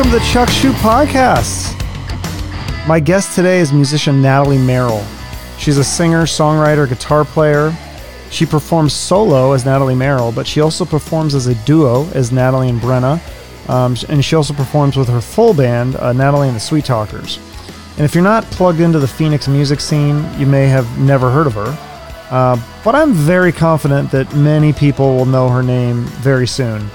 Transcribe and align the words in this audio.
Welcome 0.00 0.18
to 0.18 0.24
the 0.24 0.32
Chuck 0.32 0.48
Shute 0.48 0.74
Podcast. 0.76 1.76
My 2.88 2.98
guest 2.98 3.34
today 3.34 3.58
is 3.58 3.70
musician 3.70 4.22
Natalie 4.22 4.56
Merrill. 4.56 5.04
She's 5.58 5.76
a 5.76 5.84
singer, 5.84 6.22
songwriter, 6.22 6.88
guitar 6.88 7.22
player. 7.22 7.76
She 8.30 8.46
performs 8.46 8.94
solo 8.94 9.52
as 9.52 9.66
Natalie 9.66 9.94
Merrill, 9.94 10.32
but 10.32 10.46
she 10.46 10.62
also 10.62 10.86
performs 10.86 11.34
as 11.34 11.48
a 11.48 11.54
duo 11.66 12.08
as 12.12 12.32
Natalie 12.32 12.70
and 12.70 12.80
Brenna. 12.80 13.20
Um, 13.68 13.94
and 14.08 14.24
she 14.24 14.36
also 14.36 14.54
performs 14.54 14.96
with 14.96 15.06
her 15.10 15.20
full 15.20 15.52
band, 15.52 15.96
uh, 15.96 16.14
Natalie 16.14 16.48
and 16.48 16.56
the 16.56 16.60
Sweet 16.60 16.86
Talkers. 16.86 17.38
And 17.98 18.06
if 18.06 18.14
you're 18.14 18.24
not 18.24 18.44
plugged 18.44 18.80
into 18.80 19.00
the 19.00 19.08
Phoenix 19.08 19.48
music 19.48 19.80
scene, 19.80 20.26
you 20.40 20.46
may 20.46 20.66
have 20.66 20.98
never 20.98 21.30
heard 21.30 21.46
of 21.46 21.52
her. 21.52 21.78
Uh, 22.30 22.58
but 22.82 22.94
I'm 22.94 23.12
very 23.12 23.52
confident 23.52 24.10
that 24.12 24.34
many 24.34 24.72
people 24.72 25.14
will 25.14 25.26
know 25.26 25.50
her 25.50 25.62
name 25.62 26.04
very 26.22 26.46
soon. 26.46 26.88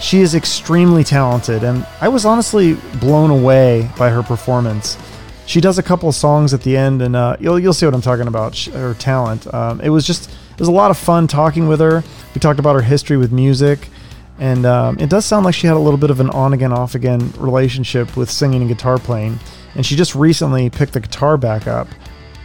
She 0.00 0.20
is 0.20 0.34
extremely 0.34 1.04
talented, 1.04 1.62
and 1.62 1.86
I 2.00 2.08
was 2.08 2.24
honestly 2.24 2.74
blown 3.00 3.30
away 3.30 3.90
by 3.98 4.08
her 4.08 4.22
performance. 4.22 4.96
She 5.46 5.60
does 5.60 5.78
a 5.78 5.82
couple 5.82 6.08
of 6.08 6.14
songs 6.14 6.54
at 6.54 6.62
the 6.62 6.76
end, 6.76 7.02
and 7.02 7.14
uh, 7.14 7.36
you'll 7.38 7.58
you'll 7.58 7.74
see 7.74 7.86
what 7.86 7.94
I'm 7.94 8.00
talking 8.00 8.26
about. 8.26 8.56
Her 8.56 8.94
talent. 8.94 9.52
Um, 9.52 9.80
it 9.80 9.90
was 9.90 10.06
just 10.06 10.30
it 10.30 10.58
was 10.58 10.68
a 10.68 10.72
lot 10.72 10.90
of 10.90 10.96
fun 10.96 11.26
talking 11.26 11.68
with 11.68 11.80
her. 11.80 12.02
We 12.34 12.40
talked 12.40 12.58
about 12.58 12.76
her 12.76 12.82
history 12.82 13.18
with 13.18 13.30
music, 13.30 13.88
and 14.38 14.64
um, 14.64 14.98
it 14.98 15.10
does 15.10 15.26
sound 15.26 15.44
like 15.44 15.54
she 15.54 15.66
had 15.66 15.76
a 15.76 15.80
little 15.80 15.98
bit 15.98 16.10
of 16.10 16.18
an 16.18 16.30
on 16.30 16.54
again 16.54 16.72
off 16.72 16.94
again 16.94 17.32
relationship 17.36 18.16
with 18.16 18.30
singing 18.30 18.62
and 18.62 18.70
guitar 18.70 18.96
playing. 18.96 19.38
And 19.74 19.84
she 19.84 19.96
just 19.96 20.14
recently 20.14 20.70
picked 20.70 20.94
the 20.94 21.00
guitar 21.00 21.36
back 21.36 21.66
up. 21.66 21.88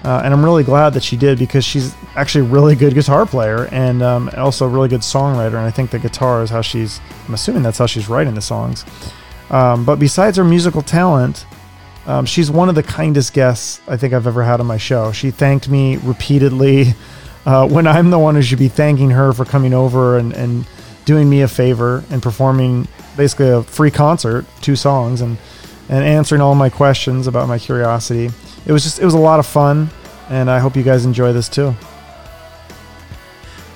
Uh, 0.05 0.21
and 0.23 0.35
I'm 0.35 0.45
really 0.45 0.63
glad 0.63 0.93
that 0.93 1.01
she 1.01 1.17
did 1.17 1.39
because 1.39 1.65
she's 1.65 1.95
actually 2.15 2.45
a 2.45 2.51
really 2.51 2.75
good 2.75 2.93
guitar 2.93 3.25
player 3.25 3.67
and 3.71 4.03
um, 4.03 4.29
also 4.37 4.67
a 4.67 4.69
really 4.69 4.87
good 4.87 5.01
songwriter. 5.01 5.55
And 5.55 5.65
I 5.65 5.71
think 5.71 5.89
the 5.89 5.97
guitar 5.97 6.43
is 6.43 6.51
how 6.51 6.61
she's, 6.61 7.01
I'm 7.27 7.33
assuming 7.33 7.63
that's 7.63 7.79
how 7.79 7.87
she's 7.87 8.07
writing 8.07 8.35
the 8.35 8.41
songs. 8.41 8.85
Um, 9.49 9.83
but 9.83 9.95
besides 9.95 10.37
her 10.37 10.43
musical 10.43 10.83
talent, 10.83 11.47
um, 12.05 12.27
she's 12.27 12.51
one 12.51 12.69
of 12.69 12.75
the 12.75 12.83
kindest 12.83 13.33
guests 13.33 13.81
I 13.87 13.97
think 13.97 14.13
I've 14.13 14.27
ever 14.27 14.43
had 14.43 14.59
on 14.59 14.67
my 14.67 14.77
show. 14.77 15.11
She 15.11 15.31
thanked 15.31 15.69
me 15.69 15.97
repeatedly 15.97 16.93
uh, 17.47 17.67
when 17.67 17.87
I'm 17.87 18.11
the 18.11 18.19
one 18.19 18.35
who 18.35 18.43
should 18.43 18.59
be 18.59 18.67
thanking 18.67 19.09
her 19.09 19.33
for 19.33 19.43
coming 19.43 19.73
over 19.73 20.19
and, 20.19 20.33
and 20.33 20.67
doing 21.05 21.27
me 21.27 21.41
a 21.41 21.47
favor 21.47 22.03
and 22.11 22.21
performing 22.21 22.87
basically 23.17 23.49
a 23.49 23.63
free 23.63 23.89
concert, 23.89 24.45
two 24.61 24.75
songs, 24.75 25.21
and, 25.21 25.39
and 25.89 26.05
answering 26.05 26.41
all 26.41 26.53
my 26.53 26.69
questions 26.69 27.25
about 27.25 27.47
my 27.47 27.57
curiosity. 27.57 28.29
It 28.65 28.71
was 28.71 28.83
just, 28.83 28.99
it 28.99 29.05
was 29.05 29.13
a 29.13 29.19
lot 29.19 29.39
of 29.39 29.45
fun, 29.45 29.89
and 30.29 30.49
I 30.49 30.59
hope 30.59 30.75
you 30.75 30.83
guys 30.83 31.05
enjoy 31.05 31.33
this 31.33 31.47
too. 31.49 31.75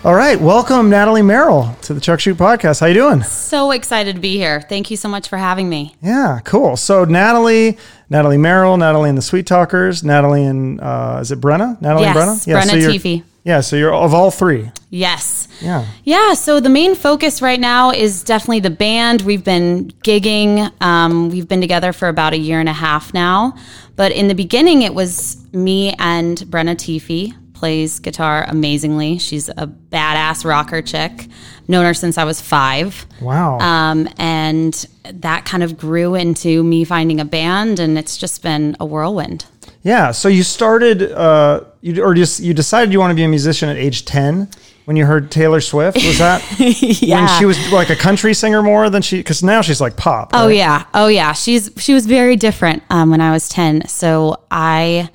All 0.03 0.15
right, 0.15 0.39
welcome 0.39 0.89
Natalie 0.89 1.21
Merrill 1.21 1.75
to 1.81 1.93
the 1.93 1.99
Chuck 1.99 2.21
Shute 2.21 2.37
Podcast. 2.37 2.79
How 2.79 2.85
you 2.87 2.93
doing? 2.93 3.21
So 3.21 3.71
excited 3.71 4.15
to 4.15 4.21
be 4.21 4.37
here. 4.37 4.61
Thank 4.61 4.89
you 4.89 4.95
so 4.97 5.09
much 5.09 5.27
for 5.27 5.37
having 5.37 5.67
me. 5.69 5.93
Yeah, 6.01 6.39
cool. 6.45 6.77
So 6.77 7.03
Natalie, 7.03 7.77
Natalie 8.09 8.37
Merrill, 8.37 8.77
Natalie 8.77 9.09
and 9.09 9.17
the 9.17 9.21
Sweet 9.21 9.45
Talkers, 9.45 10.03
Natalie 10.03 10.45
and 10.45 10.79
uh, 10.79 11.19
is 11.21 11.31
it 11.31 11.41
Brenna? 11.41 11.79
Natalie 11.81 12.05
Yes, 12.05 12.47
and 12.47 12.55
Brenna. 12.55 12.63
Brenna 12.63 12.81
so 12.83 12.89
Teefy. 12.91 13.23
Yeah, 13.43 13.61
so 13.61 13.75
you're 13.75 13.93
of 13.93 14.13
all 14.13 14.31
three. 14.31 14.71
Yes. 14.89 15.47
Yeah. 15.61 15.85
Yeah, 16.03 16.33
so 16.33 16.59
the 16.59 16.69
main 16.69 16.95
focus 16.95 17.41
right 17.41 17.59
now 17.59 17.91
is 17.91 18.23
definitely 18.23 18.59
the 18.61 18.69
band. 18.69 19.21
We've 19.21 19.43
been 19.43 19.89
gigging. 20.03 20.71
Um, 20.81 21.29
we've 21.29 21.47
been 21.47 21.61
together 21.61 21.93
for 21.93 22.07
about 22.07 22.33
a 22.33 22.37
year 22.37 22.59
and 22.59 22.69
a 22.69 22.73
half 22.73 23.13
now. 23.13 23.55
But 23.95 24.11
in 24.11 24.27
the 24.27 24.35
beginning, 24.35 24.81
it 24.81 24.93
was 24.93 25.37
me 25.53 25.93
and 25.99 26.37
Brenna 26.37 26.75
Tiffy 26.75 27.33
plays 27.53 27.99
guitar 27.99 28.45
amazingly. 28.47 29.17
She's 29.17 29.49
a 29.49 29.67
badass 29.67 30.45
rocker 30.45 30.81
chick. 30.81 31.27
Known 31.67 31.85
her 31.85 31.93
since 31.93 32.17
I 32.17 32.23
was 32.23 32.41
five. 32.41 33.05
Wow. 33.21 33.59
Um, 33.59 34.07
and 34.17 34.73
that 35.03 35.45
kind 35.45 35.61
of 35.61 35.77
grew 35.77 36.15
into 36.15 36.63
me 36.63 36.83
finding 36.83 37.19
a 37.19 37.25
band, 37.25 37.79
and 37.79 37.97
it's 37.97 38.17
just 38.17 38.41
been 38.41 38.75
a 38.79 38.85
whirlwind. 38.85 39.45
Yeah. 39.81 40.11
So 40.11 40.27
you 40.27 40.43
started, 40.43 41.11
uh, 41.11 41.63
you 41.81 42.03
or 42.03 42.13
just 42.13 42.39
you 42.39 42.53
decided 42.53 42.91
you 42.91 42.99
want 42.99 43.11
to 43.11 43.15
be 43.15 43.23
a 43.23 43.27
musician 43.27 43.69
at 43.69 43.77
age 43.77 44.05
ten 44.05 44.49
when 44.85 44.95
you 44.95 45.05
heard 45.05 45.31
Taylor 45.31 45.61
Swift. 45.61 45.97
Was 45.97 46.17
that 46.17 46.43
yeah. 47.01 47.21
when 47.21 47.39
she 47.39 47.45
was 47.45 47.71
like 47.71 47.89
a 47.89 47.95
country 47.95 48.33
singer 48.33 48.61
more 48.61 48.89
than 48.89 49.01
she? 49.01 49.17
Because 49.17 49.43
now 49.43 49.61
she's 49.61 49.79
like 49.79 49.95
pop. 49.95 50.31
Oh 50.33 50.47
yeah, 50.47 50.85
oh 50.93 51.07
yeah. 51.07 51.33
She's 51.33 51.69
she 51.77 51.93
was 51.93 52.05
very 52.05 52.35
different 52.35 52.83
um, 52.89 53.09
when 53.11 53.21
I 53.21 53.31
was 53.31 53.47
ten. 53.47 53.87
So 53.87 54.41
I 54.49 55.09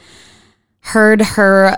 heard 0.80 1.20
her 1.22 1.76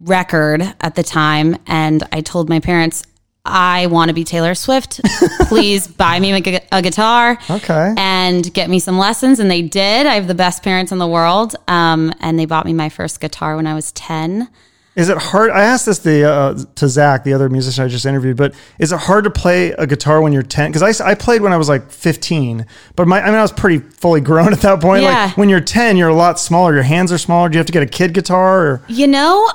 record 0.00 0.62
at 0.80 0.94
the 0.94 1.02
time, 1.02 1.56
and 1.66 2.02
I 2.12 2.20
told 2.20 2.48
my 2.48 2.60
parents, 2.60 3.04
"I 3.44 3.86
want 3.86 4.08
to 4.08 4.14
be 4.14 4.24
Taylor 4.24 4.54
Swift. 4.54 5.00
Please 5.48 5.86
buy 6.04 6.18
me 6.20 6.32
a, 6.32 6.60
a 6.72 6.82
guitar, 6.82 7.38
Okay. 7.50 7.94
and 7.96 8.52
get 8.54 8.70
me 8.70 8.78
some 8.78 8.98
lessons." 8.98 9.38
And 9.40 9.50
they 9.50 9.62
did. 9.62 10.06
I 10.06 10.14
have 10.14 10.26
the 10.28 10.34
best 10.34 10.62
parents 10.62 10.92
in 10.92 10.98
the 10.98 11.06
world, 11.08 11.54
um, 11.68 12.12
and 12.20 12.38
they 12.38 12.46
bought 12.46 12.66
me 12.66 12.72
my 12.72 12.88
first 12.88 13.20
guitar 13.20 13.56
when 13.56 13.66
I 13.66 13.74
was 13.74 13.92
ten. 13.92 14.48
Is 14.96 15.08
it 15.08 15.18
hard? 15.18 15.50
I 15.50 15.62
asked 15.64 15.86
this 15.86 15.98
the 15.98 16.22
uh, 16.22 16.54
to 16.76 16.88
Zach, 16.88 17.24
the 17.24 17.32
other 17.32 17.48
musician 17.48 17.82
I 17.82 17.88
just 17.88 18.06
interviewed, 18.06 18.36
but 18.36 18.54
is 18.78 18.92
it 18.92 19.00
hard 19.00 19.24
to 19.24 19.30
play 19.30 19.72
a 19.72 19.88
guitar 19.88 20.22
when 20.22 20.32
you're 20.32 20.44
10? 20.44 20.70
Because 20.70 21.00
I, 21.00 21.10
I 21.10 21.14
played 21.16 21.42
when 21.42 21.52
I 21.52 21.56
was 21.56 21.68
like 21.68 21.90
15, 21.90 22.64
but 22.94 23.08
my 23.08 23.20
I 23.20 23.26
mean 23.26 23.34
I 23.34 23.42
was 23.42 23.50
pretty 23.50 23.78
fully 23.78 24.20
grown 24.20 24.52
at 24.52 24.60
that 24.60 24.80
point. 24.80 25.02
Yeah. 25.02 25.24
Like 25.26 25.36
when 25.36 25.48
you're 25.48 25.60
10, 25.60 25.96
you're 25.96 26.10
a 26.10 26.14
lot 26.14 26.38
smaller. 26.38 26.74
Your 26.74 26.84
hands 26.84 27.10
are 27.10 27.18
smaller. 27.18 27.48
Do 27.48 27.54
you 27.56 27.58
have 27.58 27.66
to 27.66 27.72
get 27.72 27.82
a 27.82 27.86
kid 27.86 28.14
guitar? 28.14 28.64
Or 28.66 28.82
You 28.86 29.08
know, 29.08 29.50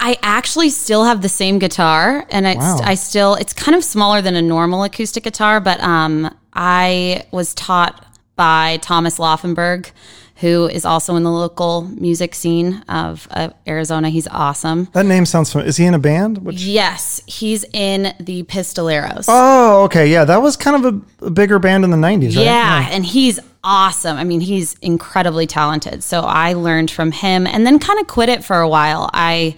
I 0.00 0.18
actually 0.22 0.70
still 0.70 1.04
have 1.04 1.22
the 1.22 1.28
same 1.28 1.58
guitar, 1.58 2.26
and 2.30 2.46
I, 2.46 2.54
Wow. 2.56 2.78
I 2.82 2.94
still 2.94 3.34
it's 3.36 3.52
kind 3.52 3.74
of 3.76 3.84
smaller 3.84 4.20
than 4.20 4.34
a 4.36 4.42
normal 4.42 4.82
acoustic 4.84 5.24
guitar, 5.24 5.60
but 5.60 5.80
um, 5.80 6.34
I 6.52 7.24
was 7.30 7.54
taught 7.54 8.04
by 8.36 8.78
Thomas 8.82 9.18
Laufenberg, 9.18 9.90
who 10.36 10.66
is 10.66 10.84
also 10.84 11.14
in 11.16 11.22
the 11.22 11.30
local 11.30 11.82
music 11.82 12.34
scene 12.34 12.82
of, 12.88 13.28
of 13.30 13.54
Arizona. 13.68 14.10
He's 14.10 14.26
awesome. 14.26 14.88
that 14.92 15.06
name 15.06 15.24
sounds 15.24 15.52
familiar. 15.52 15.68
Is 15.68 15.76
he 15.76 15.84
in 15.86 15.94
a 15.94 15.98
band? 16.00 16.38
Which, 16.38 16.60
Yes, 16.62 17.22
he's 17.26 17.64
in 17.72 18.12
the 18.18 18.42
Pistoleros. 18.42 19.26
oh, 19.28 19.84
okay, 19.84 20.08
yeah, 20.10 20.24
that 20.24 20.42
was 20.42 20.56
kind 20.56 20.84
of 20.84 20.94
a, 21.22 21.26
a 21.26 21.30
bigger 21.30 21.58
band 21.60 21.84
in 21.84 21.90
the 21.90 21.96
90s, 21.96 22.36
right? 22.36 22.44
Yeah, 22.44 22.88
and 22.90 23.06
he's 23.06 23.38
awesome. 23.64 24.16
I 24.16 24.24
mean, 24.24 24.40
he's 24.40 24.74
incredibly 24.82 25.46
talented. 25.46 26.04
So 26.04 26.20
I 26.20 26.52
learned 26.52 26.90
from 26.90 27.10
him 27.10 27.46
and 27.46 27.66
then 27.66 27.78
kind 27.78 27.98
of 27.98 28.06
quit 28.06 28.28
it 28.28 28.44
for 28.44 28.60
a 28.60 28.68
while. 28.68 29.10
I 29.12 29.56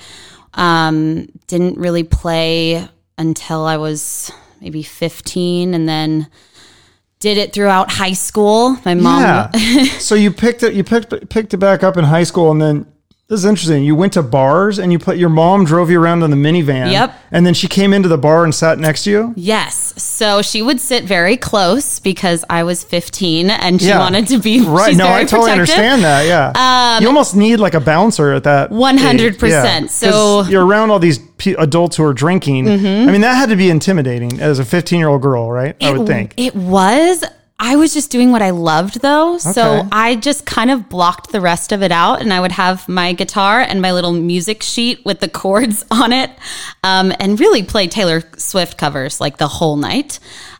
um, 0.54 1.26
didn't 1.48 1.76
really 1.78 2.04
play 2.04 2.88
until 3.18 3.64
I 3.64 3.76
was 3.76 4.30
maybe 4.60 4.82
15 4.82 5.74
and 5.74 5.88
then 5.88 6.28
did 7.18 7.38
it 7.38 7.52
throughout 7.52 7.90
high 7.90 8.12
school. 8.12 8.76
My 8.84 8.94
mom 8.94 9.22
Yeah. 9.22 9.50
so 9.98 10.14
you 10.14 10.30
picked 10.30 10.62
it. 10.62 10.74
You 10.74 10.84
picked 10.84 11.28
picked 11.28 11.52
it 11.54 11.58
back 11.58 11.82
up 11.82 11.96
in 11.96 12.04
high 12.04 12.24
school, 12.24 12.50
and 12.50 12.60
then 12.60 12.86
this 13.28 13.40
is 13.40 13.44
interesting. 13.44 13.82
You 13.82 13.96
went 13.96 14.12
to 14.12 14.22
bars, 14.22 14.78
and 14.78 14.92
you 14.92 14.98
put 15.00 15.16
your 15.16 15.28
mom 15.28 15.64
drove 15.64 15.90
you 15.90 16.00
around 16.00 16.22
in 16.22 16.30
the 16.30 16.36
minivan. 16.36 16.92
Yep. 16.92 17.12
And 17.32 17.44
then 17.44 17.54
she 17.54 17.66
came 17.66 17.92
into 17.92 18.08
the 18.08 18.16
bar 18.18 18.44
and 18.44 18.54
sat 18.54 18.78
next 18.78 19.02
to 19.04 19.10
you. 19.10 19.34
Yes. 19.36 19.94
So 20.00 20.42
she 20.42 20.62
would 20.62 20.80
sit 20.80 21.04
very 21.04 21.36
close 21.36 21.98
because 21.98 22.44
I 22.48 22.62
was 22.62 22.84
15 22.84 23.50
and 23.50 23.80
she 23.80 23.88
Yeah. 23.88 23.98
wanted 23.98 24.28
to 24.28 24.38
be 24.38 24.60
Right. 24.60 24.94
no, 24.96 25.08
I 25.08 25.24
totally 25.24 25.50
protective. 25.50 25.52
understand 25.52 26.04
that. 26.04 26.26
Yeah. 26.26 27.00
you 27.00 27.08
almost 27.08 27.34
need 27.34 27.56
like 27.56 27.74
a 27.74 27.80
bouncer 27.80 28.32
at 28.32 28.44
that. 28.44 28.70
100%. 28.70 29.84
age. 29.86 29.90
So- 29.90 30.42
Mm-hmm. 30.42 30.50
you're 30.52 30.64
around 30.64 30.90
all 30.90 30.98
these 31.00 31.18
pe 31.18 31.54
adults 31.58 31.96
who 31.96 32.04
are 32.04 32.14
drinking. 32.14 32.68
I 32.68 32.76
mean, 33.10 33.20
that 33.22 33.34
had 33.34 33.48
to 33.50 33.56
be 33.56 33.70
intimidating 33.70 34.40
as 34.40 34.58
a 34.58 34.64
15 34.64 34.98
year 35.00 35.08
old 35.08 35.22
girl, 35.22 35.50
right? 35.50 35.74
I 35.82 35.90
would 35.92 36.06
think. 36.06 36.32
It 36.36 36.54
was. 36.54 37.24
I 37.58 37.76
was 37.76 37.94
just 37.94 38.10
doing 38.10 38.32
what 38.32 38.42
I 38.42 38.50
loved 38.50 39.00
though. 39.00 39.34
Okay. 39.36 39.52
So 39.52 39.88
I 39.90 40.16
just 40.16 40.44
kind 40.44 40.70
of 40.70 40.88
blocked 40.90 41.32
the 41.32 41.40
rest 41.40 41.72
of 41.72 41.82
it 41.82 41.90
out 41.90 42.20
and 42.20 42.32
I 42.32 42.40
would 42.40 42.52
have 42.52 42.86
my 42.88 43.12
guitar 43.14 43.60
and 43.60 43.80
my 43.80 43.92
little 43.92 44.12
music 44.12 44.62
sheet 44.62 45.04
with 45.06 45.20
the 45.20 45.28
chords 45.40 45.84
on 45.90 46.12
it 46.12 46.30
um, 46.84 47.12
and 47.18 47.40
really 47.40 47.62
play 47.62 47.86
Taylor 47.88 48.22
Swift 48.36 48.76
covers 48.76 49.20
like 49.22 49.38
the 49.38 49.48
whole 49.48 49.76
night. 49.76 50.18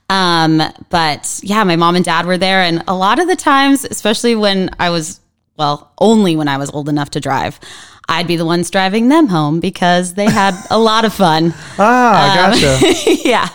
Um, 0.08 0.62
but 0.88 1.38
yeah, 1.42 1.64
my 1.64 1.76
mom 1.76 1.96
and 1.96 2.04
dad 2.04 2.24
were 2.26 2.38
there. 2.38 2.62
And 2.62 2.82
a 2.88 2.94
lot 2.94 3.18
of 3.18 3.28
the 3.28 3.36
times, 3.36 3.84
especially 3.84 4.34
when 4.34 4.70
I 4.78 4.88
was, 4.90 5.20
well, 5.58 5.92
only 5.98 6.34
when 6.36 6.48
I 6.48 6.56
was 6.56 6.70
old 6.70 6.88
enough 6.88 7.10
to 7.10 7.20
drive, 7.20 7.60
I'd 8.08 8.26
be 8.28 8.36
the 8.36 8.44
ones 8.46 8.70
driving 8.70 9.08
them 9.08 9.26
home 9.26 9.58
because 9.60 10.14
they 10.14 10.30
had 10.30 10.54
a 10.70 10.78
lot 10.78 11.04
of 11.04 11.12
fun. 11.12 11.52
Ah, 11.78 12.46
Um, 12.46 12.52
gotcha. 12.52 12.94
yeah. 13.28 13.48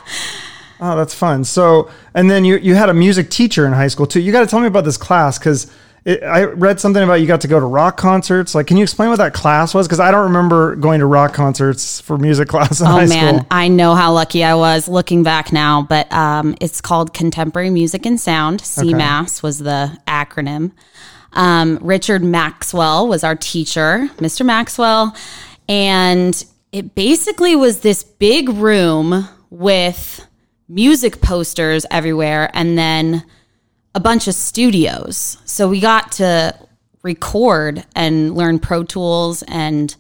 Oh, 0.81 0.98
that's 0.98 1.13
fun. 1.13 1.44
So, 1.44 1.89
and 2.16 2.30
then 2.30 2.44
you 2.44 2.57
you 2.57 2.74
had 2.74 2.89
a 2.89 2.94
music 2.94 3.30
teacher 3.30 3.68
in 3.68 3.74
high 3.74 3.88
school 3.88 4.07
too. 4.07 4.19
You 4.19 4.31
got 4.31 4.42
to 4.42 4.48
tell 4.48 4.60
me 4.60 4.68
about 4.68 4.83
this 4.83 4.98
class 4.98 5.38
because 5.38 5.72
I 6.07 6.45
read 6.45 6.80
something 6.80 7.04
about 7.04 7.22
you 7.22 7.28
got 7.28 7.42
to 7.42 7.48
go 7.48 7.60
to 7.60 7.66
rock 7.66 7.95
concerts. 7.95 8.56
Like, 8.56 8.66
can 8.66 8.78
you 8.78 8.81
explain 8.83 9.10
what 9.10 9.18
that 9.18 9.33
class 9.36 9.75
was? 9.75 9.88
Because 9.88 10.00
I 10.00 10.10
don't 10.10 10.24
remember 10.24 10.75
going 10.75 11.00
to 11.00 11.06
rock 11.06 11.36
concerts 11.36 12.01
for 12.01 12.18
music 12.18 12.48
class 12.50 12.81
in 12.81 12.88
high 12.88 13.04
Oh 13.04 13.07
man. 13.07 13.45
I 13.51 13.68
know 13.68 13.94
how 13.94 14.12
lucky 14.12 14.44
I 14.44 14.56
was 14.56 14.88
looking 14.88 15.22
back 15.22 15.54
now, 15.54 15.83
but 15.83 16.12
um, 16.12 16.56
it's 16.60 16.81
called 16.81 17.13
Contemporary 17.13 17.69
Music 17.69 18.07
and 18.07 18.19
Sound. 18.19 18.62
CMAS 18.62 19.44
was 19.44 19.60
the 19.60 19.95
acronym. 20.07 20.72
Um, 21.34 21.77
Richard 21.81 22.24
Maxwell 22.24 23.07
was 23.07 23.24
our 23.24 23.36
teacher, 23.36 24.10
Mr. 24.18 24.44
Maxwell, 24.44 25.16
and 25.69 26.44
it 26.72 26.95
basically 26.95 27.56
was 27.56 27.81
this 27.81 28.04
big 28.04 28.50
room 28.50 29.30
with 29.51 30.25
music 30.72 31.22
posters 31.22 31.86
everywhere, 31.92 32.50
and 32.54 32.78
then 32.78 33.26
a 33.94 34.00
bunch 34.00 34.28
of 34.28 34.34
studios. 34.34 35.38
So 35.46 35.68
we 35.68 35.80
got 35.80 36.14
to 36.14 36.56
record 37.04 37.86
and 37.96 38.36
learn 38.36 38.60
Pro 38.60 38.84
Tools 38.84 39.44
and 39.48 39.94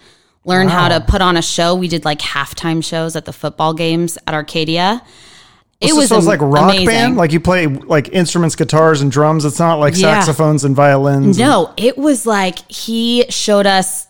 learn 0.45 0.69
how 0.69 0.87
to 0.87 1.01
put 1.01 1.21
on 1.21 1.35
a 1.35 1.41
show. 1.41 1.75
We 1.75 1.87
did 1.87 2.05
like 2.05 2.19
halftime 2.19 2.83
shows 2.83 3.15
at 3.15 3.25
the 3.25 3.33
football 3.33 3.73
games 3.73 4.17
at 4.25 4.33
Arcadia. 4.33 5.01
It 5.81 5.89
So- 5.89 5.95
was, 5.97 6.09
so 6.09 6.17
am- 6.17 6.25
like 6.25 6.39
rock 6.41 6.63
amazing. 6.71 6.85
band. 6.85 7.17
Like 7.17 7.31
you 7.33 7.39
play 7.39 7.67
like 7.67 8.09
instruments, 8.09 8.55
guitars, 8.55 9.01
and 9.01 9.11
drums. 9.11 9.45
It's 9.45 9.59
not 9.59 9.79
like 9.79 9.95
Yeah. 9.97 10.13
saxophones 10.19 10.63
and 10.63 10.75
violins. 10.75 11.37
No, 11.37 11.71
it 11.75 11.97
was 11.97 12.25
like 12.25 12.59
he 12.71 13.25
showed 13.29 13.65
us, 13.65 14.07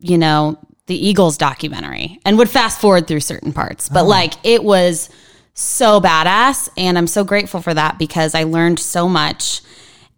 you 0.00 0.16
know, 0.18 0.58
the 0.86 0.94
Eagles 1.08 1.38
documentary 1.38 2.20
and 2.26 2.36
would 2.38 2.50
fast 2.50 2.78
forward 2.78 3.06
through 3.06 3.20
certain 3.20 3.52
parts. 3.54 3.88
Oh. 3.90 3.94
But 3.94 4.06
like 4.06 4.34
it 4.44 4.62
was 4.62 5.08
so 5.54 6.00
badass. 6.00 6.68
And 6.76 6.98
I'm 6.98 7.06
so 7.06 7.24
grateful 7.24 7.62
for 7.62 7.72
that 7.72 7.98
because 7.98 8.34
I 8.34 8.42
learned 8.44 8.78
so 8.78 9.08
much. 9.08 9.62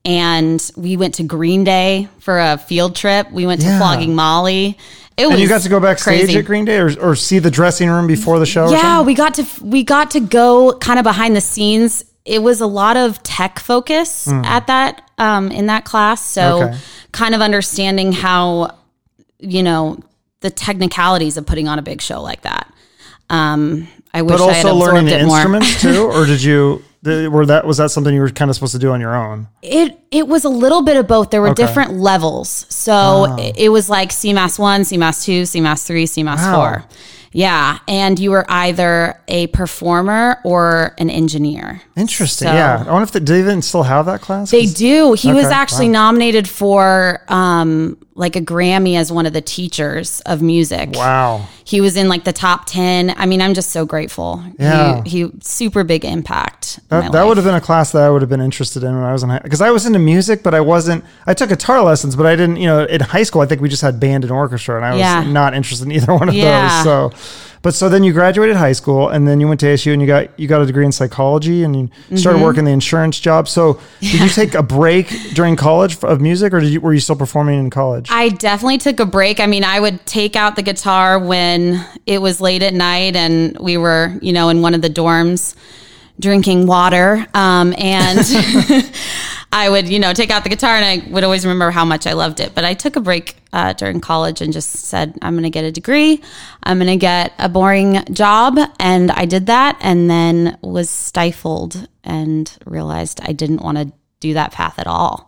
And 0.05 0.71
we 0.77 0.97
went 0.97 1.15
to 1.15 1.23
Green 1.23 1.65
Day 1.65 2.09
for 2.19 2.38
a 2.38 2.59
field 2.59 2.94
trip. 2.97 3.31
We 3.31 3.47
went 3.47 3.61
to 3.62 3.67
Yeah. 3.67 3.79
Flogging 3.79 4.15
Molly. 4.15 4.79
It 5.17 5.27
was 5.27 5.33
And 5.33 5.43
you 5.43 5.49
got 5.49 5.62
to 5.62 5.69
go 5.69 5.81
backstage 5.81 6.25
crazy. 6.27 6.38
at 6.38 6.44
Green 6.44 6.65
Day, 6.67 6.79
or, 6.79 6.91
or 7.00 7.17
see 7.17 7.38
the 7.38 7.50
dressing 7.50 7.88
room 7.88 8.06
before 8.06 8.38
the 8.38 8.44
show. 8.47 8.71
Yeah, 8.71 9.00
we 9.03 9.15
got 9.15 9.35
to 9.35 9.47
we 9.62 9.83
got 9.83 10.11
to 10.11 10.21
go 10.21 10.77
kind 10.79 10.99
of 10.99 11.05
behind 11.05 11.35
the 11.35 11.41
scenes. 11.41 12.05
It 12.27 12.43
was 12.43 12.61
a 12.61 12.67
lot 12.67 12.97
of 12.99 13.23
tech 13.23 13.59
focus 13.59 14.29
at 14.29 14.67
that 14.67 15.09
um, 15.17 15.50
in 15.50 15.67
that 15.67 15.85
class, 15.85 16.21
so. 16.23 16.65
Okay. 16.65 16.79
kind 17.12 17.35
of 17.35 17.41
understanding 17.41 18.12
how 18.12 18.77
you 19.38 19.62
know 19.62 19.99
the 20.41 20.50
technicalities 20.50 21.38
of 21.38 21.47
putting 21.47 21.67
on 21.67 21.79
a 21.79 21.83
big 21.83 22.03
show 22.03 22.21
like 22.21 22.43
that. 22.43 22.71
Um, 23.31 23.88
I 24.17 24.23
wish 24.23 24.39
but 24.39 24.49
I 24.49 24.53
had 24.55 24.67
also 24.67 24.77
absorbed 24.79 24.95
learning 24.95 25.07
the 25.07 25.21
it 25.21 25.27
more. 25.27 25.37
instruments 25.37 25.81
too, 25.81 26.05
or 26.13 26.27
did 26.27 26.43
you? 26.43 26.83
Were 27.05 27.47
that 27.47 27.65
was 27.65 27.77
that 27.77 27.91
something 27.93 28.13
you 28.13 28.21
were 28.21 28.31
kind 28.31 28.51
of 28.51 28.57
supposed 28.57 28.73
to 28.73 28.79
do 28.81 28.91
on 28.91 29.01
your 29.01 29.15
own? 29.15 29.47
It 29.63 29.97
it 30.11 30.27
was 30.27 30.45
a 30.45 30.49
little 30.49 30.83
bit 30.83 30.97
of 30.97 31.07
both. 31.07 31.31
There 31.31 31.41
were 31.41 31.51
Okay. 31.51 31.65
Different 31.67 31.93
levels, 31.95 32.67
so 32.69 33.37
it, 33.39 33.55
it 33.59 33.69
was 33.69 33.89
like 33.89 34.11
CMAS 34.11 34.59
one, 34.59 34.81
CMAS 34.83 35.25
two, 35.25 35.43
CMAS 35.43 35.87
three, 35.87 36.07
CMAS 36.07 36.39
Wow. 36.39 36.55
four. 36.57 36.85
Yeah, 37.33 37.79
and 37.87 38.19
you 38.19 38.31
were 38.31 38.47
either 38.49 39.21
a 39.29 39.47
performer 39.49 40.39
or 40.43 40.95
an 40.99 41.11
engineer. 41.11 41.83
Interesting. 41.97 42.49
So- 42.49 42.55
yeah, 42.55 42.83
I 42.89 42.91
wonder 42.91 43.03
if 43.05 43.12
they, 43.12 43.21
do 43.21 43.35
they 43.35 43.41
even 43.41 43.61
still 43.61 43.83
have 43.83 44.07
that 44.07 44.23
class. 44.23 44.51
They 44.51 44.65
do. 44.67 45.12
He 45.12 45.33
was 45.35 45.45
Okay, 45.45 45.55
actually 45.55 45.89
nominated 45.89 46.49
for 46.49 47.21
um, 47.29 47.99
like 48.17 48.35
a 48.35 48.41
Grammy 48.41 48.97
as 48.97 49.13
one 49.13 49.27
of 49.27 49.33
the 49.35 49.41
teachers 49.43 50.21
of 50.23 50.41
music. 50.43 50.91
Wow. 50.95 51.47
He 51.65 51.81
was 51.81 51.97
in 51.97 52.09
like 52.09 52.25
the 52.25 52.33
top 52.33 52.65
10. 52.67 53.15
I 53.17 53.27
mean, 53.27 53.43
I'm 53.43 53.53
just 53.55 53.71
so 53.71 53.85
grateful. 53.85 54.43
Yeah. 54.59 55.03
He, 55.05 55.25
he 55.27 55.31
super 55.43 55.85
big 55.85 56.05
impact. 56.05 56.81
That, 56.89 57.13
that 57.13 57.27
would 57.27 57.37
have 57.37 57.45
been 57.45 57.55
a 57.55 57.61
class 57.61 57.93
that 57.93 58.03
I 58.03 58.09
would 58.11 58.23
have 58.23 58.29
been 58.31 58.41
interested 58.41 58.83
in 58.83 58.95
when 58.95 59.05
I 59.05 59.13
was 59.13 59.23
in 59.23 59.29
high 59.29 59.41
because 59.41 59.61
I 59.61 59.71
was 59.71 59.85
into 59.87 59.99
music, 59.99 60.43
but 60.43 60.55
I 60.55 60.61
wasn't. 60.61 61.05
I 61.27 61.35
took 61.35 61.51
guitar 61.51 61.83
lessons, 61.83 62.17
but 62.17 62.25
I 62.27 62.35
didn't. 62.37 62.57
You 62.57 62.67
know, 62.67 62.85
in 62.87 63.01
high 63.03 63.23
school, 63.23 63.43
I 63.43 63.47
think 63.47 63.61
we 63.61 63.69
just 63.69 63.83
had 63.83 64.01
band 64.01 64.25
and 64.25 64.33
orchestra, 64.33 64.77
and 64.77 64.85
I 64.85 64.91
was 64.93 65.01
Yeah. 65.01 65.23
not 65.31 65.55
interested 65.55 65.85
in 65.85 65.93
either 65.93 66.12
one 66.15 66.29
of 66.29 66.35
Yeah. 66.35 66.83
those. 66.83 67.12
So, 67.12 67.56
but 67.67 67.75
so 67.75 67.89
then 67.89 68.05
you 68.05 68.13
graduated 68.13 68.55
high 68.55 68.71
school, 68.71 69.09
and 69.09 69.27
then 69.27 69.41
you 69.41 69.49
went 69.49 69.59
to 69.59 69.67
ASU, 69.67 69.93
and 69.93 70.01
you 70.01 70.07
got 70.07 70.39
you 70.39 70.47
got 70.47 70.63
a 70.63 70.67
degree 70.67 70.85
in 70.85 70.93
psychology, 70.93 71.65
and 71.65 71.75
you 71.75 72.17
started 72.17 72.37
Mm-hmm. 72.37 72.45
working 72.45 72.65
the 72.65 72.71
insurance 72.71 73.19
job. 73.19 73.49
So, 73.49 73.81
did 74.01 74.21
you 74.21 74.29
take 74.41 74.55
a 74.55 74.63
break 74.63 75.09
during 75.35 75.57
college 75.57 76.01
of 76.05 76.21
music, 76.21 76.55
or 76.55 76.61
did 76.61 76.69
you 76.71 76.81
were 76.81 76.95
you 76.95 77.01
still 77.01 77.17
performing 77.17 77.59
in 77.59 77.71
college? 77.71 78.07
I 78.09 78.29
definitely 78.29 78.79
took 78.79 79.01
a 79.01 79.05
break. 79.05 79.41
I 79.41 79.47
mean, 79.47 79.65
I 79.65 79.81
would 79.81 80.07
take 80.07 80.37
out 80.37 80.55
the 80.55 80.63
guitar 80.63 81.19
when 81.19 81.85
it 82.07 82.23
was 82.23 82.41
late 82.41 82.63
at 82.63 82.73
night 82.73 83.17
and 83.17 83.59
we 83.59 83.77
were, 83.77 84.17
you 84.23 84.33
know, 84.33 84.49
in 84.49 84.62
one 84.62 84.75
of 84.75 84.81
the 84.81 84.89
dorms 84.89 85.57
drinking 86.21 86.69
water. 86.69 87.27
Um, 87.35 87.75
and 87.77 88.21
I 89.53 89.71
would, 89.71 89.89
you 89.89 89.99
know, 89.99 90.13
take 90.13 90.31
out 90.31 90.43
the 90.43 90.51
guitar 90.51 90.77
and 90.77 90.85
I 90.85 91.11
would 91.11 91.25
always 91.25 91.45
remember 91.47 91.71
how 91.71 91.85
much 91.85 92.07
I 92.07 92.13
loved 92.13 92.41
it. 92.41 92.55
But 92.55 92.65
I 92.65 92.75
took 92.75 92.97
a 92.97 93.01
break 93.01 93.37
uh, 93.53 93.73
during 93.73 94.01
college 94.01 94.41
and 94.41 94.53
just 94.53 94.71
said, 94.71 95.17
I'm 95.23 95.35
going 95.35 95.45
to 95.45 95.51
get 95.51 95.65
a 95.65 95.73
degree. 95.73 96.21
I'm 96.63 96.79
going 96.79 96.89
to 96.89 96.97
get 96.97 97.33
a 97.39 97.49
boring 97.49 98.05
job. 98.13 98.59
And 98.79 99.11
I 99.11 99.25
did 99.25 99.47
that 99.47 99.79
and 99.81 100.11
then 100.11 100.59
was 100.63 100.91
stifled 100.91 101.89
and 102.05 102.55
realized 102.67 103.21
I 103.23 103.33
didn't 103.33 103.63
want 103.63 103.79
to 103.79 103.93
do 104.21 104.35
that 104.35 104.53
path 104.53 104.79
at 104.79 104.87
all. 104.87 105.25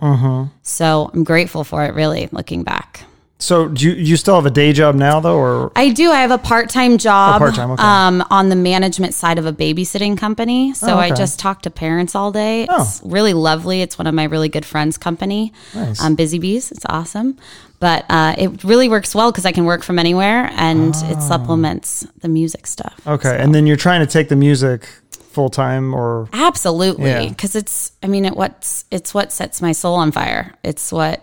So 0.63 1.11
I'm 1.13 1.25
grateful 1.25 1.65
for 1.65 1.85
it, 1.85 1.95
really, 1.95 2.29
looking 2.33 2.65
back. 2.65 3.05
So, 3.39 3.69
do 3.69 3.89
you, 3.89 3.95
you 3.95 4.17
still 4.17 4.35
have 4.35 4.47
a 4.47 4.51
day 4.51 4.73
job 4.73 4.95
now, 4.97 5.21
though, 5.21 5.37
or 5.39 5.73
I 5.77 5.91
do. 5.91 6.11
I 6.11 6.21
have 6.23 6.31
a 6.33 6.39
part 6.39 6.69
time 6.71 6.99
job 6.99 7.37
Oh, 7.37 7.39
part-time, 7.39 7.71
okay. 7.73 7.83
um, 7.83 8.25
on 8.31 8.49
the 8.49 8.57
management 8.57 9.15
side 9.15 9.39
of 9.39 9.47
a 9.47 9.53
babysitting 9.53 10.19
company. 10.19 10.75
So 10.75 10.89
Oh, 10.95 10.97
I 10.99 11.11
just 11.11 11.39
talk 11.39 11.63
to 11.63 11.71
parents 11.71 12.15
all 12.15 12.33
day. 12.33 12.67
Oh. 12.69 12.83
It's 12.83 13.01
really 13.05 13.35
lovely. 13.35 13.81
It's 13.83 13.97
one 13.99 14.07
of 14.07 14.15
my 14.15 14.25
really 14.25 14.49
good 14.49 14.65
friends' 14.65 14.99
company, 14.99 15.53
Nice. 15.75 16.03
um, 16.03 16.15
Busy 16.17 16.39
Bees. 16.39 16.73
It's 16.73 16.85
awesome. 16.89 17.37
But 17.81 18.07
uh, 18.11 18.35
it 18.37 18.65
really 18.65 18.89
works 18.89 19.15
well 19.15 19.31
because 19.31 19.47
I 19.47 19.53
can 19.53 19.65
work 19.65 19.85
from 19.85 20.01
anywhere 20.01 20.51
and 20.55 20.93
it 20.97 21.23
supplements 21.23 22.05
the 22.23 22.29
music 22.29 22.67
stuff. 22.67 23.01
Ah. 23.07 23.13
okay? 23.13 23.37
And 23.39 23.55
then 23.55 23.67
you're 23.69 23.77
trying 23.77 24.01
to 24.01 24.07
take 24.13 24.29
the 24.29 24.35
music 24.37 24.89
full 25.31 25.49
time, 25.49 25.95
or 25.95 26.29
Absolutely, 26.33 27.11
Yeah. 27.11 27.29
because 27.29 27.55
it's. 27.55 27.93
I 28.03 28.09
mean, 28.09 28.25
it 28.25 28.35
what's 28.37 28.85
it's 28.91 29.15
what 29.15 29.31
sets 29.33 29.63
my 29.63 29.71
soul 29.71 29.95
on 29.95 30.11
fire. 30.11 30.55
It's 30.65 30.91
what 30.91 31.23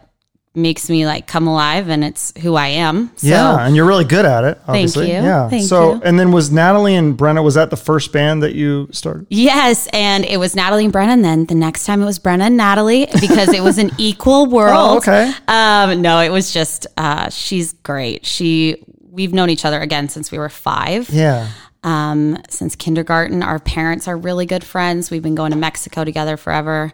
makes 0.56 0.90
me 0.90 1.06
like 1.06 1.28
come 1.28 1.48
alive, 1.48 1.90
and 1.90 2.04
it's 2.04 2.34
who 2.42 2.56
I 2.56 2.68
am. 2.68 3.12
So, 3.18 3.28
yeah, 3.28 3.66
and 3.66 3.76
you're 3.76 3.86
really 3.86 4.06
good 4.06 4.26
at 4.26 4.44
it. 4.44 4.62
Obviously. 4.68 5.08
you. 5.08 5.14
Yeah. 5.14 5.50
Thank 5.50 5.66
so, 5.66 5.96
you. 5.96 6.02
and 6.04 6.20
then 6.20 6.32
was 6.32 6.52
Natalie 6.52 6.96
and 6.96 7.18
Brenna? 7.18 7.44
Was 7.44 7.56
that 7.56 7.70
the 7.70 7.78
first 7.78 8.12
band 8.12 8.44
that 8.44 8.56
you 8.56 8.88
started? 8.92 9.28
Yes, 9.30 9.88
and 9.94 10.26
it 10.26 10.38
was 10.38 10.56
Natalie 10.56 10.86
and 10.86 10.94
Brenna. 10.94 11.10
And 11.10 11.26
then 11.26 11.46
the 11.46 11.56
next 11.56 11.86
time 11.86 12.02
it 12.02 12.06
was 12.06 12.20
Brenna 12.20 12.48
and 12.48 12.58
Natalie 12.58 13.08
because 13.20 13.50
it 13.50 13.62
was 13.62 13.78
an 13.78 13.92
equal 13.98 14.48
world. 14.48 14.76
Oh, 14.76 14.98
okay. 14.98 15.32
Um, 15.48 16.02
no, 16.02 16.20
it 16.20 16.30
was 16.30 16.54
just 16.54 16.88
uh, 16.98 17.30
she's 17.30 17.74
great. 17.74 18.26
She 18.26 18.84
we've 19.16 19.34
known 19.34 19.50
each 19.50 19.66
other 19.66 19.80
again 19.80 20.10
since 20.10 20.32
we 20.32 20.38
were 20.38 20.50
five. 20.50 21.10
Yeah. 21.10 21.50
Um, 21.84 22.38
since 22.50 22.76
kindergarten, 22.76 23.44
our 23.44 23.60
parents 23.60 24.08
are 24.08 24.18
really 24.18 24.46
good 24.46 24.64
friends. 24.64 25.12
We've 25.12 25.22
been 25.22 25.36
going 25.36 25.52
to 25.52 25.58
Mexico 25.58 26.04
together 26.04 26.36
forever. 26.36 26.92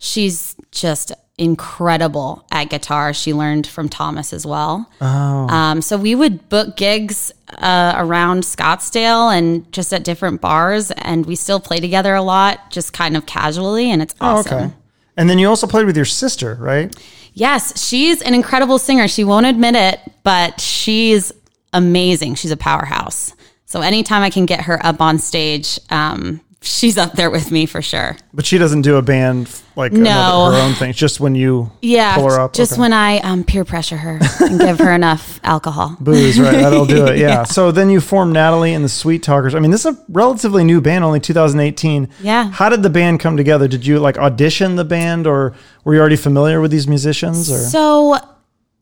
She's 0.00 0.56
just 0.72 1.12
incredible 1.38 2.44
at 2.50 2.64
guitar. 2.70 3.12
She 3.14 3.32
learned 3.34 3.66
from 3.66 3.88
Thomas 3.88 4.32
as 4.32 4.44
well. 4.46 4.90
Oh. 5.00 5.06
Um, 5.06 5.82
so 5.82 5.96
we 5.96 6.14
would 6.14 6.48
book 6.48 6.76
gigs 6.76 7.32
uh, 7.50 7.94
around 7.96 8.42
Scottsdale 8.42 9.36
and 9.36 9.70
just 9.72 9.92
at 9.92 10.02
different 10.04 10.40
bars, 10.40 10.90
and 10.90 11.26
we 11.26 11.36
still 11.36 11.60
play 11.60 11.78
together 11.80 12.14
a 12.14 12.22
lot, 12.22 12.70
just 12.70 12.92
kind 12.92 13.16
of 13.16 13.26
casually, 13.26 13.90
and 13.90 14.00
it's 14.02 14.14
Oh, 14.20 14.36
awesome. 14.38 14.58
okay. 14.64 14.74
And 15.16 15.28
then 15.28 15.38
you 15.38 15.48
also 15.48 15.66
played 15.66 15.86
with 15.86 15.96
your 15.96 16.04
sister, 16.06 16.56
right? 16.60 16.94
Yes, 17.34 17.86
she's 17.86 18.22
an 18.22 18.34
incredible 18.34 18.78
singer. 18.78 19.06
She 19.06 19.22
won't 19.24 19.46
admit 19.46 19.74
it, 19.76 20.00
but 20.24 20.60
she's 20.60 21.30
amazing. 21.72 22.34
She's 22.36 22.50
a 22.50 22.56
powerhouse. 22.56 23.34
So 23.66 23.82
anytime 23.82 24.22
I 24.22 24.30
can 24.30 24.46
get 24.46 24.62
her 24.62 24.84
up 24.84 25.00
on 25.00 25.18
stage, 25.18 25.78
um, 25.90 26.40
she's 26.62 26.98
up 26.98 27.12
there 27.14 27.30
with 27.30 27.50
me 27.50 27.64
for 27.66 27.80
sure. 27.82 28.16
But 28.34 28.44
she 28.46 28.58
doesn't 28.58 28.82
do 28.82 28.96
a 28.96 29.02
band 29.02 29.50
like 29.76 29.92
No. 29.92 30.00
another, 30.00 30.56
her 30.56 30.62
own 30.62 30.74
thing. 30.74 30.92
Just 30.92 31.18
when 31.20 31.34
you 31.34 31.70
Yeah, 31.80 32.14
pull 32.16 32.30
her 32.30 32.38
up. 32.40 32.52
just 32.52 32.72
Okay. 32.72 32.80
when 32.82 32.92
I 32.92 33.18
um, 33.20 33.44
peer 33.44 33.64
pressure 33.64 33.96
her 33.96 34.18
and 34.40 34.60
give 34.60 34.78
her 34.78 34.92
enough 34.92 35.40
alcohol. 35.42 35.96
booze, 36.00 36.38
right? 36.38 36.52
That'll 36.52 36.86
do 36.86 37.06
it. 37.06 37.18
Yeah. 37.20 37.44
So 37.44 37.70
then 37.72 37.88
you 37.90 38.00
formed 38.00 38.32
Natalie 38.34 38.74
and 38.74 38.84
the 38.84 38.88
Sweet 38.90 39.22
Talkers. 39.22 39.54
I 39.54 39.58
mean, 39.60 39.70
this 39.70 39.84
is 39.86 39.94
a 39.96 40.04
relatively 40.08 40.64
new 40.64 40.80
band, 40.80 41.02
only 41.04 41.20
2018. 41.20 42.08
Yeah. 42.20 42.50
How 42.50 42.68
did 42.68 42.82
the 42.82 42.90
band 42.90 43.20
come 43.20 43.36
together? 43.36 43.66
Did 43.68 43.86
you 43.86 43.98
like 43.98 44.18
audition 44.18 44.76
the 44.76 44.84
band, 44.84 45.26
or 45.26 45.54
were 45.84 45.94
you 45.94 46.00
already 46.00 46.16
familiar 46.16 46.60
with 46.60 46.70
these 46.70 46.86
musicians? 46.86 47.50
Or 47.50 47.58
So 47.58 48.16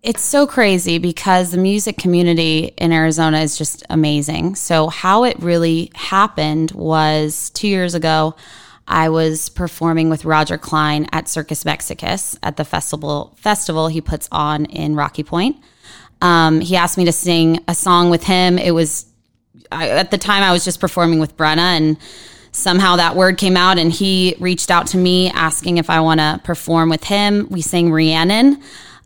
it's 0.03 0.23
so 0.23 0.47
crazy 0.47 0.99
because 0.99 1.51
the 1.51 1.59
music 1.59 1.97
community 1.99 2.73
in 2.77 2.93
Arizona 2.93 3.41
is 3.41 3.59
just 3.59 3.85
amazing. 3.91 4.55
So, 4.55 4.89
how 4.89 5.25
it 5.25 5.39
really 5.41 5.91
happened 5.95 6.71
was 6.73 7.51
two 7.51 7.69
years 7.69 7.95
ago, 7.95 8.37
I 8.87 9.09
was 9.09 9.49
performing 9.49 10.09
with 10.09 10.25
Roger 10.25 10.57
Clyne 10.57 11.07
at 11.13 11.29
Circus 11.29 11.65
Mexicus 11.65 12.39
at 12.43 12.57
the 12.57 12.65
festival 12.65 13.35
festival 13.37 13.89
he 13.89 14.01
puts 14.01 14.29
on 14.31 14.67
in 14.67 14.95
Rocky 14.95 15.25
Point. 15.25 15.57
Um, 16.23 16.61
he 16.61 16.77
asked 16.77 16.97
me 16.97 17.05
to 17.05 17.13
sing 17.13 17.61
a 17.69 17.75
song 17.75 18.09
with 18.09 18.25
him. 18.25 18.57
It 18.57 18.71
was 18.71 19.07
I, 19.73 19.91
at 19.91 20.11
the 20.11 20.19
time 20.19 20.43
I 20.43 20.53
was 20.53 20.65
just 20.65 20.81
performing 20.81 21.19
with 21.19 21.37
Brenna 21.37 21.77
and 21.77 21.99
somehow 22.53 22.97
that 22.97 23.15
word 23.15 23.37
came 23.37 23.57
out 23.57 23.79
and 23.79 23.93
he 23.93 24.37
reached 24.39 24.71
out 24.71 24.87
to 24.89 24.97
me 24.97 25.31
asking 25.31 25.77
if 25.77 25.91
I 25.91 26.01
want 26.01 26.21
to 26.21 26.41
perform 26.45 26.89
with 26.89 27.05
him. 27.05 27.49
We 27.51 27.63
sang 27.63 27.93
Rhiannon 27.93 28.63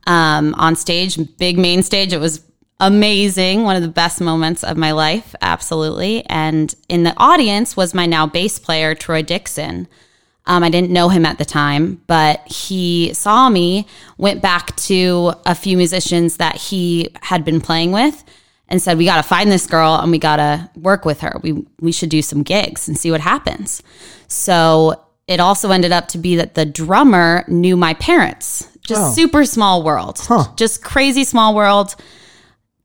um, 0.06 0.54
on 0.54 0.76
stage, 0.76 1.18
big 1.38 1.59
main 1.59 1.82
stage. 1.82 2.12
It 2.12 2.18
was 2.18 2.42
amazing. 2.80 3.62
One 3.62 3.76
of 3.76 3.82
the 3.82 3.88
best 3.88 4.21
moments 4.21 4.64
of 4.64 4.76
my 4.76 4.92
life. 4.92 5.35
Absolutely. 5.40 6.25
And 6.26 6.75
in 6.88 7.04
the 7.04 7.14
audience 7.16 7.76
was 7.76 7.94
my 7.94 8.06
now 8.06 8.26
bass 8.26 8.59
player, 8.59 8.94
Troy 8.94 9.23
Dixon. 9.23 9.88
Um, 10.47 10.64
I 10.64 10.71
didn't 10.71 10.90
know 10.90 11.09
him 11.09 11.25
at 11.25 11.38
the 11.38 11.44
time, 11.44 12.02
but 12.09 12.40
he 12.49 13.14
saw 13.14 13.49
me, 13.49 13.87
went 14.18 14.42
back 14.42 14.75
to 14.76 15.35
a 15.47 15.54
few 15.54 15.76
musicians 15.76 16.38
that 16.38 16.56
he 16.56 17.11
had 17.23 17.44
been 17.44 17.61
playing 17.61 17.92
with, 17.92 18.25
and 18.66 18.82
said, 18.82 18.99
"We 18.99 19.04
got 19.04 19.18
to 19.18 19.23
find 19.23 19.52
this 19.52 19.66
girl 19.66 19.94
and 19.94 20.11
we 20.11 20.18
got 20.18 20.37
to 20.37 20.68
work 20.75 21.04
with 21.04 21.21
her. 21.21 21.38
We 21.42 21.64
we 21.80 21.92
should 21.92 22.09
do 22.09 22.23
some 22.23 22.42
gigs 22.42 22.88
and 22.88 22.99
see 22.99 23.12
what 23.12 23.21
happens." 23.21 23.85
So 24.26 25.00
it 25.28 25.38
also 25.38 25.71
ended 25.71 25.92
up 25.92 26.09
to 26.09 26.18
be 26.18 26.35
that 26.37 26.54
the 26.54 26.64
drummer 26.64 27.44
knew 27.47 27.76
my 27.76 27.94
parents. 27.94 28.66
Just 28.82 29.00
Oh. 29.00 29.12
super 29.12 29.44
small 29.44 29.82
world. 29.82 30.18
Huh. 30.20 30.46
Just 30.56 30.82
crazy 30.82 31.24
small 31.24 31.54
world. 31.54 31.94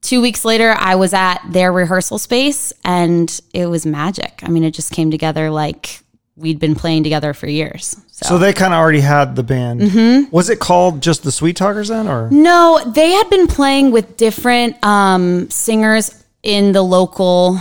Two 0.01 0.21
weeks 0.21 0.45
later, 0.45 0.75
I 0.77 0.95
was 0.95 1.13
at 1.13 1.39
their 1.49 1.71
rehearsal 1.73 2.19
space 2.19 2.71
and 2.85 3.39
it 3.53 3.65
was 3.65 3.85
magic. 3.85 4.39
I 4.43 4.47
mean, 4.49 4.63
it 4.63 4.71
just 4.71 4.91
came 4.91 5.09
together 5.11 5.49
like 5.49 6.01
we'd 6.35 6.59
been 6.59 6.75
playing 6.75 7.03
together 7.03 7.33
for 7.33 7.47
years. 7.47 7.95
So, 8.11 8.27
So 8.29 8.37
they 8.37 8.53
kind 8.53 8.73
of 8.73 8.77
already 8.77 8.99
had 9.01 9.35
the 9.35 9.41
band. 9.43 9.81
Mm-hmm. 9.81 10.29
Was 10.31 10.49
it 10.51 10.59
called 10.59 11.01
just 11.01 11.23
the 11.23 11.31
Sweet 11.31 11.55
Talkers 11.55 11.87
then, 11.87 12.07
or 12.07 12.29
no, 12.29 12.79
they 12.85 13.11
had 13.11 13.27
been 13.31 13.47
playing 13.47 13.91
with 13.91 14.17
different 14.17 14.81
um, 14.85 15.49
singers 15.49 16.23
in 16.43 16.73
the 16.73 16.83
local 16.83 17.59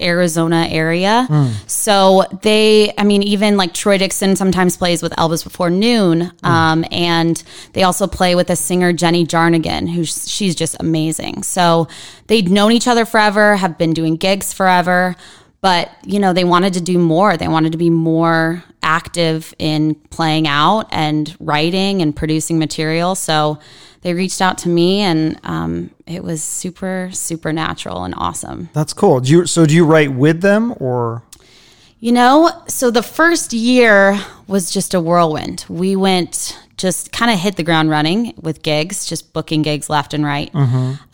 Arizona 0.00 0.66
area. 0.70 1.26
So 1.66 2.24
they, 2.42 2.92
I 2.98 3.04
mean, 3.04 3.22
even 3.22 3.56
like 3.56 3.72
Troy 3.72 3.96
Dixon 3.96 4.34
sometimes 4.34 4.76
plays 4.76 5.02
with 5.02 5.12
Elvis 5.12 5.44
Before 5.44 5.70
Noon. 5.70 6.32
Um, 6.42 6.84
and 6.90 7.42
they 7.74 7.84
also 7.84 8.06
play 8.06 8.34
with 8.34 8.50
a 8.50 8.56
singer, 8.56 8.92
Jenny 8.92 9.24
Jarnigan, 9.24 9.88
who 9.88 10.04
she's 10.04 10.54
just 10.56 10.76
amazing. 10.80 11.44
So 11.44 11.86
they'd 12.26 12.50
known 12.50 12.72
each 12.72 12.88
other 12.88 13.04
forever, 13.04 13.56
have 13.56 13.78
been 13.78 13.92
doing 13.94 14.16
gigs 14.16 14.52
forever. 14.52 15.14
But, 15.64 15.90
you 16.04 16.18
know, 16.18 16.34
they 16.34 16.44
wanted 16.44 16.74
to 16.74 16.82
do 16.82 16.98
more. 16.98 17.38
They 17.38 17.48
wanted 17.48 17.72
to 17.72 17.78
be 17.78 17.88
more 17.88 18.62
active 18.82 19.54
in 19.58 19.94
playing 20.10 20.46
out 20.46 20.88
and 20.90 21.34
writing 21.40 22.02
and 22.02 22.14
producing 22.14 22.58
material. 22.58 23.14
So 23.14 23.58
they 24.02 24.12
reached 24.12 24.42
out 24.42 24.58
to 24.58 24.68
me 24.68 25.00
and 25.00 25.40
um, 25.42 25.90
it 26.06 26.22
was 26.22 26.42
super, 26.42 27.08
super 27.12 27.50
natural 27.50 28.04
and 28.04 28.14
awesome. 28.18 28.68
that's 28.74 28.92
cool. 28.92 29.20
Do 29.20 29.32
you 29.32 29.46
so 29.46 29.64
do 29.64 29.74
you 29.74 29.86
write 29.86 30.12
with 30.12 30.42
them 30.42 30.74
or 30.80 31.22
You 31.98 32.12
know, 32.12 32.50
so 32.68 32.90
the 32.90 33.02
first 33.02 33.54
year 33.54 34.20
was 34.46 34.70
just 34.70 34.92
a 34.92 35.00
whirlwind. 35.00 35.64
We 35.70 35.96
went 35.96 36.58
just 36.76 37.12
kind 37.12 37.30
of 37.30 37.38
hit 37.38 37.56
the 37.56 37.62
ground 37.62 37.90
running 37.90 38.34
with 38.40 38.62
gigs, 38.62 39.06
just 39.06 39.32
booking 39.32 39.62
gigs 39.62 39.88
left 39.88 40.12
and 40.14 40.24
right, 40.24 40.50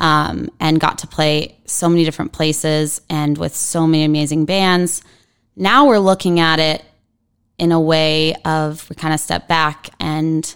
um, 0.01 0.51
and 0.61 0.81
got 0.81 0.99
to 0.99 1.07
play 1.07 1.57
so 1.67 1.89
many 1.89 2.05
different 2.05 2.33
places 2.33 3.01
and 3.11 3.37
with 3.39 3.55
so 3.55 3.87
many 3.87 4.05
amazing 4.05 4.45
bands. 4.45 5.03
Now 5.57 5.87
we're 5.87 5.99
looking 5.99 6.41
at 6.41 6.59
it 6.59 6.85
in 7.59 7.73
a 7.73 7.81
way 7.81 8.35
of 8.45 8.89
we 8.89 8.97
kind 8.97 9.13
of 9.13 9.21
step 9.21 9.47
back 9.49 9.91
and 10.01 10.55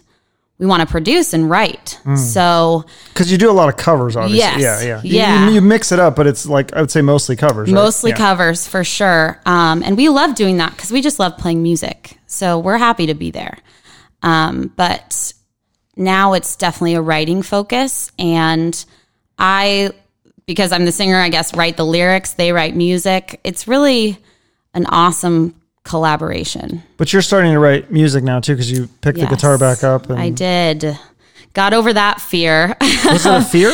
we 0.58 0.66
want 0.66 0.80
to 0.80 0.86
produce 0.86 1.34
and 1.34 1.50
write. 1.50 1.98
So 2.16 2.84
because 3.08 3.30
you 3.30 3.36
do 3.36 3.50
a 3.50 3.52
lot 3.52 3.68
of 3.68 3.76
covers, 3.76 4.16
obviously. 4.16 4.38
Yes. 4.38 4.60
Yeah, 4.60 4.80
yeah, 4.82 5.02
You- 5.02 5.16
Yeah. 5.18 5.48
You, 5.48 5.54
you 5.56 5.60
mix 5.60 5.92
it 5.92 5.98
up, 5.98 6.16
but 6.16 6.26
it's 6.26 6.46
like 6.46 6.72
I 6.74 6.80
would 6.80 6.90
say 6.90 7.02
mostly 7.02 7.36
covers. 7.36 7.68
right? 7.68 7.74
mostly 7.74 8.12
Yeah. 8.12 8.16
covers 8.16 8.66
for 8.66 8.84
sure 8.84 9.40
um, 9.44 9.82
and 9.82 9.96
we 9.96 10.08
love 10.08 10.34
doing 10.34 10.56
that 10.58 10.70
because 10.70 10.90
we 10.92 11.02
just 11.02 11.18
love 11.18 11.36
playing 11.36 11.62
music 11.62 12.18
so 12.26 12.58
we're 12.58 12.78
happy 12.78 13.06
to 13.06 13.14
be 13.14 13.30
there 13.30 13.58
um, 14.24 14.72
but 14.74 15.32
now 15.96 16.32
it's 16.32 16.56
definitely 16.56 16.94
a 16.94 17.02
writing 17.02 17.42
focus. 17.42 18.10
And 18.18 18.84
i 19.36 19.90
because 20.46 20.70
i'm 20.70 20.84
the 20.84 20.92
singer 20.92 21.16
i 21.16 21.28
guess 21.28 21.56
write 21.56 21.76
the 21.76 21.84
lyrics 21.84 22.34
they 22.34 22.52
write 22.52 22.74
music. 22.74 23.40
It's 23.44 23.66
really 23.68 24.18
an 24.72 24.86
awesome 24.86 25.60
collaboration. 25.84 26.82
But 26.96 27.12
you're 27.12 27.22
starting 27.22 27.52
to 27.52 27.58
write 27.58 27.90
music 27.90 28.24
now 28.24 28.40
too 28.40 28.54
because 28.54 28.70
you 28.70 28.88
picked 29.02 29.18
the 29.18 29.26
guitar 29.26 29.58
back 29.58 29.84
up. 29.84 30.08
And 30.08 30.18
i 30.18 30.30
did. 30.30 30.98
Got 31.52 31.74
over 31.74 31.92
that 31.92 32.20
fear. 32.20 32.76
Was 32.80 33.26
it 33.26 33.32
a 33.32 33.42
fear? 33.44 33.70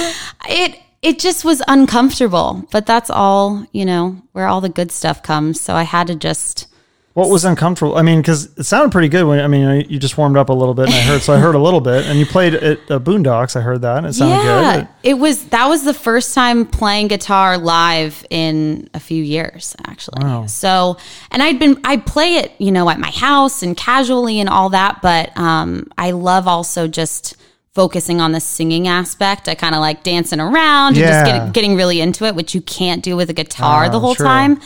it 0.48 0.78
it 1.02 1.18
just 1.18 1.44
was 1.44 1.62
uncomfortable 1.68 2.66
but 2.70 2.84
that's 2.84 3.08
all 3.08 3.64
you 3.72 3.86
know 3.86 4.20
where 4.32 4.46
all 4.46 4.60
the 4.60 4.68
good 4.68 4.90
stuff 4.90 5.22
comes. 5.22 5.60
So 5.60 5.74
i 5.74 5.82
had 5.82 6.08
to 6.08 6.14
just 6.14 6.66
What 7.14 7.28
was 7.28 7.44
uncomfortable? 7.44 7.96
I 7.96 8.02
mean, 8.02 8.20
because 8.20 8.56
it 8.56 8.62
sounded 8.64 8.92
pretty 8.92 9.08
good 9.08 9.24
when 9.26 9.40
I 9.40 9.48
mean 9.48 9.84
you 9.90 9.98
just 9.98 10.16
warmed 10.16 10.36
up 10.36 10.48
a 10.48 10.52
little 10.52 10.74
bit, 10.74 10.86
and 10.86 10.94
I 10.94 11.00
heard 11.00 11.22
so 11.22 11.32
I 11.32 11.38
heard 11.38 11.56
a 11.56 11.58
little 11.58 11.80
bit, 11.80 12.06
and 12.06 12.18
you 12.20 12.24
played 12.24 12.54
at 12.54 12.78
uh, 12.88 13.00
Boondocks. 13.00 13.56
I 13.56 13.62
heard 13.62 13.82
that, 13.82 13.98
and 13.98 14.06
it 14.06 14.12
sounded 14.12 14.42
good. 14.44 14.88
it 15.02 15.14
was 15.14 15.46
that 15.46 15.66
was 15.66 15.82
the 15.82 15.92
first 15.92 16.34
time 16.36 16.64
playing 16.66 17.08
guitar 17.08 17.58
live 17.58 18.24
in 18.30 18.88
a 18.94 19.00
few 19.00 19.22
years 19.24 19.74
actually. 19.88 20.22
Wow. 20.22 20.46
So, 20.46 20.98
and 21.32 21.42
I'd 21.42 21.58
been 21.58 21.80
I 21.82 21.96
play 21.96 22.36
it, 22.36 22.52
you 22.58 22.70
know, 22.70 22.88
at 22.88 23.00
my 23.00 23.10
house 23.10 23.64
and 23.64 23.76
casually 23.76 24.38
and 24.38 24.48
all 24.48 24.68
that, 24.70 25.02
but 25.02 25.36
um 25.36 25.88
I 25.98 26.12
love 26.12 26.46
also 26.46 26.86
just 26.86 27.36
focusing 27.74 28.20
on 28.20 28.30
the 28.32 28.40
singing 28.40 28.86
aspect. 28.86 29.48
I 29.48 29.56
kind 29.56 29.74
of 29.74 29.80
like 29.80 30.04
dancing 30.04 30.38
around 30.40 30.96
and 30.96 31.04
just 31.06 31.24
get, 31.24 31.52
getting 31.54 31.74
really 31.74 32.00
into 32.00 32.24
it, 32.24 32.34
which 32.36 32.54
you 32.54 32.60
can't 32.60 33.02
do 33.02 33.16
with 33.16 33.30
a 33.30 33.32
guitar 33.32 33.86
Oh, 33.86 33.90
the 33.90 33.98
whole 34.00 34.14
true. 34.14 34.26
time. 34.26 34.60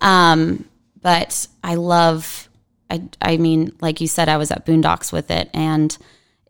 Um 0.00 0.64
but 1.02 1.46
I 1.62 1.74
love 1.74 2.48
I 2.90 3.02
I 3.22 3.36
mean, 3.36 3.72
like 3.80 4.00
you 4.00 4.08
said 4.08 4.28
I 4.28 4.36
was 4.36 4.50
at 4.50 4.66
Boondocks 4.66 5.12
with 5.12 5.30
it. 5.30 5.48
And 5.54 5.96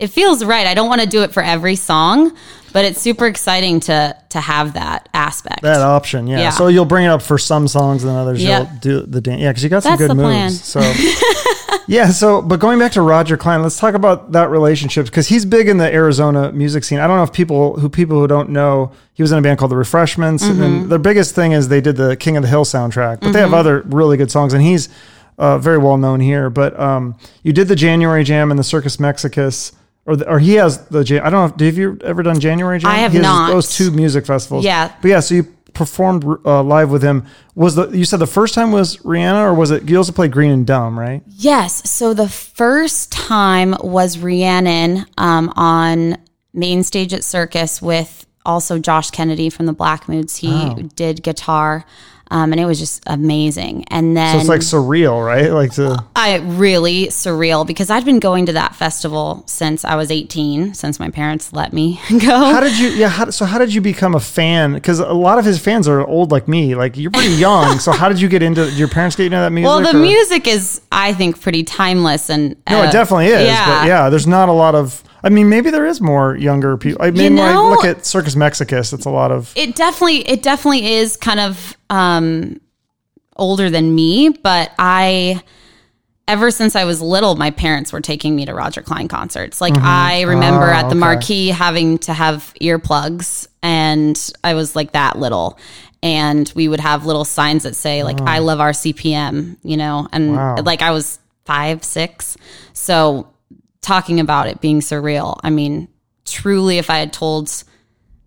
it 0.01 0.09
feels 0.09 0.45
right. 0.45 0.67
I 0.67 0.75
don't 0.75 0.89
want 0.89 1.01
to 1.03 1.07
do 1.07 1.23
it 1.23 1.33
for 1.33 1.43
every 1.43 1.77
song, 1.77 2.33
but 2.73 2.85
it's 2.85 3.01
super 3.01 3.27
exciting 3.27 3.81
to 3.81 4.17
to 4.31 4.41
have 4.41 4.75
that 4.75 5.09
aspect. 5.15 5.63
That 5.63 5.81
option, 5.83 6.27
yeah. 6.27 6.41
Yeah. 6.41 6.51
So 6.51 6.69
you'll 6.69 6.85
bring 6.87 7.05
it 7.05 7.09
up 7.09 7.23
for 7.23 7.39
some 7.39 7.69
songs, 7.69 8.03
and 8.05 8.13
others 8.17 8.43
Yep. 8.43 8.69
you'll 8.83 9.01
do 9.03 9.07
the 9.07 9.21
dance. 9.21 9.41
Yeah, 9.41 9.51
because 9.51 9.63
you 9.65 9.71
got 9.71 9.83
some 9.83 9.93
That's 9.93 10.01
good 10.03 10.11
the 10.11 10.15
moves. 10.15 10.27
plan. 10.27 10.51
So 10.51 11.81
yeah. 11.87 12.09
So, 12.11 12.41
but 12.43 12.61
going 12.61 12.79
back 12.79 12.93
to 12.93 13.03
Roger 13.03 13.37
Clyne, 13.37 13.63
let's 13.63 13.79
talk 13.79 13.95
about 13.95 14.33
that 14.33 14.51
relationship 14.51 15.07
because 15.07 15.29
he's 15.29 15.45
big 15.45 15.69
in 15.69 15.77
the 15.79 15.93
Arizona 15.93 16.53
music 16.53 16.85
scene. 16.85 16.99
I 16.99 17.07
don't 17.07 17.17
know 17.17 17.23
if 17.25 17.33
people 17.33 17.79
who 17.79 17.89
people 17.89 18.19
who 18.19 18.27
don't 18.27 18.51
know, 18.51 18.93
he 19.15 19.23
was 19.23 19.33
in 19.33 19.39
a 19.39 19.43
band 19.43 19.59
called 19.59 19.71
the 19.71 19.77
Refreshments, 19.77 20.45
Mm-hmm. 20.45 20.63
and 20.63 20.91
their 20.91 20.99
biggest 20.99 21.35
thing 21.35 21.53
is 21.53 21.69
they 21.69 21.81
did 21.81 21.97
the 21.97 22.17
King 22.17 22.37
of 22.37 22.43
the 22.43 22.49
Hill 22.49 22.65
soundtrack, 22.65 23.21
but 23.21 23.33
they 23.33 23.41
have 23.41 23.55
other 23.55 23.83
really 23.87 24.17
good 24.17 24.31
songs, 24.31 24.53
and 24.55 24.63
he's 24.63 24.89
uh, 25.39 25.59
very 25.59 25.79
well 25.79 25.97
known 25.97 26.21
here. 26.21 26.51
But 26.51 26.79
um, 26.79 27.17
you 27.43 27.53
did 27.53 27.69
the 27.69 27.77
January 27.77 28.25
Jam 28.25 28.51
and 28.51 28.59
the 28.59 28.65
Circus 28.65 29.01
Mexicus. 29.01 29.73
Or, 30.07 30.17
the, 30.17 30.29
or 30.29 30.39
he 30.39 30.55
has 30.55 30.87
the. 30.87 31.01
I 31.23 31.31
don't 31.31 31.59
know. 31.61 31.65
Have 31.67 31.77
you 31.79 31.99
ever 32.03 32.23
done 32.23 32.41
January 32.41 32.79
Jam? 32.79 32.91
I 32.91 32.97
have 32.99 33.15
not. 33.15 33.51
Those 33.51 33.75
two 33.77 33.91
music 33.91 34.27
festivals. 34.27 34.65
Yeah. 34.65 34.93
But 35.03 35.09
yeah, 35.09 35.21
so 35.21 35.35
you 35.37 35.45
performed 35.75 36.25
uh, 36.45 36.63
live 36.63 36.91
with 36.91 37.03
him. 37.03 37.27
Was 37.55 37.75
the 37.77 37.89
you 37.91 38.05
said 38.05 38.19
the 38.19 38.27
first 38.27 38.55
time 38.55 38.73
was 38.73 39.05
Rhiannon, 39.05 39.43
or 39.43 39.55
was 39.55 39.71
it 39.71 39.89
you 39.89 39.97
also 39.99 40.13
played 40.13 40.33
Green 40.33 40.51
and 40.51 40.67
Dumb, 40.67 40.99
right? 40.99 41.23
Yes. 41.27 41.89
So 41.89 42.15
the 42.15 42.29
first 42.29 43.13
time 43.13 43.77
was 43.81 44.19
Rhiannon 44.19 45.07
um, 45.19 45.53
on 45.55 46.17
main 46.55 46.83
stage 46.83 47.13
at 47.15 47.23
Circus 47.23 47.81
with 47.83 48.27
also 48.45 48.79
Josh 48.79 49.11
Kennedy 49.11 49.51
from 49.51 49.67
the 49.67 49.73
Black 49.75 50.09
Moods. 50.09 50.39
He 50.39 50.49
Oh. 50.51 50.75
did 50.97 51.23
guitar, 51.23 51.85
um, 52.31 52.53
and 52.53 52.61
it 52.61 52.65
was 52.65 52.79
just 52.79 53.03
amazing. 53.07 53.85
And 53.89 54.17
then 54.17 54.35
So 54.35 54.41
it's 54.41 54.49
like 54.49 54.61
surreal, 54.61 55.25
right? 55.25 55.51
Like 55.51 55.73
to 55.75 56.05
I 56.17 56.37
really 56.37 57.07
surreal 57.07 57.67
because 57.67 57.91
I'd 57.91 58.05
been 58.05 58.21
going 58.21 58.47
to 58.47 58.53
that 58.53 58.75
festival 58.75 59.43
since 59.47 59.85
I 59.85 59.97
was 59.97 60.11
18, 60.11 60.75
since 60.75 61.01
my 61.01 61.11
parents 61.11 61.53
let 61.53 61.73
me 61.73 62.01
go. 62.11 62.19
how 62.39 62.61
did 62.61 62.79
you? 62.79 62.89
Yeah. 62.91 63.09
How, 63.09 63.31
so 63.31 63.45
how 63.45 63.59
did 63.59 63.73
you 63.75 63.81
become 63.81 64.15
a 64.15 64.21
fan? 64.21 64.75
Because 64.75 64.99
a 65.01 65.13
lot 65.13 65.39
of 65.39 65.45
his 65.45 65.59
fans 65.59 65.89
are 65.89 66.07
old 66.07 66.31
like 66.31 66.47
me. 66.49 66.75
Like 66.75 66.97
you're 66.97 67.11
pretty 67.11 67.35
young. 67.35 67.79
so 67.79 67.93
how 67.93 68.09
did 68.09 68.21
you 68.21 68.29
get 68.29 68.43
into? 68.43 68.67
Did 68.67 68.79
your 68.79 68.89
parents 68.89 69.17
get 69.17 69.27
into 69.27 69.37
that 69.39 69.51
music? 69.53 69.67
well, 69.67 69.81
the 69.81 69.99
or- 69.99 70.03
music 70.03 70.47
is, 70.47 70.81
I 70.93 71.13
think, 71.15 71.41
pretty 71.41 71.65
timeless 71.65 72.31
and 72.31 72.57
No, 72.69 72.81
uh, 72.83 72.85
it 72.89 72.93
definitely 72.93 73.27
is. 73.27 73.49
But 73.49 73.87
yeah, 73.87 74.09
there's 74.11 74.27
not 74.27 74.49
a 74.49 74.53
lot 74.53 74.75
of. 74.75 75.03
I 75.23 75.29
mean, 75.29 75.49
maybe 75.49 75.71
there 75.71 75.87
is 75.87 76.01
more 76.01 76.37
younger 76.37 76.77
people. 76.77 77.03
I 77.05 77.11
mean, 77.11 77.35
know- 77.35 77.69
like 77.69 77.77
look 77.77 77.85
at 77.85 78.07
Circus 78.07 78.37
Mexicus. 78.37 78.93
It's 78.93 79.07
a 79.07 79.11
lot 79.11 79.31
of. 79.33 79.53
it 79.57 79.75
definitely 79.77 80.29
it 80.29 80.43
definitely 80.43 80.93
is 80.95 81.17
kind 81.17 81.41
of 81.41 81.77
um 81.91 82.61
older 83.37 83.71
than 83.71 83.95
me 83.95 84.29
but 84.29 84.71
i 84.79 85.43
ever 86.29 86.51
since 86.51 86.77
i 86.77 86.85
was 86.85 87.01
little 87.01 87.37
my 87.37 87.51
parents 87.51 87.91
were 87.91 88.01
taking 88.03 88.37
me 88.37 88.45
to 88.45 88.53
Roger 88.55 88.83
Clyne 88.83 89.09
concerts 89.09 89.61
like 89.63 89.73
mm-hmm. 89.73 89.85
i 89.87 90.21
remember 90.23 90.67
Oh, 90.67 90.75
at 90.75 90.83
the 90.83 90.89
okay. 90.89 90.99
marquee 90.99 91.49
having 91.49 91.97
to 92.01 92.13
have 92.13 92.53
earplugs 92.61 93.49
and 93.63 94.31
i 94.45 94.53
was 94.55 94.77
like 94.77 94.93
that 94.93 95.19
little 95.19 95.59
and 96.03 96.53
we 96.55 96.69
would 96.69 96.81
have 96.81 97.07
little 97.07 97.25
signs 97.25 97.63
that 97.63 97.75
say 97.75 98.05
like 98.05 98.19
mm. 98.19 98.27
i 98.29 98.41
love 98.41 98.59
RCPM 98.59 99.57
you 99.63 99.77
know 99.79 100.07
and 100.13 100.37
Wow. 100.37 100.57
like 100.63 100.83
i 100.83 100.91
was 100.91 101.19
five 101.47 101.83
six 101.83 102.37
so 102.75 103.27
talking 103.83 104.21
about 104.21 104.47
it 104.47 104.61
being 104.61 104.81
surreal 104.81 105.39
i 105.43 105.51
mean 105.51 105.89
truly 106.25 106.79
if 106.79 106.91
i 106.91 106.99
had 106.99 107.13
told 107.13 107.65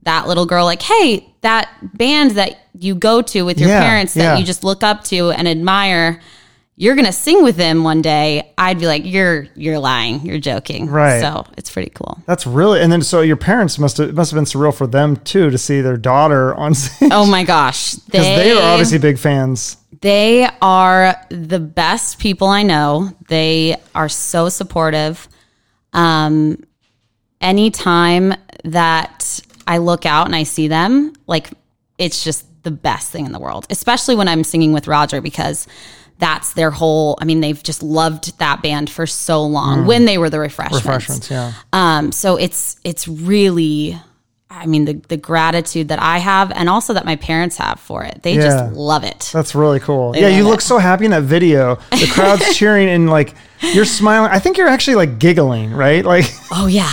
that 0.03 0.27
little 0.27 0.45
girl 0.45 0.65
like 0.65 0.81
hey 0.81 1.25
that 1.41 1.69
band 1.97 2.31
that 2.31 2.57
you 2.77 2.95
go 2.95 3.21
to 3.21 3.43
with 3.43 3.59
your 3.59 3.69
Yeah, 3.69 3.81
parents 3.81 4.13
that 4.15 4.21
yeah. 4.23 4.37
you 4.37 4.45
just 4.45 4.63
look 4.63 4.83
up 4.83 5.03
to 5.05 5.31
and 5.31 5.47
admire 5.47 6.19
you're 6.75 6.95
gonna 6.95 7.11
sing 7.13 7.43
with 7.43 7.55
them 7.55 7.83
one 7.83 8.01
day 8.01 8.51
i'd 8.57 8.79
be 8.79 8.87
like 8.87 9.03
you're 9.05 9.47
you're 9.55 9.77
lying 9.79 10.25
you're 10.25 10.39
joking 10.39 10.87
Right. 10.87 11.21
so 11.21 11.45
it's 11.55 11.69
pretty 11.71 11.91
cool 11.91 12.17
That's 12.25 12.47
really. 12.47 12.81
And 12.81 12.91
then 12.91 13.03
so 13.03 13.21
your 13.21 13.35
parents 13.37 13.77
must 13.77 13.97
have 13.97 14.13
must 14.15 14.31
have 14.31 14.37
been 14.37 14.45
surreal 14.45 14.73
for 14.75 14.87
them 14.87 15.17
too 15.17 15.51
to 15.51 15.57
see 15.59 15.81
their 15.81 15.97
daughter 15.97 16.55
on 16.55 16.73
stage 16.73 17.11
oh 17.13 17.27
my 17.27 17.43
gosh 17.43 17.93
because 17.93 18.25
they 18.25 18.51
are 18.51 18.61
obviously 18.73 18.97
big 18.97 19.19
fans. 19.19 19.77
They 20.01 20.49
are 20.61 21.15
the 21.29 21.59
best 21.61 22.19
people 22.19 22.47
I 22.49 22.63
know. 22.63 23.11
They 23.29 23.77
are 23.95 24.09
so 24.09 24.49
supportive. 24.49 25.29
Um, 25.93 26.63
anytime 27.41 28.33
that 28.63 29.39
I 29.67 29.77
look 29.77 30.05
out 30.05 30.25
and 30.25 30.35
I 30.35 30.43
see 30.43 30.67
them, 30.67 31.13
like 31.27 31.49
it's 31.97 32.23
just 32.23 32.45
the 32.63 32.71
best 32.71 33.11
thing 33.11 33.25
in 33.25 33.31
the 33.31 33.39
world, 33.39 33.67
especially 33.69 34.15
when 34.15 34.27
I'm 34.27 34.43
singing 34.43 34.73
with 34.73 34.87
Roger 34.87 35.21
because 35.21 35.67
that's 36.19 36.53
their 36.53 36.71
whole. 36.71 37.17
I 37.21 37.25
mean, 37.25 37.41
they've 37.41 37.61
just 37.61 37.83
loved 37.83 38.37
that 38.39 38.61
band 38.61 38.89
for 38.89 39.05
so 39.05 39.43
long 39.43 39.85
when 39.85 40.05
they 40.05 40.17
were 40.17 40.29
the 40.29 40.39
refreshments. 40.39 40.85
Refreshments, 40.85 41.29
yeah. 41.29 41.53
Um, 41.73 42.11
so 42.11 42.37
it's 42.37 42.77
it's 42.85 43.07
really, 43.07 43.99
I 44.49 44.65
mean, 44.65 44.85
the 44.85 44.93
the 45.09 45.17
gratitude 45.17 45.89
that 45.89 46.01
I 46.01 46.19
have, 46.19 46.51
and 46.51 46.69
also 46.69 46.93
that 46.93 47.03
my 47.05 47.17
parents 47.17 47.57
have 47.57 47.79
for 47.79 48.03
it. 48.05 48.21
They 48.23 48.35
Yeah. 48.35 48.41
just 48.41 48.73
love 48.75 49.03
it. 49.03 49.29
That's 49.33 49.53
really 49.55 49.79
cool. 49.81 50.15
yeah, 50.15 50.29
you 50.29 50.45
it. 50.47 50.49
look 50.49 50.61
so 50.61 50.77
happy 50.77 51.05
in 51.05 51.11
that 51.11 51.23
video. 51.23 51.75
The 51.91 52.09
crowd's 52.13 52.55
cheering 52.57 52.87
and 52.87 53.09
like 53.09 53.33
you're 53.73 53.85
smiling. 53.85 54.29
I 54.31 54.39
think 54.39 54.57
you're 54.57 54.67
actually 54.67 54.95
like 54.95 55.19
giggling, 55.19 55.71
right? 55.71 56.03
Like 56.03 56.25
Oh 56.51 56.67
yeah, 56.67 56.89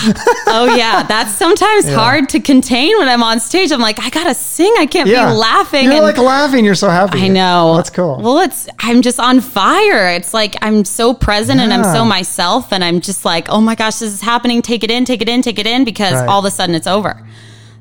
oh 0.46 0.74
yeah. 0.76 1.02
That's 1.02 1.32
sometimes 1.32 1.92
hard 1.92 2.28
to 2.30 2.40
contain 2.40 2.96
when 2.98 3.08
I'm 3.08 3.22
on 3.22 3.40
stage. 3.40 3.72
I'm 3.72 3.80
like, 3.80 3.98
I 3.98 4.10
gotta 4.10 4.34
sing. 4.34 4.72
I 4.78 4.86
can't 4.86 5.08
yeah, 5.08 5.30
be 5.30 5.36
laughing. 5.36 5.84
You're 5.84 5.94
and- 5.94 6.02
like 6.02 6.18
laughing. 6.18 6.64
You're 6.64 6.74
so 6.74 6.88
happy. 6.88 7.20
I 7.20 7.28
know. 7.28 7.76
That's 7.76 7.90
cool. 7.90 8.18
Well, 8.22 8.38
it's 8.38 8.68
I'm 8.78 9.02
just 9.02 9.18
on 9.20 9.40
fire. 9.40 10.08
It's 10.08 10.32
like 10.32 10.56
I'm 10.62 10.84
so 10.84 11.12
present 11.14 11.60
and 11.60 11.72
I'm 11.72 11.84
so 11.84 12.04
myself 12.04 12.72
and 12.72 12.82
I'm 12.84 13.00
just 13.00 13.24
like, 13.24 13.48
"Oh 13.48 13.60
my 13.60 13.74
gosh, 13.74 13.98
this 13.98 14.12
is 14.12 14.20
happening. 14.20 14.62
Take 14.62 14.84
it 14.84 14.90
in, 14.90 15.04
take 15.04 15.20
it 15.22 15.28
in, 15.28 15.42
take 15.42 15.58
it 15.58 15.66
in 15.66 15.84
because 15.84 16.14
Right. 16.14 16.28
all 16.28 16.38
of 16.38 16.44
a 16.44 16.50
sudden 16.50 16.74
it's 16.74 16.86
over." 16.86 17.20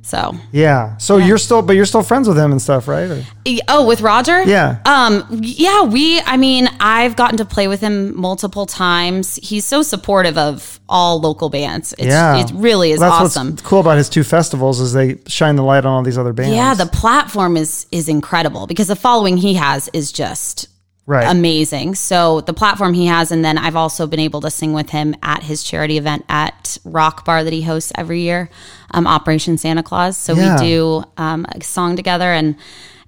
So, 0.01 0.35
yeah. 0.51 0.97
So 0.97 1.17
you're 1.17 1.37
still, 1.37 1.61
but 1.61 1.75
you're 1.75 1.85
still 1.85 2.03
friends 2.03 2.27
with 2.27 2.37
him 2.37 2.51
and 2.51 2.61
stuff, 2.61 2.87
right? 2.87 3.09
Or- 3.09 3.23
oh, 3.67 3.85
with 3.85 4.01
Roger? 4.01 4.43
Yeah. 4.43 4.79
Um 4.85 5.27
yeah, 5.31 5.83
we 5.83 6.19
I 6.21 6.37
mean, 6.37 6.69
I've 6.79 7.15
gotten 7.15 7.37
to 7.37 7.45
play 7.45 7.67
with 7.67 7.81
him 7.81 8.15
multiple 8.19 8.65
times. 8.65 9.35
He's 9.41 9.65
so 9.65 9.81
supportive 9.81 10.37
of 10.37 10.79
all 10.87 11.19
local 11.19 11.49
bands. 11.49 11.93
It's, 11.97 12.07
yeah, 12.07 12.37
It 12.39 12.51
really 12.53 12.91
is 12.91 12.99
That's 12.99 13.13
awesome. 13.13 13.51
What's 13.51 13.61
cool 13.61 13.81
about 13.81 13.97
his 13.97 14.09
two 14.09 14.23
festivals 14.23 14.79
is 14.79 14.93
they 14.93 15.19
shine 15.27 15.55
the 15.55 15.63
light 15.63 15.85
on 15.85 15.91
all 15.93 16.03
these 16.03 16.17
other 16.17 16.33
bands. 16.33 16.55
Yeah, 16.55 16.73
the 16.73 16.87
platform 16.87 17.57
is 17.57 17.85
is 17.91 18.07
incredible 18.09 18.67
because 18.67 18.87
the 18.87 18.95
following 18.95 19.37
he 19.37 19.55
has 19.55 19.89
is 19.93 20.11
just 20.11 20.68
right. 21.09 21.29
amazing. 21.29 21.95
So 21.95 22.41
the 22.41 22.53
platform 22.53 22.93
he 22.93 23.07
has, 23.07 23.31
and 23.31 23.43
then 23.43 23.57
I've 23.57 23.75
also 23.75 24.07
been 24.07 24.19
able 24.19 24.41
to 24.41 24.49
sing 24.51 24.73
with 24.73 24.91
him 24.91 25.15
at 25.23 25.43
his 25.43 25.63
charity 25.63 25.97
event 25.97 26.23
at 26.29 26.77
Rock 26.85 27.25
Bar 27.25 27.43
that 27.43 27.51
he 27.53 27.63
hosts 27.63 27.91
every 27.95 28.21
year, 28.21 28.49
um, 28.91 29.07
Operation 29.07 29.57
Santa 29.57 29.83
Claus. 29.83 30.17
So 30.17 30.33
Yeah. 30.35 30.55
we 30.61 30.67
do 30.67 31.03
um, 31.17 31.45
a 31.53 31.61
song 31.63 31.95
together, 31.95 32.31
and 32.31 32.55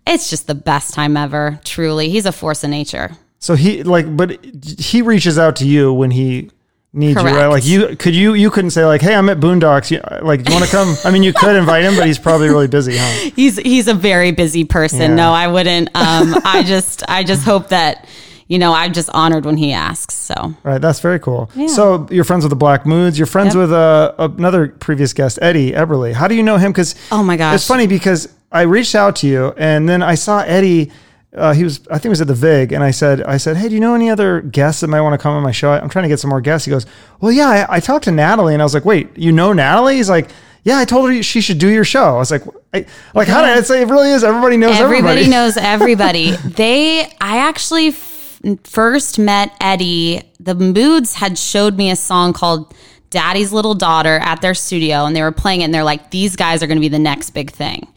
it's 0.08 0.30
just 0.30 0.48
the 0.48 0.56
best 0.56 0.94
time 0.94 1.16
ever. 1.16 1.60
Truly, 1.64 2.10
he's 2.10 2.26
a 2.26 2.32
force 2.32 2.64
of 2.64 2.70
nature. 2.72 3.12
So 3.40 3.56
he 3.56 3.84
like, 3.84 4.16
but 4.18 4.44
he 4.80 5.02
reaches 5.02 5.40
out 5.40 5.56
to 5.58 5.66
you 5.68 5.94
when 5.94 6.12
he 6.12 6.52
needs 6.94 7.22
you, 7.22 7.28
right? 7.28 7.48
Like 7.48 7.66
you 7.66 7.96
could 7.96 8.16
you 8.16 8.34
you 8.34 8.50
couldn't 8.52 8.72
say 8.72 8.86
like, 8.86 9.02
hey, 9.02 9.16
I'm 9.16 9.30
at 9.30 9.40
Boondocks. 9.40 9.92
You, 9.92 10.02
like, 10.26 10.44
do 10.44 10.52
you 10.52 10.58
want 10.60 10.70
to 10.70 10.72
come? 10.76 10.96
I 11.06 11.12
mean, 11.12 11.24
you 11.24 11.34
could 11.34 11.56
invite 11.56 11.84
him, 11.84 11.96
but 11.96 12.06
he's 12.08 12.20
probably 12.20 12.50
really 12.50 12.68
busy, 12.68 12.98
huh? 12.98 13.30
He's 13.36 13.58
he's 13.58 13.88
a 13.88 13.94
very 13.94 14.32
busy 14.32 14.64
person. 14.66 15.00
Yeah. 15.02 15.16
No, 15.16 15.32
I 15.34 15.48
wouldn't. 15.48 15.88
Um, 15.96 16.36
I 16.46 16.64
just 16.66 17.04
I 17.10 17.24
just 17.24 17.44
hope 17.46 17.70
that 17.70 18.08
you 18.48 18.60
know 18.60 18.74
I'm 18.74 18.92
just 18.94 19.10
honored 19.14 19.46
when 19.46 19.56
he 19.58 19.72
asks. 19.72 20.14
So 20.16 20.54
Right, 20.64 20.82
that's 20.82 21.00
very 21.00 21.20
cool. 21.20 21.50
So 21.68 22.08
you're 22.12 22.24
friends 22.26 22.44
with 22.44 22.50
the 22.50 22.56
Black 22.58 22.86
Moods. 22.86 23.18
You're 23.18 23.26
friends 23.28 23.56
Yep. 23.56 23.62
with 23.62 23.72
uh, 23.74 24.14
another 24.18 24.68
previous 24.68 25.14
guest, 25.14 25.40
Eddie 25.42 25.72
Eberle. 25.72 26.14
How 26.14 26.28
do 26.28 26.36
you 26.36 26.44
know 26.44 26.58
him? 26.58 26.72
Because 26.72 26.96
Oh 27.12 27.24
my 27.24 27.38
gosh. 27.38 27.56
it's 27.56 27.68
funny 27.68 27.88
because 27.88 28.28
I 28.52 28.64
reached 28.64 28.96
out 28.96 29.16
to 29.18 29.28
you, 29.28 29.54
and 29.58 29.88
then 29.88 30.04
I 30.04 30.16
saw 30.16 30.42
Eddie. 30.42 30.92
Uh, 31.34 31.54
he 31.54 31.64
was, 31.64 31.80
I 31.90 31.94
think, 31.94 32.08
it 32.08 32.10
was 32.10 32.22
at 32.22 32.28
the 32.28 32.34
Vig, 32.34 32.74
and 32.74 32.84
I 32.84 32.92
said, 32.92 33.24
I 33.24 33.38
said, 33.38 33.56
hey, 33.56 33.70
do 33.70 33.74
you 33.74 33.80
know 33.80 33.96
any 33.96 34.10
other 34.10 34.42
guests 34.42 34.82
that 34.82 34.90
might 34.90 35.00
want 35.00 35.14
to 35.14 35.18
come 35.18 35.34
on 35.34 35.42
my 35.44 35.52
show? 35.52 35.72
I'm 35.72 35.90
trying 35.90 36.04
to 36.04 36.10
get 36.10 36.20
some 36.20 36.30
more 36.30 36.42
guests. 36.42 36.66
He 36.66 36.72
goes, 36.72 36.86
well, 37.22 37.32
yeah, 37.32 37.66
I, 37.70 37.78
I 37.78 37.80
talked 37.80 38.04
to 38.06 38.12
Natalie, 38.12 38.54
and 38.54 38.62
I 38.62 38.66
was 38.66 38.74
like, 38.74 38.84
wait, 38.84 39.18
you 39.18 39.32
know 39.32 39.54
Natalie? 39.54 39.96
He's 39.96 40.10
like, 40.10 40.30
yeah, 40.64 40.78
I 40.78 40.86
told 40.86 41.10
her 41.10 41.24
she 41.24 41.40
should 41.42 41.58
do 41.58 41.70
your 41.70 41.86
show. 41.86 42.04
I 42.04 42.18
was 42.18 42.32
like, 42.32 42.44
I, 42.74 42.86
like, 43.16 43.28
how 43.30 43.42
did 43.42 43.58
I 43.58 43.62
say 43.62 43.82
it? 43.82 43.88
Really 43.88 44.12
is. 44.12 44.24
Everybody 44.24 44.58
knows 44.58 44.78
everybody. 44.78 45.22
everybody 45.22 45.30
knows 45.30 45.58
everybody. 45.58 46.32
they, 46.32 47.06
I 47.22 47.38
actually 47.38 47.88
f- 47.88 48.42
first 48.66 49.18
met 49.18 49.56
Eddie. 49.62 50.22
The 50.40 50.54
Moods 50.54 51.16
had 51.16 51.38
showed 51.38 51.78
me 51.78 51.92
a 51.92 51.96
song 51.96 52.34
called 52.34 52.74
Daddy's 53.10 53.52
Little 53.52 53.74
Daughter 53.76 54.20
at 54.20 54.42
their 54.42 54.54
studio, 54.54 55.06
and 55.06 55.16
they 55.16 55.22
were 55.22 55.32
playing 55.32 55.62
it, 55.62 55.66
and 55.66 55.74
they're 55.74 55.84
like, 55.84 56.12
these 56.12 56.36
guys 56.36 56.62
are 56.62 56.68
going 56.68 56.78
to 56.78 56.82
be 56.82 56.90
the 56.90 57.00
next 57.00 57.32
big 57.32 57.52
thing. 57.52 57.88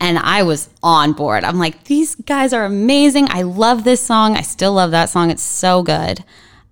And 0.00 0.18
I 0.18 0.44
was 0.44 0.68
on 0.82 1.12
board. 1.12 1.42
I'm 1.44 1.58
like, 1.58 1.84
these 1.84 2.14
guys 2.14 2.52
are 2.52 2.64
amazing. 2.64 3.26
I 3.30 3.42
love 3.42 3.82
this 3.84 4.00
song. 4.00 4.36
I 4.36 4.42
still 4.42 4.72
love 4.74 4.92
that 4.92 5.10
song. 5.10 5.30
It's 5.30 5.42
so 5.42 5.82
good. 5.82 6.22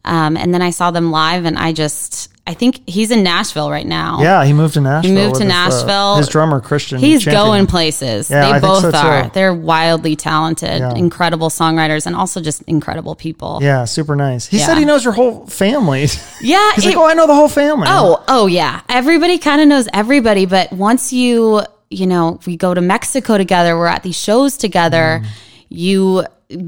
Um, 0.04 0.36
and 0.36 0.54
then 0.54 0.62
I 0.62 0.70
saw 0.70 0.92
them 0.92 1.10
live, 1.10 1.44
and 1.44 1.58
I 1.58 1.72
just, 1.72 2.30
I 2.46 2.54
think 2.54 2.88
he's 2.88 3.10
in 3.10 3.24
Nashville 3.24 3.68
right 3.72 3.84
now. 3.84 4.20
Yeah, 4.22 4.44
he 4.44 4.52
moved 4.52 4.74
to 4.74 4.80
Nashville. 4.80 5.10
He 5.10 5.16
moved 5.16 5.34
to 5.40 5.42
his, 5.42 5.52
uh, 5.52 5.56
Nashville. 5.68 6.16
his 6.18 6.28
drummer, 6.28 6.60
Christian. 6.60 7.00
He's 7.00 7.24
Champion. 7.24 7.42
going 7.44 7.66
places. 7.66 8.30
Yeah, 8.30 8.42
I 8.42 8.46
they 8.46 8.52
think 8.52 8.62
both 8.62 8.82
so, 8.82 8.90
too. 8.92 8.96
are. 8.98 9.28
They're 9.30 9.52
wildly 9.52 10.14
talented, 10.14 10.78
Yeah. 10.78 10.94
incredible 10.94 11.48
songwriters, 11.48 12.06
and 12.06 12.14
also 12.14 12.40
just 12.40 12.62
incredible 12.68 13.16
people. 13.16 13.58
Yeah, 13.60 13.84
super 13.86 14.14
nice. 14.14 14.46
He 14.46 14.58
Yeah. 14.58 14.66
said 14.66 14.78
he 14.78 14.84
knows 14.84 15.02
your 15.02 15.14
whole 15.14 15.44
family. 15.48 16.06
Yeah, 16.40 16.72
He's 16.76 16.84
it- 16.84 16.88
like, 16.90 16.96
oh, 16.96 17.06
I 17.06 17.14
know 17.14 17.26
the 17.26 17.34
whole 17.34 17.48
family. 17.48 17.88
Oh, 17.90 18.22
oh 18.28 18.46
yeah. 18.46 18.82
Everybody 18.88 19.38
kind 19.38 19.60
of 19.60 19.66
knows 19.66 19.88
everybody, 19.92 20.46
but 20.46 20.72
once 20.72 21.12
you, 21.12 21.62
you 21.90 22.06
know, 22.06 22.38
we 22.46 22.56
go 22.56 22.74
to 22.74 22.80
Mexico 22.80 23.38
together, 23.38 23.76
we're 23.76 23.86
at 23.86 24.02
these 24.02 24.18
shows 24.18 24.56
together, 24.56 25.20
Mm. 25.22 25.26
you 25.68 26.24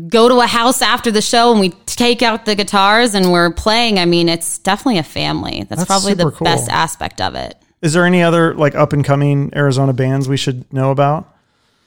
go 0.09 0.29
to 0.29 0.41
a 0.41 0.47
house 0.47 0.83
after 0.83 1.11
the 1.11 1.21
show 1.23 1.53
and 1.53 1.61
we 1.61 1.71
take 1.87 2.21
out 2.23 2.45
the 2.47 2.55
guitars 2.57 3.15
and 3.15 3.31
we're 3.31 3.51
playing. 3.53 3.99
I 3.99 4.07
mean, 4.07 4.29
it's 4.29 4.59
definitely 4.59 4.99
a 4.99 5.03
family. 5.05 5.67
That's, 5.69 5.81
That's 5.83 5.87
probably 5.87 6.15
the 6.15 6.31
cool. 6.33 6.45
best 6.45 6.69
aspect 6.69 7.21
of 7.21 7.35
it. 7.37 7.55
Is 7.81 7.93
there 7.93 8.05
any 8.05 8.23
other 8.23 8.55
like 8.55 8.75
up 8.75 8.93
and 8.93 9.05
coming 9.05 9.53
Arizona 9.55 9.93
bands 9.93 10.29
we 10.29 10.37
should 10.37 10.73
know 10.73 10.91
about? 10.91 11.33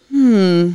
Hmm. 0.10 0.72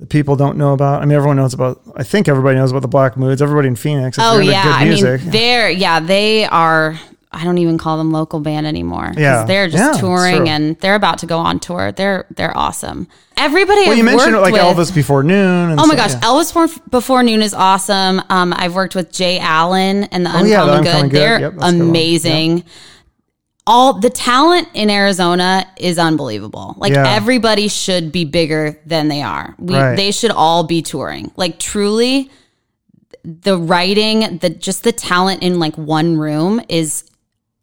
That 0.00 0.08
people 0.08 0.34
don't 0.34 0.56
know 0.56 0.72
about. 0.72 1.02
I 1.02 1.04
mean, 1.04 1.14
everyone 1.16 1.36
knows 1.36 1.54
about. 1.54 1.80
I 1.94 2.02
think 2.02 2.26
everybody 2.26 2.56
knows 2.56 2.70
about 2.70 2.82
the 2.82 2.88
Black 2.88 3.16
Moods. 3.16 3.42
Everybody 3.42 3.68
in 3.68 3.76
Phoenix. 3.76 4.16
Oh 4.20 4.38
yeah, 4.38 4.62
good 4.62 4.72
I 4.72 4.84
mean 5.18 5.30
they're 5.30 5.70
yeah 5.70 6.00
they 6.00 6.46
are. 6.46 6.98
I 7.32 7.44
don't 7.44 7.58
even 7.58 7.78
call 7.78 7.96
them 7.96 8.10
local 8.10 8.40
band 8.40 8.66
anymore. 8.66 9.12
Yeah. 9.16 9.44
they're 9.44 9.68
just 9.68 9.94
Yeah, 9.94 10.00
touring 10.00 10.48
and 10.48 10.76
they're 10.80 10.96
about 10.96 11.18
to 11.18 11.26
go 11.26 11.38
on 11.38 11.60
tour. 11.60 11.92
They're 11.92 12.26
they're 12.34 12.56
awesome. 12.56 13.06
Everybody 13.36 13.82
well, 13.82 13.92
I've 13.92 13.98
you 13.98 14.04
mentioned 14.04 14.36
like 14.38 14.52
with, 14.52 14.60
Elvis 14.62 14.92
Before 14.94 15.22
Noon. 15.22 15.70
And 15.70 15.80
Oh 15.80 15.86
my 15.86 15.94
so- 15.94 15.96
gosh, 15.96 16.12
yeah. 16.14 16.20
Elvis 16.20 16.90
Before- 16.90 17.22
Noon 17.22 17.40
is 17.40 17.54
awesome. 17.54 18.20
Um, 18.30 18.52
I've 18.56 18.74
worked 18.74 18.94
with 18.96 19.12
Jay 19.12 19.38
Allen 19.38 20.04
and 20.04 20.26
the 20.26 20.30
Oh, 20.36 20.42
yeah, 20.44 20.64
The 20.64 20.72
Uncommon 20.72 20.86
Uncommon 20.86 21.08
Good. 21.08 21.10
Good. 21.10 21.20
They're 21.20 21.40
Yep, 21.40 21.52
that's 21.54 21.68
a 21.68 21.70
good 21.72 21.78
one. 21.80 21.88
amazing. 21.90 22.64
All 23.66 24.00
the 24.00 24.10
talent 24.10 24.66
in 24.74 24.90
Arizona 24.90 25.66
is 25.76 25.98
unbelievable. 25.98 26.74
Like 26.78 26.94
everybody 26.94 27.68
should 27.68 28.10
be 28.10 28.24
bigger 28.24 28.80
than 28.86 29.06
they 29.08 29.22
are. 29.22 29.54
We 29.58 29.76
Right. 29.76 29.94
they 29.94 30.10
should 30.10 30.32
all 30.32 30.64
be 30.64 30.82
touring. 30.82 31.30
Like 31.36 31.60
truly 31.60 32.30
the 33.22 33.56
writing, 33.56 34.38
the 34.38 34.50
just 34.50 34.82
the 34.82 34.92
talent 34.92 35.42
in 35.44 35.60
like 35.60 35.76
one 35.76 36.16
room 36.16 36.60
is 36.68 37.04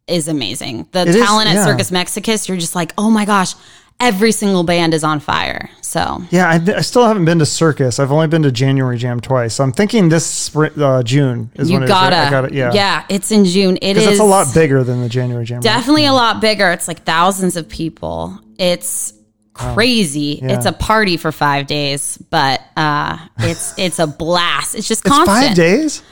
is 0.08 0.28
amazing. 0.28 0.88
The 0.92 1.02
It 1.02 1.08
is, 1.08 1.16
talent 1.16 1.48
yeah. 1.48 1.60
at 1.60 1.64
Circus 1.64 1.90
Mexicus, 1.90 2.48
you're 2.48 2.58
just 2.58 2.74
like, 2.74 2.92
"Oh 2.98 3.10
my 3.10 3.24
gosh, 3.24 3.54
every 4.00 4.32
single 4.32 4.64
band 4.64 4.94
is 4.94 5.04
on 5.04 5.20
fire." 5.20 5.70
So, 5.80 6.22
Yeah, 6.30 6.48
I, 6.48 6.76
I 6.76 6.80
still 6.82 7.06
haven't 7.06 7.24
been 7.24 7.38
to 7.38 7.46
Circus. 7.46 7.98
I've 7.98 8.12
only 8.12 8.26
been 8.26 8.42
to 8.42 8.52
January 8.52 8.98
Jam 8.98 9.20
twice. 9.20 9.54
So 9.54 9.64
I'm 9.64 9.72
thinking 9.72 10.08
this 10.10 10.26
spring, 10.26 10.72
uh, 10.80 11.02
June 11.02 11.50
is 11.54 11.70
you 11.70 11.76
when 11.76 11.82
it 11.82 11.86
is, 11.86 11.90
gotta, 11.90 12.16
right? 12.16 12.26
I 12.26 12.30
got 12.30 12.44
it. 12.44 12.52
Yeah, 12.52 12.72
yeah, 12.74 13.04
it's 13.08 13.30
in 13.30 13.44
June. 13.44 13.78
It 13.80 13.96
is 13.96 14.06
it's 14.06 14.20
a 14.20 14.24
lot 14.24 14.52
bigger 14.52 14.84
than 14.84 15.00
the 15.00 15.08
January 15.08 15.44
Jam. 15.44 15.56
right? 15.56 15.62
definitely 15.64 16.06
a 16.06 16.12
lot 16.12 16.40
bigger. 16.40 16.70
It's 16.72 16.88
like 16.88 17.04
thousands 17.04 17.56
of 17.56 17.68
people. 17.68 18.38
It's 18.58 19.14
crazy. 19.58 20.40
Yeah. 20.42 20.56
It's 20.56 20.66
a 20.66 20.72
party 20.72 21.16
for 21.16 21.32
five 21.32 21.66
days, 21.66 22.16
but 22.30 22.62
uh, 22.76 23.18
it's 23.38 23.76
it's 23.78 23.98
a 23.98 24.06
blast. 24.06 24.74
It's 24.74 24.88
just 24.88 25.04
It's 25.04 25.16
five 25.16 25.54
days. 25.54 26.02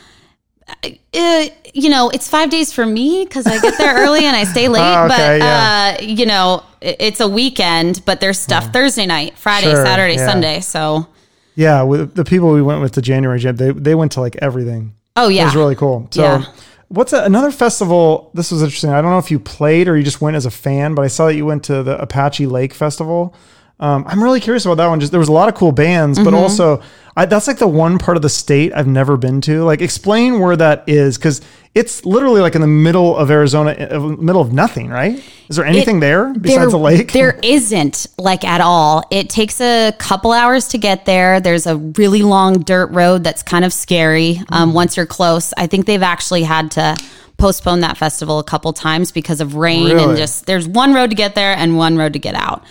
Uh, 0.69 1.47
you 1.75 1.89
know, 1.89 2.11
it's 2.11 2.29
five 2.29 2.51
days 2.51 2.73
for 2.73 2.85
me 2.85 3.25
because 3.25 3.47
I 3.47 3.61
get 3.61 3.79
there 3.79 3.95
early 4.05 4.25
and 4.25 4.37
I 4.37 4.45
stay 4.45 4.69
late. 4.69 4.81
Oh, 4.83 5.05
okay, 5.05 5.09
but 5.17 5.39
yeah. 5.45 5.97
uh, 6.01 6.03
you 6.03 6.27
know, 6.27 6.63
it- 6.81 6.97
it's 6.99 7.21
a 7.21 7.29
weekend. 7.29 8.03
But 8.05 8.21
there's 8.21 8.39
stuff 8.39 8.73
Thursday 8.73 9.07
night, 9.07 9.39
Friday, 9.39 9.71
Sure, 9.71 9.85
Saturday, 9.85 10.17
yeah. 10.17 10.27
Sunday. 10.27 10.61
So, 10.61 11.07
Yeah, 11.55 11.83
with 11.83 12.15
the 12.15 12.25
people 12.25 12.53
we 12.53 12.63
went 12.63 12.81
with 12.83 12.93
the 12.93 13.03
January 13.03 13.39
Jam, 13.39 13.57
they 13.57 13.71
they 13.71 13.95
went 13.95 14.13
to 14.13 14.21
like 14.21 14.37
everything. 14.43 14.95
oh 15.17 15.29
yeah, 15.29 15.43
It 15.43 15.47
was 15.47 15.57
really 15.57 15.77
cool. 15.77 16.09
So, 16.11 16.23
Yeah. 16.23 16.45
what's 16.89 17.13
a, 17.13 17.23
another 17.25 17.51
festival? 17.53 18.31
This 18.35 18.51
was 18.51 18.63
interesting. 18.63 18.91
I 18.91 19.01
don't 19.01 19.11
know 19.13 19.19
if 19.19 19.31
you 19.31 19.39
played 19.39 19.87
or 19.89 19.97
you 19.97 20.03
just 20.03 20.21
went 20.21 20.37
as 20.37 20.47
a 20.47 20.51
fan, 20.51 20.95
but 20.95 21.03
I 21.03 21.09
saw 21.09 21.27
that 21.27 21.35
you 21.37 21.47
went 21.47 21.63
to 21.65 21.83
the 21.85 22.01
Apache 22.03 22.47
Lake 22.47 22.75
Festival. 22.75 23.35
Um, 23.79 24.05
I'm 24.09 24.23
really 24.23 24.41
curious 24.41 24.65
about 24.65 24.79
that 24.79 24.87
one. 24.89 25.01
Just 25.01 25.13
there 25.13 25.21
was 25.21 25.29
a 25.29 25.33
lot 25.33 25.49
of 25.49 25.55
cool 25.55 25.71
bands, 25.73 26.19
Mm-hmm. 26.19 26.25
but 26.31 26.35
also 26.35 26.81
I, 27.17 27.25
that's 27.25 27.47
like 27.47 27.59
the 27.59 27.67
one 27.67 27.99
part 27.99 28.17
of 28.17 28.23
the 28.23 28.29
state 28.29 28.73
I've 28.75 28.87
never 28.87 29.17
been 29.17 29.41
to. 29.43 29.65
Like, 29.65 29.81
explain 29.81 30.39
where 30.39 30.55
that 30.57 30.85
is 30.87 31.17
because 31.17 31.41
it's 31.75 32.05
literally 32.05 32.41
like 32.41 32.55
in 32.55 32.61
the 32.61 32.67
middle 32.67 33.17
of 33.17 33.31
Arizona, 33.31 33.73
uh, 33.73 33.99
middle 33.99 34.43
of 34.43 34.53
nothing, 34.53 34.89
right? 34.89 35.23
Is 35.49 35.57
there 35.57 35.65
anything 35.65 36.01
there 36.01 36.33
besides 36.33 36.73
there, 36.73 36.81
a 36.81 36.83
lake? 36.83 37.13
There 37.13 37.39
isn't 37.43 38.07
like 38.19 38.45
at 38.45 38.61
all. 38.61 39.03
It 39.11 39.31
takes 39.31 39.61
a 39.61 39.93
couple 39.99 40.33
hours 40.33 40.69
to 40.69 40.79
get 40.79 41.07
there. 41.07 41.41
There's 41.41 41.67
a 41.67 41.77
really 41.77 42.23
long 42.23 42.61
dirt 42.61 42.91
road 42.93 43.25
that's 43.25 43.43
kind 43.43 43.65
of 43.65 43.73
scary. 43.73 44.41
Um, 44.51 44.75
once 44.75 44.97
you're 44.97 45.07
close, 45.07 45.53
I 45.57 45.67
think 45.67 45.87
they've 45.87 46.03
actually 46.03 46.43
had 46.43 46.71
to 46.73 46.97
postpone 47.39 47.81
that 47.81 47.97
festival 47.97 48.39
a 48.39 48.45
couple 48.45 48.73
times 48.73 49.13
because 49.13 49.41
of 49.41 49.55
rain 49.55 49.87
Really? 49.87 50.03
and 50.03 50.17
just 50.17 50.47
there's 50.47 50.67
one 50.67 50.95
road 50.95 51.11
to 51.11 51.17
get 51.17 51.35
there 51.35 51.55
and 51.55 51.77
one 51.77 51.97
road 51.97 52.15
to 52.15 52.19
get 52.19 52.35
out. 52.35 52.65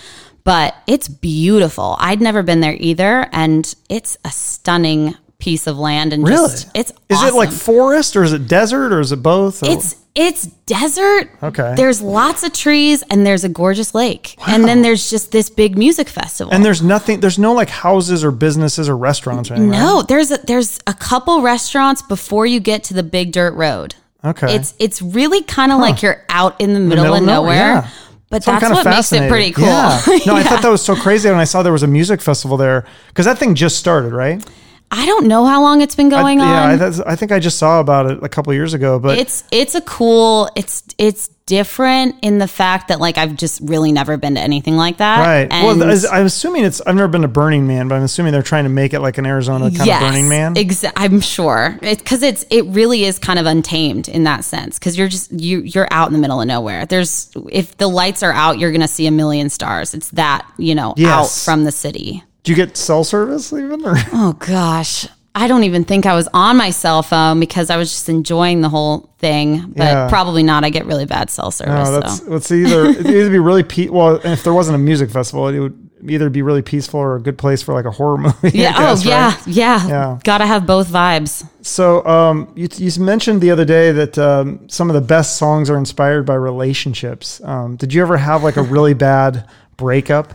But 0.46 0.76
it's 0.88 1.08
beautiful. 1.10 1.98
I'd 2.00 2.22
never 2.22 2.44
been 2.44 2.62
there 2.62 2.78
either, 2.80 3.28
and 3.34 3.74
it's 3.90 4.18
a 4.24 4.30
stunning 4.30 5.16
piece 5.40 5.68
of 5.68 5.78
land 5.78 6.14
and 6.14 6.24
Really? 6.26 6.48
just 6.50 6.70
it's 6.74 6.92
Is 7.10 7.22
it 7.22 7.34
like 7.34 7.52
forest 7.52 8.16
or 8.16 8.24
is 8.24 8.32
it 8.32 8.48
desert 8.48 8.94
or 8.94 9.02
is 9.02 9.12
it 9.12 9.22
both? 9.22 9.62
or- 9.64 9.70
It's 9.70 9.98
it's 10.16 10.46
desert. 10.66 11.30
Okay. 11.44 11.74
There's 11.76 12.02
lots 12.02 12.44
of 12.44 12.54
trees 12.54 13.04
and 13.10 13.26
there's 13.28 13.44
a 13.44 13.50
gorgeous 13.50 13.94
lake. 13.94 14.38
And 14.48 14.64
then 14.64 14.82
there's 14.82 15.10
just 15.10 15.34
this 15.34 15.50
big 15.50 15.78
music 15.78 16.08
festival. 16.08 16.54
and 16.54 16.64
there's 16.64 16.82
nothing. 16.82 17.20
There's 17.20 17.38
no 17.38 17.52
like 17.52 17.70
houses 17.70 18.24
or 18.24 18.32
businesses 18.32 18.88
or 18.88 18.96
restaurants 18.96 19.52
or 19.52 19.56
anything. 19.56 19.72
right? 19.72 19.78
no, 19.80 20.04
there's 20.04 20.32
a, 20.32 20.38
there's 20.38 20.80
a 20.88 20.94
couple 20.94 21.42
restaurants 21.42 22.02
before 22.02 22.46
you 22.46 22.62
get 22.62 22.86
to 22.86 22.94
the 22.94 23.04
big 23.04 23.34
dirt 23.34 23.56
road. 23.56 23.96
Okay. 24.24 24.56
It's 24.56 24.74
it's 24.80 25.02
really 25.02 25.42
kind 25.44 25.72
of 25.74 25.80
like 25.80 26.02
you're 26.02 26.24
out 26.30 26.60
in 26.62 26.74
the 26.74 26.80
middle, 26.80 27.04
middle 27.04 27.16
of 27.18 27.22
of 27.24 27.28
nowhere, 27.28 27.56
nowhere. 27.74 27.74
yeah. 27.84 27.90
But 28.30 28.44
So 28.44 28.52
that's 28.52 28.64
what 28.72 28.86
makes 28.86 29.12
it 29.14 29.30
pretty 29.30 29.52
cool. 29.52 29.66
Yeah. 29.66 30.02
No, 30.26 30.36
I 30.36 30.44
thought 30.48 30.62
that 30.62 30.70
was 30.70 30.84
so 30.84 30.96
crazy 30.96 31.30
when 31.30 31.40
I 31.40 31.44
saw 31.44 31.64
there 31.64 31.72
was 31.72 31.84
a 31.84 31.88
music 31.88 32.22
festival 32.22 32.58
there 32.58 32.86
because 33.10 33.26
that 33.26 33.38
thing 33.38 33.56
just 33.56 33.78
started, 33.78 34.14
right? 34.14 34.44
I 34.92 35.06
don't 35.06 35.28
know 35.28 35.46
how 35.46 35.62
long 35.62 35.82
it's 35.82 35.96
been 35.96 36.10
going 36.10 36.40
yeah, 36.40 36.72
on. 36.72 36.80
Yeah, 36.80 37.04
I, 37.06 37.14
I 37.14 37.16
think 37.16 37.32
I 37.32 37.40
just 37.40 37.58
saw 37.58 37.80
about 37.80 38.10
it 38.10 38.24
a 38.24 38.30
couple 38.30 38.54
years 38.54 38.74
ago, 38.74 39.00
but 39.00 39.18
it's 39.18 39.44
it's 39.52 39.76
a 39.76 39.82
cool 39.82 40.50
it's 40.56 40.84
it's 40.98 41.30
different 41.46 42.16
in 42.24 42.40
the 42.40 42.48
fact 42.48 42.88
that 42.88 43.00
like 43.00 43.18
I've 43.18 43.36
just 43.36 43.62
really 43.62 43.92
never 43.92 44.18
been 44.18 44.36
to 44.36 44.42
anything 44.42 44.78
like 44.78 44.98
that. 44.98 45.20
right. 45.20 45.48
And 45.52 45.80
well, 45.80 46.12
I'm 46.12 46.26
assuming 46.26 46.66
it's. 46.66 46.82
I've 46.82 46.96
never 46.96 47.08
been 47.08 47.22
to 47.22 47.28
Burning 47.28 47.68
Man, 47.68 47.88
but 47.88 47.96
I'm 47.96 48.04
assuming 48.04 48.32
they're 48.32 48.42
trying 48.42 48.64
to 48.64 48.70
make 48.70 48.94
it 48.94 49.00
like 49.00 49.18
an 49.18 49.26
Arizona 49.26 49.70
kind 49.72 49.90
of 49.90 50.00
Burning 50.00 50.30
Man. 50.30 50.56
Exa- 50.56 50.94
I'm 50.96 51.22
sure 51.22 51.78
because 51.82 52.24
it's 52.24 52.46
it 52.50 52.66
really 52.66 53.06
is 53.06 53.20
kind 53.20 53.40
of 53.40 53.46
untamed 53.46 54.08
in 54.08 54.24
that 54.24 54.44
sense 54.44 54.80
because 54.80 54.98
you're 54.98 55.08
just 55.08 55.32
you 55.32 55.60
you're 55.62 55.88
out 55.92 56.08
in 56.08 56.14
the 56.14 56.20
middle 56.20 56.42
of 56.42 56.48
nowhere. 56.48 56.86
There's 56.86 57.32
if 57.52 57.78
the 57.78 57.88
lights 57.88 58.24
are 58.24 58.32
out, 58.32 58.60
you're 58.60 58.72
gonna 58.72 58.88
see 58.88 59.08
a 59.08 59.12
million 59.12 59.50
stars. 59.50 59.94
It's 59.94 60.10
that 60.12 60.50
you 60.58 60.76
know 60.76 60.96
out 61.00 61.30
from 61.30 61.64
the 61.64 61.72
city. 61.72 62.24
Do 62.46 62.52
you 62.52 62.56
get 62.56 62.78
cell 62.78 63.04
service 63.04 63.52
even? 63.52 63.86
Or? 63.86 63.96
Oh 64.14 64.34
gosh. 64.40 65.08
I 65.38 65.50
don't 65.50 65.66
even 65.66 65.84
think 65.84 66.06
I 66.06 66.16
was 66.16 66.30
on 66.34 66.56
my 66.56 66.70
cell 66.70 67.04
phone 67.04 67.42
because 67.42 67.70
I 67.70 67.76
was 67.76 67.92
just 67.92 68.08
enjoying 68.08 68.62
the 68.62 68.70
whole 68.70 69.14
thing, 69.18 69.74
but 69.76 69.84
Yeah. 69.84 70.08
probably 70.08 70.44
not. 70.44 70.64
I 70.64 70.70
get 70.70 70.86
really 70.86 71.06
bad 71.06 71.30
cell 71.30 71.52
service. 71.52 71.90
No, 71.90 72.00
that's 72.00 72.20
so. 72.20 72.36
it's 72.36 72.52
either 72.52 72.86
it'd 72.86 73.06
either 73.08 73.30
be 73.30 73.40
really 73.40 73.64
pe- 73.64 73.90
well 73.90 74.22
if 74.24 74.44
there 74.46 74.54
wasn't 74.54 74.76
a 74.76 74.78
music 74.78 75.10
festival, 75.12 75.50
it 75.50 75.60
would 75.60 75.90
either 76.08 76.30
be 76.30 76.42
really 76.44 76.62
peaceful 76.62 77.00
or 77.02 77.16
a 77.18 77.20
good 77.22 77.38
place 77.38 77.62
for 77.64 77.74
like 77.74 77.84
a 77.86 77.92
horror 77.92 78.18
movie. 78.20 78.52
Yeah. 78.58 78.72
guess, 78.78 79.06
oh, 79.06 79.10
yeah, 79.10 79.26
right? 79.36 79.48
yeah. 79.48 79.88
Yeah. 79.88 80.20
Gotta 80.24 80.46
have 80.46 80.66
both 80.66 80.88
vibes. 80.88 81.46
So 81.64 82.06
um, 82.06 82.54
you, 82.56 82.70
you 82.78 82.92
mentioned 83.04 83.42
the 83.42 83.52
other 83.52 83.66
day 83.66 83.92
that 83.92 84.18
um, 84.18 84.70
some 84.70 84.90
of 84.90 84.94
the 84.94 85.02
best 85.02 85.38
songs 85.38 85.70
are 85.70 85.78
inspired 85.78 86.26
by 86.26 86.36
relationships. 86.36 87.42
Um, 87.44 87.76
did 87.76 87.94
you 87.94 88.02
ever 88.04 88.16
have 88.18 88.42
like 88.44 88.56
a 88.56 88.62
really 88.64 88.94
bad 88.94 89.50
breakup 89.78 90.34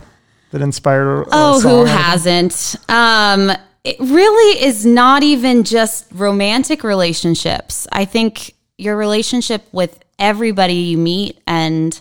that 0.51 0.61
inspired? 0.61 1.07
A, 1.07 1.15
a 1.15 1.21
uh, 1.21 1.25
Oh, 1.31 1.59
who 1.61 1.69
out 1.69 1.81
of 1.81 1.87
it? 1.87 1.91
hasn't? 1.91 2.75
Um, 2.89 3.51
it 3.83 3.99
really 3.99 4.63
is 4.63 4.85
not 4.85 5.23
even 5.23 5.63
just 5.63 6.05
romantic 6.11 6.83
relationships. 6.83 7.87
I 7.91 8.05
think 8.05 8.53
your 8.77 8.95
relationship 8.95 9.63
with 9.71 9.99
everybody 10.19 10.73
you 10.73 10.97
meet 10.97 11.39
and 11.47 11.99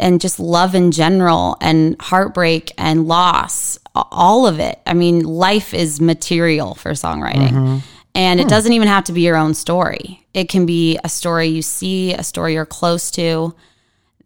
and 0.00 0.20
just 0.20 0.40
love 0.40 0.74
in 0.74 0.90
general 0.90 1.56
and 1.60 1.96
heartbreak 2.00 2.72
and 2.76 3.06
loss, 3.06 3.78
all 3.94 4.46
of 4.46 4.58
it. 4.58 4.80
I 4.86 4.92
mean, 4.92 5.20
life 5.20 5.72
is 5.72 6.00
material 6.00 6.74
for 6.74 6.90
songwriting. 6.92 7.50
Mm-hmm. 7.50 7.78
And 8.16 8.40
it 8.40 8.44
hmm. 8.44 8.48
doesn't 8.48 8.72
even 8.72 8.88
have 8.88 9.04
to 9.04 9.12
be 9.12 9.22
your 9.22 9.36
own 9.36 9.54
story. 9.54 10.26
It 10.34 10.48
can 10.48 10.66
be 10.66 10.98
a 11.04 11.08
story 11.08 11.46
you 11.46 11.62
see, 11.62 12.12
a 12.12 12.24
story 12.24 12.54
you're 12.54 12.66
close 12.66 13.10
to 13.12 13.54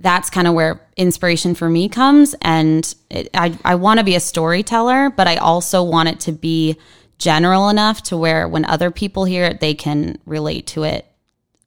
that's 0.00 0.30
kind 0.30 0.46
of 0.46 0.54
where 0.54 0.80
inspiration 0.96 1.54
for 1.54 1.68
me 1.68 1.88
comes. 1.88 2.34
And 2.42 2.94
it, 3.10 3.28
I, 3.34 3.58
I 3.64 3.74
want 3.74 3.98
to 3.98 4.04
be 4.04 4.14
a 4.14 4.20
storyteller, 4.20 5.10
but 5.10 5.26
I 5.26 5.36
also 5.36 5.82
want 5.82 6.08
it 6.08 6.20
to 6.20 6.32
be 6.32 6.76
general 7.18 7.68
enough 7.68 8.02
to 8.04 8.16
where 8.16 8.48
when 8.48 8.64
other 8.64 8.90
people 8.90 9.24
hear 9.24 9.44
it, 9.44 9.60
they 9.60 9.74
can 9.74 10.18
relate 10.24 10.66
to 10.68 10.84
it 10.84 11.06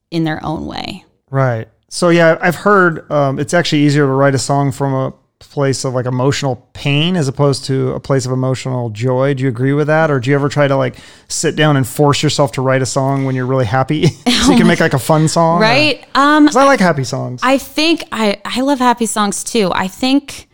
in 0.10 0.24
their 0.24 0.44
own 0.46 0.66
way. 0.66 1.04
Right. 1.30 1.68
So 1.90 2.10
yeah, 2.10 2.38
I've 2.42 2.56
heard 2.56 3.10
um, 3.12 3.38
it's 3.38 3.54
actually 3.54 3.82
easier 3.82 4.06
to 4.06 4.12
write 4.12 4.34
a 4.34 4.40
song 4.40 4.72
from 4.72 4.94
a 4.94 5.14
place 5.42 5.84
of 5.84 5.94
like 5.94 6.06
emotional 6.06 6.56
pain 6.74 7.16
as 7.18 7.28
opposed 7.28 7.66
to 7.66 7.92
a 7.92 8.00
place 8.00 8.26
of 8.26 8.32
emotional 8.32 8.90
joy. 8.90 9.34
Do 9.34 9.44
you 9.44 9.50
agree 9.50 9.74
with 9.74 9.88
that, 9.88 10.10
or 10.10 10.20
do 10.20 10.30
you 10.30 10.36
ever 10.36 10.48
try 10.48 10.68
to 10.68 10.78
like 10.78 10.96
sit 11.28 11.56
down 11.56 11.76
and 11.78 11.86
force 11.86 12.24
yourself 12.24 12.54
to 12.54 12.62
write 12.62 12.82
a 12.82 12.86
song 12.86 13.26
when 13.26 13.36
you're 13.36 13.46
really 13.46 13.66
happy, 13.66 14.08
so 14.46 14.52
you 14.52 14.58
can 14.58 14.68
make 14.68 14.80
like 14.80 14.94
a 14.94 15.00
fun 15.00 15.28
song? 15.28 15.58
or- 15.58 15.62
Right. 15.62 16.06
Um, 16.16 16.46
'Cause 16.48 16.56
I 16.56 16.64
like 16.66 16.80
happy 16.80 17.04
songs. 17.04 17.42
I 17.44 17.58
think 17.58 18.04
I, 18.12 18.40
I 18.46 18.62
love 18.62 18.80
happy 18.80 19.06
songs 19.06 19.44
too. 19.44 19.72
I 19.74 19.88
think 19.88 20.48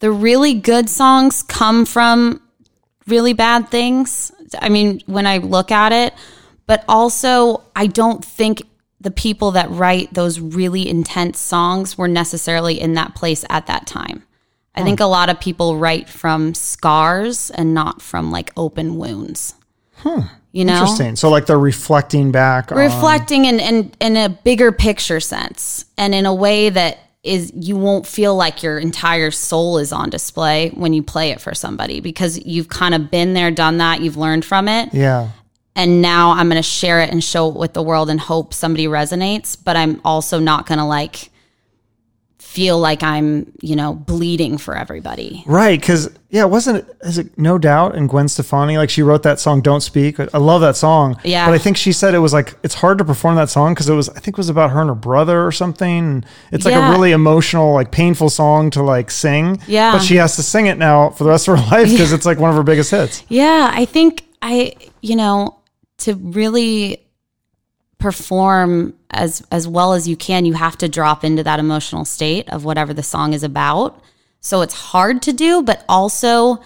the 0.00 0.10
really 0.10 0.52
good 0.54 0.90
songs 0.90 1.42
come 1.42 1.86
from 1.86 2.40
really 3.06 3.32
bad 3.32 3.70
things. 3.70 4.30
I 4.60 4.68
mean, 4.68 5.00
when 5.06 5.26
I 5.26 5.38
look 5.38 5.70
at 5.70 5.92
it, 5.92 6.12
but 6.66 6.84
also 6.88 7.62
I 7.74 7.86
don't 7.86 8.22
think 8.24 8.62
the 9.06 9.12
people 9.12 9.52
that 9.52 9.70
write 9.70 10.12
those 10.12 10.40
really 10.40 10.88
intense 10.88 11.38
songs 11.38 11.96
were 11.96 12.08
necessarily 12.08 12.80
in 12.80 12.94
that 12.94 13.14
place 13.14 13.44
at 13.48 13.68
that 13.68 13.86
time. 13.86 14.24
I 14.74 14.82
think 14.82 14.98
a 14.98 15.06
lot 15.06 15.30
of 15.30 15.38
people 15.38 15.76
write 15.76 16.08
from 16.08 16.54
scars 16.54 17.50
and 17.50 17.72
not 17.72 18.02
from 18.02 18.32
like 18.32 18.50
open 18.56 18.96
wounds. 18.96 19.54
You 20.04 20.64
know? 20.64 20.72
Interesting. 20.72 21.14
So 21.14 21.30
like 21.30 21.46
they're 21.46 21.56
reflecting 21.56 22.32
back. 22.32 22.72
on, 22.72 22.78
reflecting 22.78 23.44
in, 23.44 23.60
in 23.60 23.92
in 24.00 24.16
a 24.16 24.28
bigger 24.28 24.72
picture 24.72 25.20
sense 25.20 25.84
and 25.96 26.12
in 26.12 26.26
a 26.26 26.34
way 26.34 26.68
that 26.68 26.98
is 27.22 27.52
you 27.54 27.76
won't 27.76 28.08
feel 28.08 28.34
like 28.34 28.64
your 28.64 28.76
entire 28.76 29.30
soul 29.30 29.78
is 29.78 29.92
on 29.92 30.10
display 30.10 30.70
when 30.70 30.92
you 30.92 31.02
play 31.04 31.30
it 31.30 31.40
for 31.40 31.54
somebody 31.54 32.00
because 32.00 32.44
you've 32.44 32.68
kind 32.68 32.94
of 32.94 33.08
been 33.08 33.34
there 33.34 33.52
done 33.52 33.78
that 33.78 34.00
you've 34.00 34.16
learned 34.16 34.44
from 34.44 34.66
it 34.66 34.92
yeah. 34.92 35.28
And 35.76 36.02
now 36.02 36.32
i'm 36.32 36.48
going 36.48 36.56
to 36.60 36.62
share 36.68 37.00
it 37.00 37.10
and 37.10 37.22
show 37.22 37.48
it 37.48 37.54
with 37.56 37.72
the 37.74 37.82
world 37.82 38.10
and 38.10 38.18
hope 38.18 38.52
somebody 38.52 38.86
resonates 38.86 39.56
but 39.62 39.76
i'm 39.76 40.00
also 40.04 40.40
not 40.40 40.66
going 40.66 40.78
to 40.78 40.84
like 40.84 41.30
feel 42.38 42.78
like 42.78 43.02
i'm 43.02 43.52
you 43.60 43.76
know 43.76 43.92
bleeding 43.94 44.56
for 44.58 44.74
everybody 44.76 45.44
Right, 45.46 45.78
because 45.78 46.10
yeah, 46.28 46.44
wasn't 46.44 46.78
it? 46.78 46.96
Is 47.02 47.16
it 47.18 47.38
no 47.38 47.56
doubt? 47.56 47.94
And 47.94 48.08
Gwen 48.10 48.28
Stefani, 48.28 48.76
like 48.76 48.90
she 48.90 49.00
wrote 49.02 49.22
that 49.22 49.38
song 49.40 49.62
"Don't 49.62 49.80
Speak." 49.80 50.18
I 50.20 50.38
love 50.38 50.60
that 50.60 50.76
song. 50.76 51.18
Yeah. 51.24 51.46
but 51.46 51.54
I 51.54 51.58
think 51.58 51.76
she 51.78 51.92
said 51.92 52.14
it 52.14 52.18
was 52.18 52.32
like 52.32 52.54
it's 52.62 52.74
hard 52.74 52.98
to 52.98 53.04
perform 53.04 53.36
that 53.36 53.48
song 53.48 53.72
because 53.72 53.88
it 53.88 53.94
was 53.94 54.08
I 54.10 54.14
think 54.20 54.34
it 54.34 54.36
was 54.36 54.48
about 54.50 54.70
her 54.72 54.80
and 54.80 54.88
her 54.90 54.94
brother 54.94 55.46
or 55.46 55.52
something. 55.52 56.24
It's 56.52 56.64
like 56.66 56.74
a 56.74 56.90
really 56.90 57.12
emotional, 57.12 57.72
like 57.72 57.90
painful 57.90 58.28
song 58.28 58.70
to 58.70 58.82
like 58.82 59.10
sing. 59.10 59.62
Yeah. 59.66 59.92
but 59.92 60.00
she 60.02 60.16
has 60.16 60.36
to 60.36 60.42
sing 60.42 60.66
it 60.66 60.76
now 60.78 61.10
for 61.10 61.24
the 61.24 61.30
rest 61.30 61.48
of 61.48 61.58
her 61.58 61.64
life 61.70 61.90
because 61.90 62.12
it's 62.12 62.26
like 62.26 62.38
one 62.38 62.50
of 62.50 62.56
her 62.56 62.64
biggest 62.64 62.90
hits. 62.90 63.22
Yeah, 63.28 63.70
I 63.72 63.84
think 63.86 64.24
I, 64.42 64.74
you 65.00 65.16
know, 65.16 65.56
to 65.98 66.14
really 66.14 67.02
perform 67.98 68.94
as 69.10 69.42
as 69.50 69.66
well 69.66 69.92
as 69.94 70.06
you 70.06 70.16
can, 70.16 70.44
you 70.44 70.52
have 70.52 70.76
to 70.78 70.88
drop 70.88 71.24
into 71.24 71.42
that 71.42 71.58
emotional 71.58 72.04
state 72.04 72.48
of 72.50 72.64
whatever 72.64 72.92
the 72.92 73.02
song 73.02 73.32
is 73.32 73.42
about. 73.42 74.00
So 74.40 74.60
it's 74.60 74.74
hard 74.74 75.22
to 75.22 75.32
do, 75.32 75.62
but 75.62 75.84
also 75.88 76.60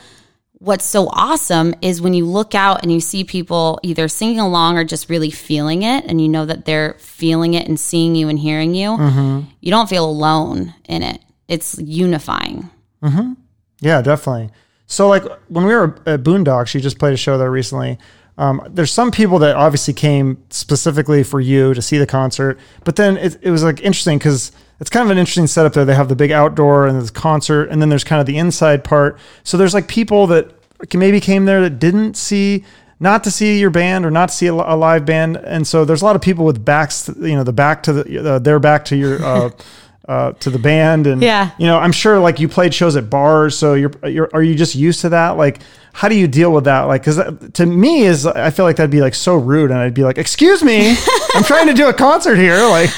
what's 0.61 0.85
so 0.85 1.09
awesome 1.13 1.75
is 1.81 2.03
when 2.03 2.13
you 2.13 2.27
look 2.27 2.55
out 2.55 2.83
and 2.83 2.93
you 2.93 3.01
see 3.01 3.25
people 3.25 3.81
either 3.83 4.09
singing 4.09 4.39
along 4.39 4.77
or 4.77 4.85
just 4.85 5.09
really 5.09 5.31
feeling 5.31 5.83
it 5.83 6.05
and 6.05 6.21
you 6.21 6.29
know 6.29 6.45
that 6.45 6.67
they're 6.67 6.95
feeling 6.99 7.55
it 7.55 7.67
and 7.67 7.81
seeing 7.81 8.15
you 8.15 8.29
and 8.29 8.39
hearing 8.39 8.75
you. 8.75 8.91
Mm-hmm. 8.91 9.49
You 9.61 9.71
don't 9.71 9.89
feel 9.89 10.05
alone 10.05 10.75
in 10.87 11.03
it. 11.03 11.23
It's 11.49 11.79
unifying. 11.79 12.69
Mm-hmm. 13.03 13.33
Yeah, 13.81 14.03
definitely. 14.03 14.51
So 14.87 15.09
like 15.09 15.25
when 15.49 15.65
we 15.65 15.75
were 15.75 15.99
at 16.05 16.23
boondocks 16.23 16.75
you 16.75 16.81
just 16.81 16.99
played 16.99 17.15
a 17.15 17.17
show 17.17 17.39
there 17.39 17.51
recently. 17.51 17.99
Um, 18.41 18.63
there's 18.71 18.91
some 18.91 19.11
people 19.11 19.39
that 19.41 19.55
obviously 19.55 19.93
came 19.93 20.43
specifically 20.49 21.23
for 21.23 21.43
you 21.43 21.75
to 21.75 21.83
see 21.83 21.99
the 21.99 22.07
concert, 22.07 22.59
but 22.85 22.97
then 22.97 23.19
it, 23.19 23.37
it 23.43 23.51
was 23.51 23.63
like 23.63 23.83
interesting 23.83 24.17
because 24.17 24.51
it's 24.81 24.89
kind 24.89 25.05
of 25.05 25.11
an 25.11 25.19
interesting 25.19 25.47
setup 25.47 25.75
there. 25.75 25.85
They 25.85 25.95
have 25.95 26.09
the 26.09 26.17
big 26.17 26.31
outdoor 26.31 26.87
and 26.87 26.97
there's 26.97 27.11
concert, 27.11 27.69
and 27.69 27.83
then 27.83 27.91
there's 27.91 28.03
kind 28.03 28.19
of 28.19 28.25
the 28.25 28.39
inside 28.39 28.83
part. 28.83 29.19
So 29.45 29.59
there's 29.59 29.75
like 29.75 29.89
people 29.89 30.27
that 30.29 30.55
maybe 30.95 31.21
came 31.21 31.45
there 31.45 31.61
that 31.61 31.79
didn't 31.79 32.17
see, 32.17 32.65
not 32.99 33.25
to 33.25 33.31
see 33.31 33.61
your 33.61 33.69
band 33.69 34.07
or 34.07 34.11
not 34.11 34.31
to 34.31 34.35
see 34.35 34.47
a, 34.47 34.55
a 34.55 34.75
live 34.75 35.05
band, 35.05 35.37
and 35.37 35.67
so 35.67 35.85
there's 35.85 36.01
a 36.01 36.07
lot 36.07 36.17
of 36.17 36.23
people 36.23 36.47
with 36.47 36.65
backs, 36.65 37.11
you 37.21 37.37
know, 37.37 37.45
the 37.45 37.53
back 37.53 37.83
to 37.83 37.93
the 37.93 38.37
uh, 38.37 38.39
their 38.39 38.59
back 38.59 38.87
to 38.87 38.97
your. 38.97 39.23
Uh, 39.23 39.51
uh, 40.11 40.33
to 40.41 40.51
the 40.51 40.59
band 40.59 41.07
and 41.07 41.23
Yeah. 41.23 41.51
you 41.59 41.67
know 41.67 41.79
i'm 41.79 41.93
sure 41.93 42.19
like 42.19 42.41
you 42.41 42.49
played 42.49 42.75
shows 42.75 42.97
at 42.97 43.09
bars 43.09 43.57
so 43.57 43.75
you're, 43.75 43.93
you're 44.03 44.29
are 44.35 44.43
you 44.43 44.55
just 44.57 44.75
used 44.75 45.03
to 45.03 45.11
that 45.11 45.37
like 45.37 45.61
how 45.93 46.09
do 46.09 46.17
you 46.17 46.27
deal 46.27 46.53
with 46.53 46.65
that 46.65 46.83
like 46.83 47.03
because 47.05 47.19
to 47.53 47.65
me 47.65 48.03
is 48.03 48.27
i 48.27 48.51
feel 48.51 48.65
like 48.65 48.77
that'd 48.77 48.91
be 48.91 49.01
like 49.01 49.15
so 49.15 49.37
rude 49.37 49.71
and 49.71 49.79
i'd 49.79 49.95
be 49.95 50.03
like 50.03 50.19
excuse 50.19 50.63
me 50.65 50.97
i'm 51.35 51.45
trying 51.45 51.69
to 51.69 51.75
do 51.75 51.89
a 51.89 51.93
concert 51.95 52.37
here 52.37 52.59
like 52.69 52.91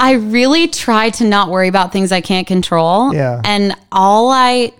I 0.00 0.12
really 0.12 0.68
try 0.68 1.10
to 1.10 1.24
not 1.24 1.50
worry 1.50 1.66
about 1.66 1.90
things 1.92 2.12
I 2.12 2.20
can't 2.20 2.46
control. 2.46 3.12
Yeah. 3.12 3.42
And 3.44 3.74
all 3.90 4.30
I 4.30 4.70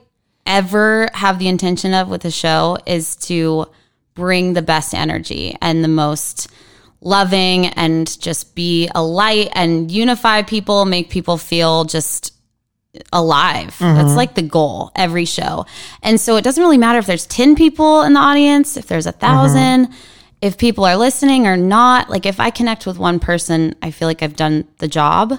ever 0.46 1.08
have 1.12 1.40
the 1.40 1.48
intention 1.48 1.92
of 1.92 2.08
with 2.08 2.24
a 2.24 2.30
show 2.30 2.78
is 2.86 3.16
to 3.26 3.66
bring 4.14 4.52
the 4.52 4.62
best 4.62 4.94
energy 4.94 5.56
and 5.60 5.82
the 5.82 5.88
most 5.88 6.46
loving 7.00 7.66
and 7.66 8.20
just 8.20 8.54
be 8.54 8.90
a 8.94 9.02
light 9.02 9.50
and 9.52 9.90
unify 9.90 10.42
people, 10.42 10.84
make 10.84 11.10
people 11.10 11.38
feel 11.38 11.84
just 11.84 12.34
alive. 13.12 13.76
Mm-hmm. 13.78 13.96
That's 13.96 14.16
like 14.16 14.34
the 14.34 14.42
goal 14.42 14.90
every 14.96 15.24
show. 15.24 15.66
And 16.02 16.20
so 16.20 16.36
it 16.36 16.42
doesn't 16.42 16.62
really 16.62 16.78
matter 16.78 16.98
if 16.98 17.06
there's 17.06 17.26
10 17.26 17.54
people 17.54 18.02
in 18.02 18.14
the 18.14 18.20
audience, 18.20 18.76
if 18.76 18.86
there's 18.86 19.06
a 19.06 19.12
mm-hmm. 19.12 19.36
1000 19.36 19.94
if 20.40 20.56
people 20.56 20.84
are 20.84 20.96
listening 20.96 21.46
or 21.46 21.56
not. 21.56 22.10
Like 22.10 22.26
if 22.26 22.40
I 22.40 22.50
connect 22.50 22.86
with 22.86 22.98
one 22.98 23.20
person, 23.20 23.74
I 23.82 23.90
feel 23.90 24.08
like 24.08 24.22
I've 24.22 24.36
done 24.36 24.66
the 24.78 24.88
job. 24.88 25.38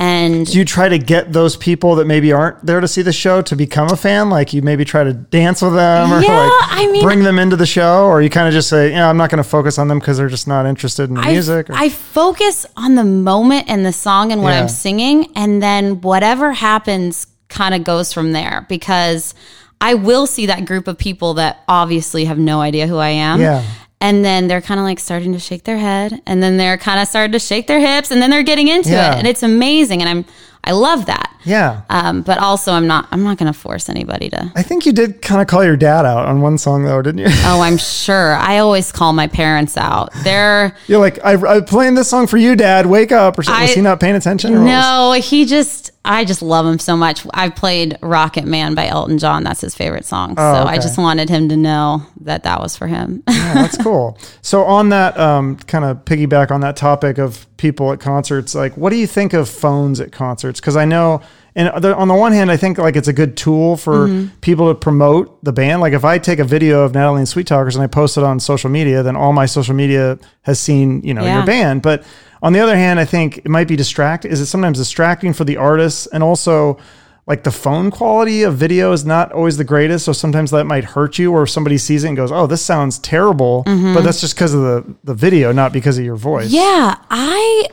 And 0.00 0.46
Do 0.46 0.56
you 0.58 0.64
try 0.64 0.88
to 0.88 0.98
get 0.98 1.30
those 1.34 1.56
people 1.58 1.94
that 1.96 2.06
maybe 2.06 2.32
aren't 2.32 2.64
there 2.64 2.80
to 2.80 2.88
see 2.88 3.02
the 3.02 3.12
show 3.12 3.42
to 3.42 3.54
become 3.54 3.90
a 3.90 3.96
fan? 3.96 4.30
Like 4.30 4.54
you 4.54 4.62
maybe 4.62 4.82
try 4.84 5.04
to 5.04 5.12
dance 5.12 5.60
with 5.60 5.74
them 5.74 6.10
or 6.10 6.22
Yeah, 6.22 6.36
like 6.40 6.52
I 6.70 6.88
mean- 6.90 7.02
bring 7.02 7.22
them 7.22 7.38
into 7.38 7.54
the 7.56 7.66
show, 7.66 8.06
or 8.06 8.22
you 8.22 8.30
kind 8.30 8.48
of 8.48 8.54
just 8.54 8.70
say, 8.70 8.92
yeah, 8.92 9.10
I'm 9.10 9.18
not 9.18 9.28
going 9.28 9.42
to 9.42 9.48
focus 9.48 9.78
on 9.78 9.88
them 9.88 9.98
because 9.98 10.16
they're 10.16 10.28
just 10.28 10.48
not 10.48 10.64
interested 10.64 11.10
in 11.10 11.16
the 11.16 11.20
I, 11.20 11.32
music. 11.32 11.68
or- 11.68 11.74
I 11.74 11.90
focus 11.90 12.64
on 12.78 12.94
the 12.94 13.04
moment 13.04 13.66
and 13.68 13.84
the 13.84 13.92
song 13.92 14.32
and 14.32 14.42
what 14.42 14.52
Yeah. 14.52 14.60
I'm 14.62 14.68
singing, 14.70 15.30
and 15.36 15.62
then 15.62 16.00
whatever 16.00 16.52
happens 16.52 17.26
kind 17.50 17.74
of 17.74 17.84
goes 17.84 18.10
from 18.12 18.32
there 18.32 18.64
because 18.70 19.34
I 19.82 19.94
will 19.94 20.26
see 20.26 20.46
that 20.46 20.64
group 20.64 20.88
of 20.88 20.96
people 20.96 21.34
that 21.34 21.62
obviously 21.68 22.24
have 22.24 22.38
no 22.38 22.62
idea 22.62 22.86
who 22.86 22.96
I 22.96 23.10
am. 23.10 23.38
Yeah. 23.40 23.62
And 24.02 24.24
then 24.24 24.48
they're 24.48 24.62
kind 24.62 24.80
of 24.80 24.84
like 24.84 24.98
starting 24.98 25.32
to 25.34 25.38
shake 25.38 25.64
their 25.64 25.76
head, 25.78 26.22
and 26.26 26.42
then 26.42 26.56
they're 26.56 26.78
kind 26.78 27.00
of 27.00 27.06
starting 27.08 27.32
to 27.32 27.38
shake 27.38 27.66
their 27.66 27.80
hips, 27.80 28.10
and 28.10 28.22
then 28.22 28.30
they're 28.30 28.42
getting 28.42 28.68
into 28.68 28.90
Yeah. 28.90 29.12
it, 29.14 29.18
and 29.18 29.26
it's 29.26 29.42
amazing, 29.42 30.00
and 30.00 30.08
I'm 30.08 30.24
I 30.62 30.72
love 30.72 31.06
that. 31.06 31.34
yeah. 31.44 31.80
Um, 31.88 32.20
but 32.20 32.36
also, 32.38 32.72
I'm 32.72 32.86
not 32.86 33.08
I'm 33.12 33.22
not 33.24 33.38
going 33.38 33.50
to 33.50 33.58
force 33.58 33.88
anybody 33.88 34.28
to. 34.28 34.52
I 34.54 34.62
think 34.62 34.84
you 34.84 34.92
did 34.92 35.22
kind 35.22 35.40
of 35.40 35.46
call 35.46 35.64
your 35.64 35.76
dad 35.76 36.04
out 36.04 36.26
on 36.28 36.42
one 36.42 36.58
song 36.58 36.84
though, 36.84 37.00
didn't 37.00 37.20
you? 37.20 37.26
Oh, 37.44 37.62
I'm 37.62 37.78
sure. 37.78 38.34
I 38.34 38.58
always 38.58 38.92
call 38.92 39.14
my 39.14 39.26
parents 39.26 39.78
out. 39.78 40.10
They're 40.22 40.76
You're 40.86 41.00
like, 41.00 41.18
I, 41.24 41.32
I'm 41.34 41.64
playing 41.64 41.94
this 41.94 42.08
song 42.10 42.26
for 42.26 42.36
you, 42.36 42.56
Dad. 42.56 42.84
Wake 42.86 43.10
up, 43.10 43.38
or 43.38 43.42
something. 43.42 43.62
Was 43.62 43.74
he 43.74 43.80
not 43.80 44.00
paying 44.00 44.16
attention? 44.16 44.52
or 44.54 44.58
what 44.58 44.64
was- 44.66 44.70
No, 44.72 45.12
he 45.22 45.46
just, 45.46 45.92
I 46.04 46.24
just 46.24 46.40
love 46.40 46.64
him 46.64 46.78
so 46.78 46.96
much. 46.96 47.26
I've 47.34 47.54
played 47.54 47.98
Rocket 48.00 48.46
Man 48.46 48.74
by 48.74 48.86
Elton 48.86 49.18
John. 49.18 49.44
That's 49.44 49.60
his 49.60 49.74
favorite 49.74 50.06
song. 50.06 50.34
so 50.36 50.42
I 50.42 50.76
Oh, 50.76 50.80
just 50.80 50.96
wanted 50.96 51.28
him 51.28 51.50
to 51.50 51.56
know 51.58 52.02
that 52.22 52.42
that 52.44 52.58
was 52.60 52.74
for 52.76 52.86
him. 52.86 53.22
Yeah, 53.28 53.54
that's 53.54 53.76
cool. 53.82 54.18
So 54.40 54.64
on 54.64 54.88
that 54.88 55.18
um, 55.18 55.56
kind 55.56 55.84
of 55.84 56.04
piggyback 56.06 56.50
on 56.50 56.62
that 56.62 56.76
topic 56.76 57.18
of 57.18 57.46
people 57.58 57.92
at 57.92 58.00
concerts, 58.00 58.54
like 58.54 58.76
what 58.78 58.90
do 58.90 58.96
you 58.96 59.06
think 59.06 59.34
of 59.34 59.46
phones 59.48 60.00
at 60.00 60.10
concerts? 60.10 60.58
Because 60.58 60.74
I 60.74 60.86
know, 60.86 61.20
and 61.54 61.68
the, 61.82 61.94
on 61.94 62.08
the 62.08 62.14
one 62.14 62.32
hand, 62.32 62.50
I 62.50 62.56
think 62.56 62.78
like 62.78 62.96
it's 62.96 63.08
a 63.08 63.12
good 63.12 63.36
tool 63.36 63.76
for 63.76 64.06
Mm-hmm. 64.08 64.36
people 64.40 64.68
to 64.72 64.74
promote 64.74 65.44
the 65.44 65.52
band. 65.52 65.82
Like 65.82 65.92
if 65.92 66.04
I 66.04 66.16
take 66.18 66.38
a 66.38 66.44
video 66.44 66.80
of 66.82 66.94
Natalie 66.94 67.18
and 67.20 67.28
Sweet 67.28 67.46
Talkers 67.46 67.76
and 67.76 67.82
I 67.82 67.88
post 67.88 68.16
it 68.16 68.24
on 68.24 68.40
social 68.40 68.70
media, 68.70 69.02
then 69.02 69.16
all 69.16 69.34
my 69.34 69.44
social 69.44 69.74
media 69.74 70.18
has 70.42 70.58
seen 70.58 71.02
you 71.02 71.12
know 71.12 71.22
Yeah. 71.24 71.36
your 71.38 71.46
band. 71.46 71.82
But 71.82 72.04
on 72.42 72.52
the 72.52 72.60
other 72.60 72.76
hand, 72.76 72.98
I 73.00 73.04
think 73.04 73.38
it 73.38 73.48
might 73.48 73.68
be 73.68 73.76
distract. 73.76 74.24
Is 74.24 74.40
it 74.40 74.46
sometimes 74.46 74.78
distracting 74.78 75.32
for 75.32 75.44
the 75.44 75.56
artists 75.56 76.06
and 76.06 76.22
also 76.22 76.78
like 77.26 77.44
the 77.44 77.50
phone 77.52 77.90
quality 77.90 78.42
of 78.42 78.56
video 78.56 78.90
is 78.92 79.04
not 79.04 79.30
always 79.30 79.56
the 79.56 79.62
greatest. 79.64 80.04
So 80.06 80.12
sometimes 80.12 80.50
that 80.50 80.64
might 80.64 80.82
hurt 80.84 81.18
you 81.18 81.32
or 81.32 81.46
somebody 81.46 81.78
sees 81.78 82.02
it 82.02 82.08
and 82.08 82.16
goes, 82.16 82.32
Oh, 82.32 82.46
this 82.46 82.64
sounds 82.64 82.98
terrible. 82.98 83.62
But 83.66 84.00
that's 84.00 84.20
just 84.20 84.34
because 84.34 84.52
of 84.54 84.62
the, 84.62 84.94
the 85.04 85.14
video, 85.14 85.52
not 85.52 85.72
because 85.72 85.96
of 85.98 86.04
your 86.04 86.16
voice. 86.16 86.46
Mm-hmm. 86.46 86.56
yeah. 86.56 86.94
I, 87.10 87.66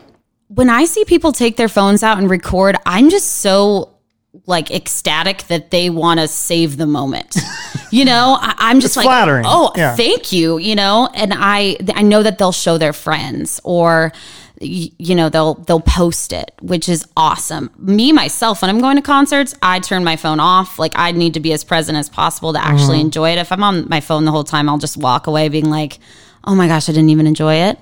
when 0.50 0.70
I 0.70 0.86
see 0.86 1.06
people 1.06 1.32
take 1.32 1.58
their 1.58 1.70
phones 1.70 2.04
out 2.04 2.18
and 2.20 2.30
record, 2.30 2.76
I'm 2.86 3.10
just 3.10 3.38
so 3.38 3.94
like 4.46 4.70
ecstatic 4.70 5.44
that 5.48 5.72
they 5.72 5.90
want 5.90 6.20
to 6.20 6.28
save 6.28 6.78
the 6.78 6.86
moment. 6.86 7.36
you 7.92 8.06
know, 8.06 8.38
I, 8.40 8.54
I'm 8.60 8.80
just 8.80 8.92
It's 8.92 8.98
like, 8.98 9.06
flattering. 9.06 9.46
oh, 9.48 9.72
Yeah. 9.76 9.96
thank 9.96 10.32
you. 10.32 10.58
You 10.60 10.76
know, 10.76 11.10
and 11.16 11.34
I, 11.36 11.78
I 11.96 12.04
know 12.04 12.22
that 12.22 12.38
they'll 12.38 12.52
show 12.52 12.78
their 12.78 12.94
friends 12.94 13.60
or, 13.64 14.12
you 14.60 15.16
know, 15.16 15.30
they'll 15.30 15.54
they'll 15.56 15.80
post 15.80 16.34
it, 16.34 16.52
which 16.62 16.90
is 16.90 17.06
awesome. 17.16 17.70
Me 17.78 18.12
myself, 18.12 18.62
when 18.62 18.70
I'm 18.70 18.80
going 18.82 18.96
to 18.96 19.02
concerts, 19.02 19.54
I 19.62 19.80
turn 19.80 20.04
my 20.04 20.16
phone 20.16 20.40
off. 20.40 20.80
Like 20.80 20.94
I 20.96 21.12
need 21.12 21.36
to 21.36 21.40
be 21.40 21.54
as 21.54 21.64
present 21.64 21.98
as 21.98 22.10
possible 22.10 22.54
to 22.54 22.60
actually 22.66 22.98
Mm-hmm. 22.98 23.06
enjoy 23.06 23.30
it. 23.32 23.38
If 23.38 23.52
I'm 23.52 23.64
on 23.64 23.88
my 23.90 24.00
phone 24.02 24.26
the 24.26 24.32
whole 24.32 24.44
time, 24.44 24.68
I'll 24.70 24.78
just 24.80 24.98
walk 24.98 25.28
away 25.28 25.50
being 25.50 25.70
like, 25.70 26.00
oh 26.44 26.56
my 26.56 26.68
gosh, 26.68 26.90
I 26.90 26.92
didn't 26.94 27.10
even 27.10 27.28
enjoy 27.28 27.56
it. 27.56 27.80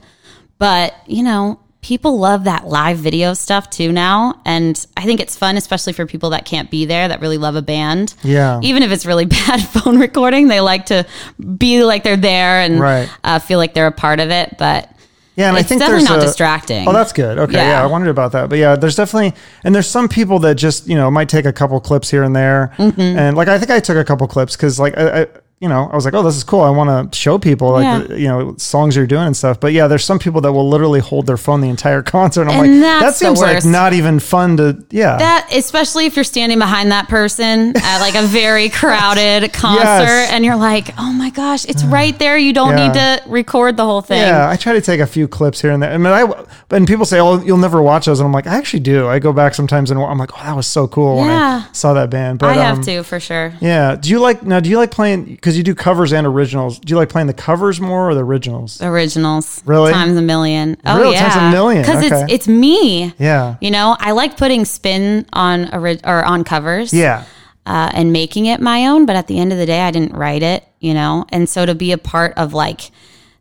But, 0.58 0.94
you 1.08 1.24
know, 1.24 1.60
people 1.82 2.18
love 2.18 2.46
that 2.46 2.66
live 2.66 2.98
video 2.98 3.34
stuff 3.34 3.70
too 3.70 3.92
now. 3.92 4.42
And 4.46 4.84
I 4.98 5.04
think 5.06 5.20
it's 5.20 5.38
fun, 5.38 5.56
especially 5.58 5.94
for 5.94 6.06
people 6.06 6.32
that 6.32 6.44
can't 6.46 6.72
be 6.72 6.86
there, 6.86 7.08
that 7.08 7.22
really 7.22 7.38
love 7.38 7.56
a 7.56 7.62
band. 7.62 8.16
Yeah. 8.24 8.60
Even 8.64 8.82
if 8.84 8.92
it's 8.92 9.06
really 9.06 9.26
bad 9.48 9.62
phone 9.68 10.00
recording, 10.00 10.48
they 10.48 10.62
like 10.62 10.88
to 10.88 11.06
be 11.58 11.84
like 11.84 12.04
they're 12.04 12.18
there 12.18 12.60
and 12.62 12.80
Right. 12.80 13.10
uh, 13.24 13.40
feel 13.40 13.60
like 13.60 13.74
they're 13.74 13.88
a 13.88 13.92
part 13.92 14.20
of 14.20 14.30
it. 14.32 14.56
But 14.58 14.90
Yeah, 15.36 15.50
and 15.50 15.58
it's 15.58 15.66
I 15.66 15.68
think 15.68 15.82
definitely 15.82 16.04
there's 16.06 16.10
not 16.10 16.20
a- 16.20 16.26
distracting. 16.28 16.88
Oh, 16.88 16.94
that's 16.94 17.12
good. 17.14 17.38
Okay, 17.38 17.54
yeah. 17.54 17.70
Yeah. 17.72 17.84
I 17.84 17.88
wondered 17.88 18.10
about 18.10 18.32
that, 18.32 18.50
but 18.50 18.58
yeah, 18.58 18.76
there's 18.76 18.96
definitely 18.96 19.34
and 19.64 19.76
there's 19.76 19.88
some 19.88 20.08
people 20.08 20.40
that 20.40 20.56
just 20.56 20.88
you 20.88 20.96
know 20.96 21.12
might 21.12 21.28
take 21.30 21.46
a 21.46 21.54
couple 21.54 21.80
clips 21.80 22.10
here 22.10 22.24
and 22.24 22.36
there, 22.36 22.72
Mm-hmm. 22.78 23.02
and 23.02 23.36
like 23.38 23.48
I 23.50 23.60
think 23.60 23.70
I 23.72 23.80
took 23.80 23.98
a 23.98 24.06
couple 24.06 24.28
clips 24.28 24.56
because 24.56 24.80
like 24.80 24.98
I, 24.98 25.22
I 25.24 25.28
you 25.60 25.70
know 25.70 25.90
I 25.92 25.96
was 25.96 26.04
like, 26.06 26.14
oh, 26.14 26.22
this 26.22 26.36
is 26.36 26.44
cool. 26.44 26.62
I 26.62 26.70
want 26.70 27.12
to 27.14 27.18
show 27.18 27.40
people 27.40 27.72
like 27.72 27.84
Yeah. 27.84 28.00
the, 28.00 28.20
you 28.20 28.28
know 28.28 28.56
songs 28.58 28.96
you're 28.96 29.08
doing 29.08 29.24
and 29.28 29.36
stuff. 29.38 29.60
But 29.60 29.72
yeah, 29.74 29.88
there's 29.88 30.04
some 30.04 30.20
people 30.20 30.42
that 30.42 30.52
will 30.52 30.68
literally 30.68 31.00
hold 31.00 31.28
their 31.28 31.38
phone 31.38 31.62
the 31.62 31.70
entire 31.70 32.02
concert. 32.18 32.42
And 32.42 32.52
I'm 32.52 32.66
And 32.66 32.82
like, 32.82 32.90
that's 33.02 33.20
that 33.20 33.26
seems 33.26 33.40
like 33.42 33.64
not 33.66 33.94
even 33.94 34.20
fun 34.20 34.58
to. 34.58 34.86
Yeah, 34.92 35.18
that 35.18 35.50
especially 35.54 36.06
if 36.08 36.16
you're 36.18 36.26
standing 36.26 36.60
behind 36.60 36.92
that 36.92 37.08
person 37.08 37.74
at 37.78 38.00
like 38.00 38.16
a 38.16 38.28
very 38.28 38.70
crowded 38.82 39.54
concert 39.54 39.82
Yes. 39.84 40.32
and 40.32 40.44
you're 40.44 40.56
like 40.58 40.94
oh 40.98 41.12
my 41.14 41.30
gosh 41.30 41.66
it's 41.66 41.84
right 41.86 42.18
there 42.20 42.38
you 42.38 42.52
don't 42.54 42.78
Yeah. 42.78 42.88
need 42.88 42.94
to 42.96 43.30
record 43.30 43.78
the 43.78 43.86
whole 43.86 44.02
thing 44.02 44.20
Yeah, 44.22 44.50
I 44.50 44.58
try 44.58 44.74
to 44.74 44.82
take 44.82 45.00
a 45.00 45.08
few 45.08 45.28
clips 45.28 45.62
here 45.62 45.72
and 45.72 45.82
there. 45.82 45.92
I 45.92 45.98
mean, 45.98 46.08
I 46.14 46.44
and 46.72 46.86
people 46.88 47.06
say, 47.06 47.20
"Oh, 47.20 47.40
you'll 47.42 47.58
never 47.58 47.82
watch 47.82 48.06
those," 48.08 48.20
and 48.20 48.28
I'm 48.28 48.34
like, 48.34 48.48
I 48.48 48.56
actually 48.58 48.82
do. 48.82 49.08
I 49.08 49.20
go 49.20 49.32
back 49.32 49.54
sometimes 49.56 49.90
and 49.90 50.00
I'm 50.00 50.18
like, 50.18 50.32
"Oh, 50.38 50.44
that 50.44 50.56
was 50.56 50.68
so 50.68 50.88
cool 50.88 51.18
when 51.18 51.30
I 51.30 51.66
saw 51.72 51.94
that 51.94 52.10
band." 52.10 52.40
But 52.40 52.50
i 52.58 52.62
have 52.62 52.78
um, 52.80 52.84
to 52.84 53.04
for 53.04 53.20
sure 53.22 53.54
Yeah. 53.62 53.96
Do 53.96 54.10
you 54.10 54.20
like 54.20 54.44
now? 54.44 54.60
Do 54.60 54.70
you 54.70 54.78
like 54.78 54.92
playing 54.92 55.38
because 55.46 55.58
you 55.60 55.64
do 55.64 55.76
covers 55.76 56.12
and 56.12 56.26
originals? 56.26 56.80
Do 56.80 56.92
you 56.92 56.98
like 56.98 57.10
playing 57.10 57.28
the 57.28 57.34
covers 57.34 57.80
more 57.80 58.10
or 58.10 58.16
the 58.16 58.24
originals? 58.26 58.82
originals 58.82 59.62
Really? 59.68 59.92
times 59.94 60.18
a 60.18 60.22
million 60.24 60.76
oh 60.88 61.00
Real 61.00 61.12
yeah 61.14 61.30
times 61.30 61.36
a 61.36 61.52
million, 61.56 61.84
because 61.84 62.04
okay. 62.04 62.24
it's 62.24 62.34
it's 62.34 62.48
me 62.48 63.14
Yeah. 63.20 63.58
you 63.62 63.70
know 63.70 63.96
i 64.00 64.12
like 64.12 64.38
putting 64.38 64.66
spin 64.66 65.28
on 65.34 65.72
ori- 65.72 66.00
or 66.04 66.26
on 66.26 66.44
covers 66.44 66.92
Yeah. 66.92 67.26
uh, 67.68 67.92
and 67.94 68.12
making 68.12 68.48
it 68.48 68.60
my 68.60 68.88
own. 68.88 69.06
But 69.06 69.16
at 69.18 69.28
the 69.28 69.38
end 69.38 69.52
of 69.52 69.60
the 69.60 69.66
day, 69.68 69.82
I 69.82 69.92
didn't 69.92 70.14
write 70.16 70.42
it, 70.44 70.68
you 70.80 70.94
know? 70.96 71.26
And 71.30 71.48
so 71.48 71.66
to 71.66 71.76
be 71.76 71.92
a 71.92 71.98
part 71.98 72.34
of 72.38 72.54
like 72.54 72.90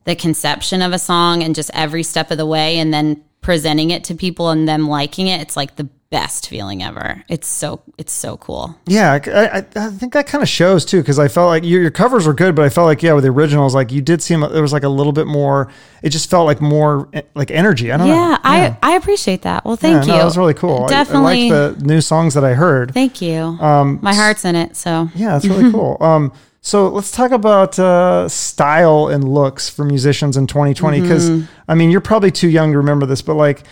the 0.04 0.14
conception 0.14 0.82
of 0.82 0.92
a 0.92 0.98
song 0.98 1.42
and 1.42 1.54
just 1.54 1.70
every 1.72 2.02
step 2.02 2.30
of 2.30 2.36
the 2.36 2.46
way 2.46 2.78
and 2.78 2.92
then 2.92 3.22
presenting 3.40 3.90
it 3.90 4.04
to 4.04 4.14
people 4.14 4.50
and 4.50 4.68
them 4.68 4.88
liking 4.88 5.28
it, 5.28 5.40
it's 5.40 5.56
like 5.56 5.76
the 5.76 5.88
best 6.14 6.48
feeling 6.48 6.81
ever. 6.81 7.24
It's 7.29 7.48
so, 7.48 7.83
it's 7.98 8.12
so 8.12 8.37
cool. 8.37 8.77
Yeah. 8.87 9.18
I, 9.27 9.59
I, 9.59 9.64
I 9.74 9.90
think 9.90 10.12
that 10.12 10.29
kind 10.29 10.42
of 10.42 10.48
shows 10.48 10.85
too 10.85 11.00
because 11.00 11.18
I 11.18 11.27
felt 11.27 11.48
like 11.48 11.64
your, 11.64 11.83
your 11.83 11.90
covers 11.90 12.24
were 12.24 12.35
good, 12.35 12.55
but 12.55 12.64
I 12.64 12.68
felt 12.68 12.87
like 12.87 13.03
yeah, 13.03 13.14
with 13.14 13.24
the 13.24 13.31
originals, 13.31 13.74
like 13.74 13.90
you 13.90 14.00
did 14.00 14.22
seem 14.22 14.40
there 14.40 14.62
was 14.62 14.72
like 14.72 14.85
a 14.85 14.88
little 14.88 15.12
bit 15.12 15.27
more. 15.27 15.68
It 16.05 16.11
just 16.11 16.31
felt 16.31 16.46
like 16.46 16.61
more 16.61 17.09
eh, 17.12 17.22
like 17.35 17.50
energy. 17.50 17.90
I 17.90 17.96
don't 17.96 18.07
know. 18.07 18.14
Yeah, 18.14 18.38
I, 18.44 18.77
I 18.81 18.92
appreciate 18.94 19.42
that. 19.42 19.64
Well, 19.64 19.74
thank 19.77 19.94
Yeah, 19.94 20.03
you. 20.03 20.09
no, 20.12 20.18
that 20.18 20.24
was 20.24 20.38
really 20.38 20.55
cool. 20.55 20.87
Definitely. 20.87 21.50
I, 21.50 21.55
like 21.68 21.79
the 21.79 21.85
new 21.85 22.00
songs 22.00 22.35
that 22.35 22.44
I 22.44 22.55
heard. 22.55 22.94
thank 22.94 23.20
you. 23.20 23.40
Um, 23.42 23.98
My 24.00 24.14
heart's 24.14 24.44
in 24.44 24.55
it. 24.55 24.77
So 24.77 25.09
Yeah, 25.16 25.31
that's 25.33 25.46
really 25.53 25.72
cool. 25.72 25.96
Um, 26.00 26.33
so 26.61 26.88
let's 26.88 27.11
talk 27.11 27.31
about 27.33 27.77
uh, 27.79 28.29
style 28.29 29.09
and 29.09 29.24
looks 29.29 29.68
for 29.68 29.85
musicians 29.85 30.37
in 30.37 30.46
2020. 30.46 31.00
Because 31.00 31.29
Mm-hmm. 31.29 31.46
I 31.68 31.74
mean, 31.74 31.90
you're 31.90 32.00
probably 32.00 32.31
too 32.31 32.48
young 32.48 32.70
to 32.72 32.79
remember 32.79 33.05
this, 33.05 33.20
but 33.20 33.35
like, 33.35 33.64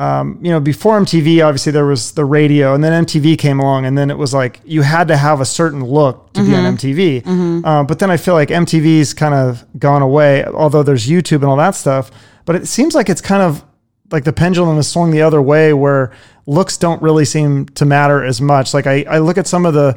um, 0.00 0.38
you 0.42 0.50
know, 0.50 0.60
before 0.60 0.98
MTV, 1.00 1.44
obviously 1.46 1.72
there 1.72 1.84
was 1.84 2.12
the 2.12 2.24
radio, 2.24 2.74
and 2.74 2.82
then 2.82 3.04
MTV 3.04 3.36
came 3.38 3.60
along, 3.60 3.84
and 3.84 3.96
then 3.98 4.10
it 4.10 4.16
was 4.16 4.32
like 4.32 4.60
you 4.64 4.82
had 4.82 5.08
to 5.08 5.16
have 5.16 5.40
a 5.40 5.44
certain 5.44 5.84
look 5.84 6.32
to 6.32 6.40
be 6.42 6.48
Mm-hmm. 6.50 6.66
on 6.66 6.76
MTV. 6.76 7.64
Uh, 7.66 7.84
but 7.84 7.98
then 7.98 8.10
I 8.10 8.16
feel 8.16 8.34
like 8.34 8.48
MTV's 8.48 9.12
kind 9.14 9.34
of 9.34 9.64
gone 9.78 10.02
away, 10.02 10.44
although 10.46 10.82
there's 10.82 11.06
YouTube 11.06 11.36
and 11.42 11.44
all 11.44 11.56
that 11.58 11.74
stuff. 11.74 12.10
But 12.46 12.56
it 12.56 12.66
seems 12.66 12.94
like 12.94 13.08
it's 13.10 13.20
kind 13.20 13.42
of 13.42 13.62
like 14.10 14.24
the 14.24 14.32
pendulum 14.32 14.78
is 14.78 14.88
swung 14.88 15.10
the 15.10 15.22
other 15.22 15.40
way 15.42 15.72
where 15.72 16.12
looks 16.46 16.76
don't 16.78 17.00
really 17.02 17.24
seem 17.24 17.66
to 17.66 17.84
matter 17.84 18.24
as 18.24 18.40
much. 18.40 18.72
Like 18.74 18.86
I, 18.86 19.04
I 19.08 19.18
look 19.18 19.38
at 19.38 19.46
some 19.46 19.66
of 19.66 19.74
the, 19.74 19.96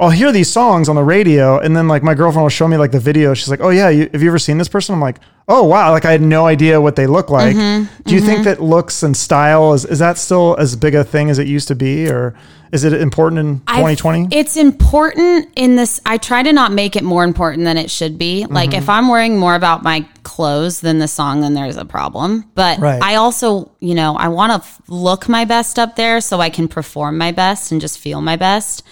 I'll 0.00 0.10
hear 0.10 0.32
these 0.32 0.50
songs 0.50 0.88
on 0.88 0.96
the 0.96 1.04
radio 1.04 1.58
and 1.58 1.76
then 1.76 1.86
like 1.86 2.02
my 2.02 2.14
girlfriend 2.14 2.42
will 2.44 2.48
show 2.48 2.66
me 2.66 2.76
like 2.78 2.90
the 2.90 2.98
video. 3.00 3.34
She's 3.34 3.48
like, 3.50 3.60
oh 3.60 3.68
yeah, 3.68 3.90
you, 3.90 4.08
have 4.12 4.22
you 4.22 4.28
ever 4.30 4.38
seen 4.38 4.56
this 4.58 4.68
person? 4.68 4.94
I'm 4.94 5.00
like, 5.00 5.18
oh 5.46 5.64
wow. 5.64 5.90
Like 5.90 6.06
I 6.06 6.12
had 6.12 6.22
no 6.22 6.46
idea 6.46 6.80
what 6.80 6.96
they 6.96 7.06
look 7.06 7.28
like. 7.28 7.54
Do 7.54 8.14
you 8.14 8.20
think 8.22 8.44
that 8.44 8.62
looks 8.62 9.02
and 9.02 9.14
style 9.16 9.74
is, 9.74 9.84
is 9.84 9.98
that 9.98 10.16
still 10.16 10.56
as 10.58 10.74
big 10.74 10.94
a 10.94 11.04
thing 11.04 11.28
as 11.28 11.38
it 11.38 11.46
used 11.46 11.68
to 11.68 11.74
be? 11.74 12.08
Or 12.08 12.34
is 12.72 12.84
it 12.84 12.94
important 12.94 13.40
in 13.40 13.62
I- 13.66 13.76
2020? 13.76 14.28
It's 14.34 14.56
important 14.56 15.48
in 15.54 15.76
this. 15.76 16.00
I 16.06 16.16
try 16.16 16.42
to 16.44 16.52
not 16.52 16.72
make 16.72 16.96
it 16.96 17.04
more 17.04 17.22
important 17.24 17.64
than 17.64 17.76
it 17.76 17.90
should 17.90 18.16
be. 18.16 18.46
Like 18.46 18.70
Mm-hmm. 18.70 18.78
if 18.78 18.88
I'm 18.88 19.08
worrying 19.08 19.38
more 19.38 19.54
about 19.54 19.82
my 19.82 20.06
clothes 20.22 20.80
than 20.80 20.98
the 20.98 21.08
song, 21.08 21.42
then 21.42 21.52
there's 21.52 21.76
a 21.76 21.84
problem. 21.84 22.48
But 22.54 22.78
Right. 22.78 23.02
I 23.02 23.16
also, 23.16 23.70
you 23.80 23.94
know, 23.94 24.16
I 24.16 24.28
want 24.28 24.50
to 24.52 24.66
f- 24.66 24.80
look 24.88 25.28
my 25.28 25.44
best 25.44 25.78
up 25.78 25.96
there 25.96 26.22
so 26.22 26.40
I 26.40 26.48
can 26.48 26.68
perform 26.68 27.18
my 27.18 27.32
best 27.32 27.70
and 27.70 27.82
just 27.82 27.98
feel 27.98 28.22
my 28.22 28.36
best. 28.36 28.82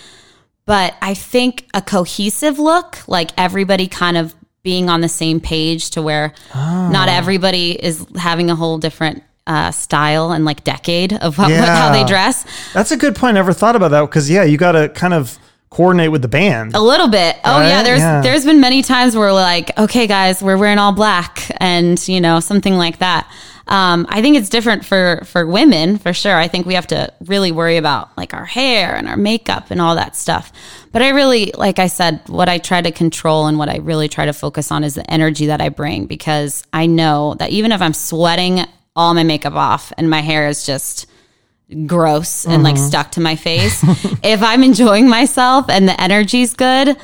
But 0.69 0.95
I 1.01 1.15
think 1.15 1.67
a 1.73 1.81
cohesive 1.81 2.59
look, 2.59 2.99
like 3.09 3.31
everybody 3.39 3.89
kind 3.89 4.19
of 4.19 4.35
being 4.63 4.91
on 4.91 5.01
the 5.01 5.09
same 5.09 5.41
page 5.41 5.89
to 5.91 6.03
where 6.03 6.35
Ah. 6.55 6.91
not 6.93 7.09
everybody 7.09 7.73
is 7.73 8.05
having 8.17 8.51
a 8.51 8.55
whole 8.55 8.77
different 8.77 9.23
uh, 9.47 9.71
style 9.71 10.31
and 10.31 10.45
like 10.45 10.63
decade 10.65 11.15
of 11.15 11.37
how, 11.37 11.49
Yeah. 11.49 11.65
how 11.87 11.91
they 11.93 12.05
dress. 12.05 12.45
That's 12.75 12.91
a 12.91 12.99
good 12.99 13.17
point. 13.17 13.31
I 13.31 13.41
never 13.41 13.55
thought 13.55 13.77
about 13.77 13.93
that 13.93 14.03
because 14.03 14.29
yeah, 14.29 14.45
you 14.45 14.59
got 14.59 14.73
to 14.73 14.91
kind 14.91 15.15
of 15.15 15.39
coordinate 15.71 16.11
with 16.13 16.21
the 16.21 16.29
band. 16.29 16.75
A 16.75 16.81
little 16.81 17.09
bit. 17.09 17.37
Oh 17.47 17.61
yeah, 17.63 17.83
there's 17.83 18.01
Yeah. 18.01 18.21
there's 18.21 18.45
been 18.45 18.61
many 18.61 18.83
times 18.83 19.17
where 19.17 19.29
we're 19.29 19.33
like, 19.33 19.77
okay, 19.79 20.07
guys, 20.07 20.43
we're 20.43 20.59
wearing 20.59 20.79
all 20.79 20.93
black, 20.93 21.51
and 21.61 21.99
you 22.09 22.21
know 22.21 22.41
something 22.41 22.77
like 22.77 22.99
that. 22.99 23.27
Um, 23.69 24.07
I 24.09 24.23
think 24.23 24.37
it's 24.37 24.49
different 24.49 24.85
for 24.85 25.23
for 25.25 25.47
women 25.47 25.99
for 25.99 26.13
sure. 26.13 26.35
I 26.37 26.49
think 26.49 26.67
we 26.67 26.75
have 26.75 26.87
to 26.89 27.13
really 27.27 27.53
worry 27.53 27.77
about 27.77 28.17
like 28.17 28.33
our 28.33 28.47
hair 28.47 28.97
and 28.97 29.09
our 29.09 29.17
makeup 29.17 29.71
and 29.71 29.81
all 29.81 29.95
that 29.97 30.17
stuff. 30.17 30.53
But 30.91 31.03
I 31.03 31.11
really, 31.11 31.53
like 31.53 31.79
I 31.79 31.87
said, 31.87 32.23
what 32.29 32.49
I 32.49 32.59
try 32.59 32.81
to 32.81 32.91
control 32.91 33.47
and 33.47 33.59
what 33.59 33.69
I 33.69 33.77
really 33.77 34.09
try 34.09 34.25
to 34.25 34.33
focus 34.33 34.73
on 34.73 34.85
is 34.85 34.95
the 34.95 35.09
energy 35.11 35.47
that 35.47 35.61
I 35.61 35.69
bring 35.69 36.07
because 36.07 36.65
I 36.73 36.87
know 36.87 37.35
that 37.35 37.51
even 37.51 37.73
if 37.73 37.83
I'm 37.83 37.93
sweating 37.93 38.65
all 38.97 39.13
my 39.13 39.23
makeup 39.23 39.55
off 39.55 39.93
and 39.99 40.09
my 40.09 40.23
hair 40.23 40.49
is 40.49 40.65
just 40.65 41.07
gross 41.87 42.47
and 42.47 42.63
like 42.63 42.79
stuck 42.79 43.13
to 43.13 43.21
my 43.21 43.37
face. 43.37 43.83
if 44.23 44.43
I'm 44.43 44.65
enjoying 44.65 45.09
myself 45.09 45.69
and 45.69 45.87
the 45.87 46.01
energy's 46.01 46.55
good, 46.55 46.97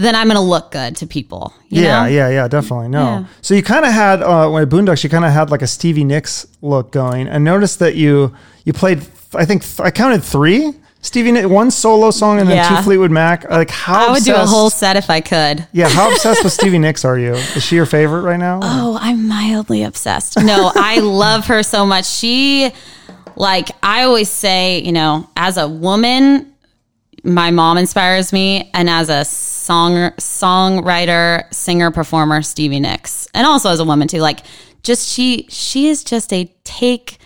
then 0.00 0.14
I'm 0.14 0.26
gonna 0.26 0.40
look 0.42 0.70
good 0.72 0.96
to 0.96 1.06
people. 1.06 1.52
You 1.68 1.82
yeah, 1.82 2.02
know? 2.02 2.08
yeah, 2.08 2.28
yeah, 2.30 2.48
definitely. 2.48 2.88
No. 2.88 3.02
Yeah. 3.04 3.24
So 3.42 3.54
you 3.54 3.62
kind 3.62 3.84
of 3.84 3.92
had 3.92 4.22
uh, 4.22 4.48
when 4.50 4.62
at 4.62 4.68
Boondocks, 4.68 5.04
you 5.04 5.10
kind 5.10 5.24
of 5.24 5.32
had 5.32 5.50
like 5.50 5.62
a 5.62 5.66
Stevie 5.66 6.04
Nicks 6.04 6.46
look 6.62 6.90
going. 6.92 7.28
And 7.28 7.44
noticed 7.44 7.78
that 7.78 7.94
you 7.94 8.34
you 8.64 8.72
played. 8.72 8.98
I 9.34 9.44
think 9.44 9.62
th- 9.62 9.80
I 9.80 9.90
counted 9.90 10.24
three 10.24 10.72
Stevie 11.02 11.32
Nicks, 11.32 11.46
one 11.46 11.70
solo 11.70 12.10
song, 12.10 12.40
and 12.40 12.48
then 12.48 12.56
Yeah. 12.56 12.68
two 12.76 12.82
Fleetwood 12.82 13.10
Mac. 13.10 13.48
Like 13.48 13.70
how 13.70 14.08
I 14.08 14.12
would 14.12 14.24
do 14.24 14.34
a 14.34 14.44
whole 14.46 14.68
set 14.70 14.96
if 14.96 15.08
I 15.08 15.20
could. 15.20 15.66
Yeah, 15.72 15.88
how 15.88 16.10
obsessed 16.12 16.42
with 16.44 16.52
Stevie 16.52 16.78
Nicks 16.78 17.04
are 17.04 17.18
you? 17.18 17.32
Is 17.34 17.62
she 17.64 17.76
your 17.76 17.86
favorite 17.86 18.22
right 18.22 18.38
now? 18.38 18.60
Oh, 18.62 18.98
I'm 19.00 19.26
mildly 19.28 19.82
obsessed. 19.84 20.38
No, 20.42 20.70
I 20.74 20.98
love 21.00 21.46
her 21.46 21.62
so 21.62 21.86
much. 21.86 22.06
She, 22.06 22.70
like, 23.36 23.70
I 23.82 24.02
always 24.02 24.28
say, 24.28 24.80
you 24.80 24.92
know, 24.92 25.28
as 25.36 25.56
a 25.56 25.66
woman, 25.68 26.52
my 27.24 27.50
mom 27.50 27.78
inspires 27.78 28.32
me, 28.32 28.70
and 28.74 28.90
as 28.90 29.08
a 29.10 29.24
song 29.60 30.10
songwriter, 30.18 31.52
singer, 31.52 31.90
performer, 31.90 32.42
Stevie 32.42 32.80
Nicks, 32.80 33.28
and 33.34 33.46
also 33.46 33.70
as 33.70 33.80
a 33.80 33.84
woman 33.84 34.08
too. 34.08 34.20
Like, 34.20 34.40
just 34.82 35.08
she, 35.08 35.46
she 35.50 35.88
is 35.88 36.02
just 36.04 36.32
a 36.32 36.52
take 36.64 37.18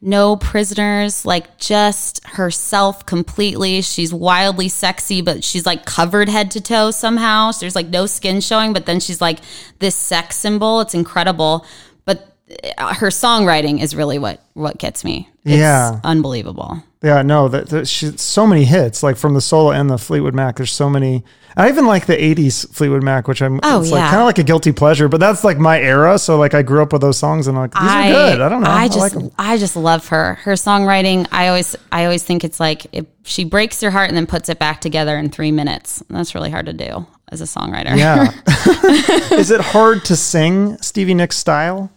no 0.00 0.36
prisoners, 0.36 1.24
like 1.24 1.56
just 1.58 2.22
herself 2.26 3.06
completely. 3.06 3.80
She's 3.80 4.12
wildly 4.12 4.68
sexy, 4.68 5.22
but 5.22 5.42
she's 5.42 5.64
like 5.64 5.86
covered 5.86 6.28
head 6.28 6.50
to 6.52 6.60
toe 6.60 6.90
somehow. 6.90 7.52
So 7.52 7.60
there's 7.60 7.74
like 7.74 7.88
no 7.88 8.04
skin 8.06 8.40
showing, 8.42 8.72
but 8.74 8.84
then 8.84 9.00
she's 9.00 9.20
like 9.22 9.38
this 9.78 9.94
sex 9.96 10.36
symbol. 10.36 10.80
It's 10.82 10.92
incredible. 10.94 11.64
But 12.04 12.36
uh, 12.76 12.92
her 12.94 13.08
songwriting 13.08 13.80
is 13.82 13.96
really 13.96 14.18
what 14.18 14.42
what 14.52 14.76
gets 14.76 15.04
me. 15.04 15.28
It's 15.44 15.56
Yeah. 15.56 16.00
unbelievable. 16.04 16.82
Yeah, 17.04 17.20
no, 17.20 17.48
that, 17.48 17.68
that 17.68 17.86
she, 17.86 18.16
so 18.16 18.46
many 18.46 18.64
hits, 18.64 19.02
like 19.02 19.18
from 19.18 19.34
the 19.34 19.42
solo 19.42 19.72
and 19.72 19.90
the 19.90 19.98
Fleetwood 19.98 20.34
Mac. 20.34 20.56
There's 20.56 20.72
so 20.72 20.88
many. 20.88 21.22
I 21.54 21.68
even 21.68 21.84
like 21.84 22.06
the 22.06 22.16
'80s 22.16 22.72
Fleetwood 22.72 23.02
Mac, 23.02 23.28
which 23.28 23.42
I'm. 23.42 23.60
Oh, 23.62 23.82
it's 23.82 23.90
like 23.90 24.00
yeah. 24.00 24.08
kind 24.08 24.22
of 24.22 24.26
like 24.26 24.38
a 24.38 24.42
guilty 24.42 24.72
pleasure, 24.72 25.06
but 25.06 25.20
that's 25.20 25.44
like 25.44 25.58
my 25.58 25.78
era. 25.78 26.18
So 26.18 26.38
like 26.38 26.54
I 26.54 26.62
grew 26.62 26.80
up 26.80 26.94
with 26.94 27.02
those 27.02 27.18
songs, 27.18 27.46
and 27.46 27.58
I'm 27.58 27.64
like 27.64 27.74
these 27.74 27.82
are 27.82 28.08
good. 28.08 28.40
I 28.40 28.48
don't 28.48 28.62
know. 28.62 28.70
I 28.70 28.84
I 28.84 28.88
just, 28.88 29.16
like. 29.16 29.32
I 29.38 29.58
just 29.58 29.76
love 29.76 30.08
her. 30.08 30.36
Her 30.36 30.52
songwriting. 30.52 31.28
I 31.30 31.48
always, 31.48 31.76
I 31.92 32.04
always 32.04 32.22
think 32.22 32.42
it's 32.42 32.58
like 32.58 32.86
she 33.24 33.44
breaks 33.44 33.82
your 33.82 33.90
heart 33.90 34.08
and 34.08 34.16
then 34.16 34.26
puts 34.26 34.48
it 34.48 34.58
back 34.58 34.80
together 34.80 35.18
in 35.18 35.28
three 35.28 35.52
minutes. 35.52 36.02
That's 36.08 36.34
really 36.34 36.50
hard 36.50 36.64
to 36.66 36.72
do 36.72 37.06
as 37.28 37.42
a 37.42 37.44
songwriter. 37.44 37.98
Yeah. 37.98 38.32
Is 39.38 39.50
it 39.50 39.60
hard 39.60 40.06
to 40.06 40.16
sing 40.16 40.78
Stevie 40.78 41.12
Nicks 41.12 41.36
style? 41.36 41.90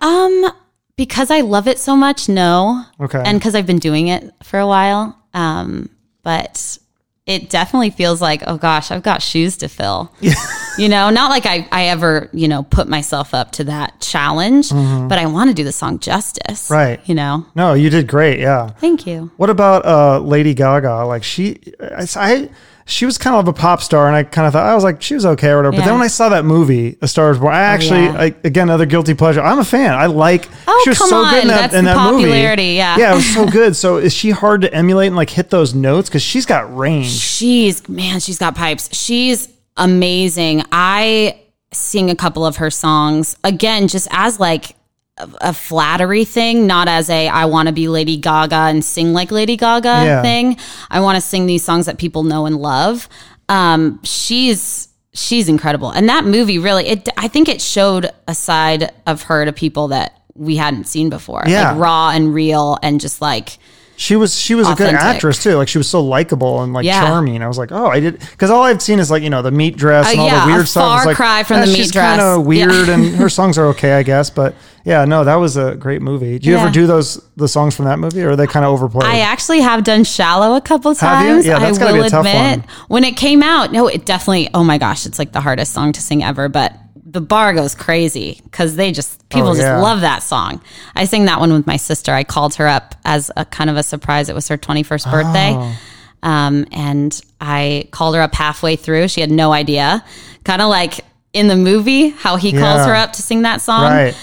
Um, 0.00 0.52
because 1.00 1.30
I 1.30 1.40
love 1.40 1.66
it 1.66 1.78
so 1.78 1.96
much, 1.96 2.28
no. 2.28 2.84
Okay. 3.00 3.22
And 3.24 3.38
because 3.38 3.54
I've 3.54 3.64
been 3.66 3.78
doing 3.78 4.08
it 4.08 4.34
for 4.42 4.58
a 4.60 4.66
while. 4.66 5.16
Um, 5.32 5.88
but 6.22 6.76
it 7.24 7.48
definitely 7.48 7.88
feels 7.88 8.20
like, 8.20 8.42
oh 8.46 8.58
gosh, 8.58 8.90
I've 8.90 9.02
got 9.02 9.22
shoes 9.22 9.56
to 9.58 9.68
fill. 9.68 10.12
you 10.76 10.90
know, 10.90 11.08
not 11.08 11.30
like 11.30 11.46
I, 11.46 11.66
I 11.72 11.84
ever, 11.86 12.28
you 12.34 12.48
know, 12.48 12.64
put 12.64 12.86
myself 12.86 13.32
up 13.32 13.52
to 13.52 13.64
that 13.64 13.98
challenge, 14.00 14.68
but 14.68 15.18
I 15.18 15.24
want 15.24 15.48
to 15.48 15.54
do 15.54 15.64
the 15.64 15.72
song 15.72 16.00
justice. 16.00 16.64
Mm-hmm. 16.68 16.74
Right. 16.74 17.00
You 17.08 17.14
know, 17.14 17.46
No, 17.54 17.72
you 17.72 17.88
did 17.88 18.06
great. 18.06 18.40
Yeah. 18.40 18.68
thank 18.78 19.06
you. 19.06 19.30
What 19.38 19.48
about 19.48 19.86
uh, 19.86 20.18
Lady 20.20 20.52
Gaga? 20.52 21.06
Like 21.06 21.24
she, 21.24 21.60
I, 21.80 22.06
I- 22.16 22.50
she 22.90 23.06
was 23.06 23.18
kind 23.18 23.36
of 23.36 23.46
a 23.46 23.52
pop 23.52 23.80
star, 23.82 24.06
and 24.06 24.16
I 24.16 24.24
kind 24.24 24.46
of 24.46 24.52
thought 24.52 24.66
I 24.66 24.74
was 24.74 24.84
like 24.84 25.00
she 25.00 25.14
was 25.14 25.24
okay 25.24 25.50
or 25.50 25.58
whatever. 25.58 25.76
But 25.76 25.84
then 25.84 25.94
when 25.94 26.02
I 26.02 26.08
saw 26.08 26.28
that 26.30 26.44
movie, 26.44 26.98
A 27.00 27.08
Star 27.08 27.30
Is 27.30 27.38
Born, 27.38 27.54
I 27.54 27.60
oh, 27.60 27.62
actually, 27.62 28.04
yeah. 28.04 28.20
I, 28.20 28.24
again, 28.44 28.68
another 28.68 28.86
guilty 28.86 29.14
pleasure. 29.14 29.40
I'm 29.40 29.58
a 29.58 29.64
fan. 29.64 29.94
I 29.94 30.06
like. 30.06 30.48
Oh, 30.66 30.80
she 30.84 30.90
was 30.90 30.98
come 30.98 31.08
so 31.08 31.24
good 31.30 31.34
in 31.34 31.40
on. 31.42 31.46
that 31.48 31.60
That's 31.60 31.74
in 31.74 31.84
that 31.84 32.10
movie. 32.10 32.24
popularity, 32.24 32.74
yeah. 32.74 32.98
yeah, 32.98 33.12
it 33.12 33.16
was 33.16 33.32
so 33.32 33.46
good. 33.50 33.76
So 33.76 33.98
is 33.98 34.12
she 34.12 34.30
hard 34.30 34.62
to 34.62 34.74
emulate 34.74 35.06
and 35.08 35.16
like 35.16 35.30
hit 35.30 35.50
those 35.50 35.74
notes 35.74 36.08
because 36.08 36.22
she's 36.22 36.46
got 36.46 36.76
range? 36.76 37.06
She's 37.08 37.88
man, 37.88 38.20
she's 38.20 38.38
got 38.38 38.54
pipes. 38.56 38.94
She's 38.94 39.48
amazing. 39.76 40.64
I 40.72 41.40
sing 41.72 42.10
a 42.10 42.16
couple 42.16 42.44
of 42.44 42.56
her 42.56 42.70
songs 42.70 43.36
again, 43.44 43.88
just 43.88 44.08
as 44.10 44.40
like 44.40 44.74
a, 45.18 45.52
flattery 45.52 46.24
thing, 46.24 46.66
not 46.66 46.88
as 46.88 47.10
a 47.10 47.28
I 47.28 47.44
want 47.46 47.66
to 47.68 47.72
be 47.72 47.88
Lady 47.88 48.16
Gaga 48.16 48.54
and 48.54 48.84
sing 48.84 49.12
like 49.12 49.30
Lady 49.30 49.56
Gaga 49.56 49.88
Yeah. 49.88 50.22
thing. 50.22 50.56
I 50.90 51.00
want 51.00 51.16
to 51.16 51.20
sing 51.20 51.46
these 51.46 51.64
songs 51.64 51.86
that 51.86 51.98
people 51.98 52.22
know 52.22 52.46
and 52.46 52.56
love. 52.56 53.08
Um, 53.48 54.00
she's 54.02 54.88
she's 55.12 55.48
incredible, 55.48 55.90
and 55.90 56.08
that 56.08 56.24
movie 56.24 56.58
really, 56.58 56.86
it 56.86 57.08
I 57.16 57.28
think 57.28 57.48
it 57.48 57.60
showed 57.60 58.10
a 58.28 58.34
side 58.34 58.92
of 59.06 59.22
her 59.22 59.44
to 59.44 59.52
people 59.52 59.88
that 59.88 60.20
we 60.34 60.56
hadn't 60.56 60.84
seen 60.86 61.10
before, 61.10 61.42
Yeah. 61.46 61.72
like 61.72 61.80
raw 61.80 62.10
and 62.10 62.32
real, 62.32 62.78
and 62.82 63.00
just 63.00 63.20
like. 63.20 63.58
She 64.00 64.16
was 64.16 64.34
she 64.40 64.54
was 64.54 64.66
a 64.66 64.74
good 64.74 64.94
actress 64.94 65.42
too. 65.42 65.56
Like 65.56 65.68
she 65.68 65.76
was 65.76 65.86
so 65.86 66.00
likable 66.00 66.62
and 66.62 66.72
like 66.72 66.86
Yeah. 66.86 67.02
charming. 67.04 67.42
I 67.42 67.48
was 67.48 67.58
like, 67.58 67.70
oh, 67.70 67.84
I 67.88 68.00
did 68.00 68.18
because 68.18 68.48
all 68.50 68.62
I've 68.62 68.80
seen 68.80 68.98
is 68.98 69.10
like 69.10 69.22
you 69.22 69.28
know 69.28 69.42
the 69.42 69.50
meat 69.50 69.76
dress 69.76 70.08
and 70.10 70.18
Uh, 70.18 70.22
all 70.22 70.28
yeah, 70.28 70.46
the 70.46 70.52
weird 70.52 70.68
stuff. 70.68 70.84
far 70.84 71.04
like, 71.04 71.16
cry 71.16 71.42
from 71.42 71.58
eh, 71.58 71.60
the 71.60 71.66
meat 71.66 71.76
she's 71.76 71.92
dress. 71.92 72.18
Kind 72.18 72.22
of 72.22 72.38
Yeah. 72.40 72.66
weird, 72.66 72.88
and 72.88 73.04
her 73.22 73.28
songs 73.28 73.58
are 73.58 73.66
okay, 73.66 73.92
I 73.92 74.02
guess. 74.02 74.30
But 74.30 74.54
yeah, 74.86 75.04
no, 75.04 75.22
that 75.24 75.34
was 75.34 75.58
a 75.58 75.74
great 75.74 76.00
movie. 76.00 76.38
Do 76.38 76.48
you 76.48 76.56
ever 76.56 76.70
do 76.70 76.86
those 76.86 77.20
the 77.36 77.46
songs 77.46 77.76
from 77.76 77.84
that 77.84 77.98
movie, 77.98 78.22
or 78.22 78.30
are 78.30 78.36
they 78.36 78.46
kind 78.46 78.64
of 78.64 78.72
overplayed? 78.72 79.04
I 79.06 79.18
actually 79.18 79.60
have 79.60 79.84
done 79.84 80.04
shallow 80.04 80.56
a 80.56 80.62
couple 80.62 80.94
Have 80.94 81.26
you? 81.26 81.32
times. 81.34 81.44
Yeah, 81.46 81.58
that's 81.58 81.76
I 81.76 81.80
gotta 81.82 81.92
be 81.92 81.98
will 81.98 82.06
a 82.06 82.10
tough 82.10 82.24
admit. 82.26 82.60
one. 82.60 82.64
When 82.88 83.04
it 83.04 83.18
came 83.18 83.42
out, 83.42 83.70
no, 83.70 83.86
it 83.86 84.06
definitely. 84.06 84.48
Oh 84.54 84.64
my 84.64 84.78
gosh, 84.78 85.04
it's 85.04 85.18
like 85.18 85.32
the 85.32 85.42
hardest 85.42 85.74
song 85.74 85.92
to 85.92 86.00
sing 86.00 86.24
ever. 86.24 86.48
But 86.48 86.72
the 87.12 87.20
bar 87.20 87.52
goes 87.54 87.74
crazy 87.74 88.40
because 88.44 88.76
they 88.76 88.92
just 88.92 89.28
people 89.28 89.48
Oh, 89.48 89.54
just 89.54 89.82
love 89.82 90.02
that 90.02 90.22
song. 90.22 90.60
I 90.94 91.04
sang 91.06 91.24
that 91.24 91.40
one 91.40 91.52
with 91.52 91.66
my 91.66 91.76
sister. 91.76 92.12
I 92.12 92.24
called 92.24 92.54
her 92.56 92.68
up 92.68 92.94
as 93.04 93.30
a 93.36 93.44
kind 93.44 93.68
of 93.70 93.76
a 93.76 93.82
surprise. 93.82 94.28
It 94.28 94.34
was 94.34 94.48
her 94.48 94.56
twenty 94.56 94.82
first 94.82 95.10
birthday. 95.10 95.54
Oh. 95.54 95.78
Um, 96.22 96.66
and 96.72 97.18
I 97.40 97.88
called 97.90 98.14
her 98.14 98.20
up 98.20 98.34
halfway 98.34 98.76
through. 98.76 99.08
She 99.08 99.20
had 99.22 99.30
no 99.30 99.52
idea. 99.52 100.04
Kind 100.44 100.60
of 100.62 100.68
like 100.68 101.00
in 101.32 101.48
the 101.48 101.56
movie, 101.56 102.10
how 102.10 102.36
he 102.36 102.52
calls 102.52 102.86
her 102.86 102.94
up 102.94 103.12
to 103.14 103.22
sing 103.22 103.42
that 103.42 103.60
song 103.60 103.90
right. 103.90 104.16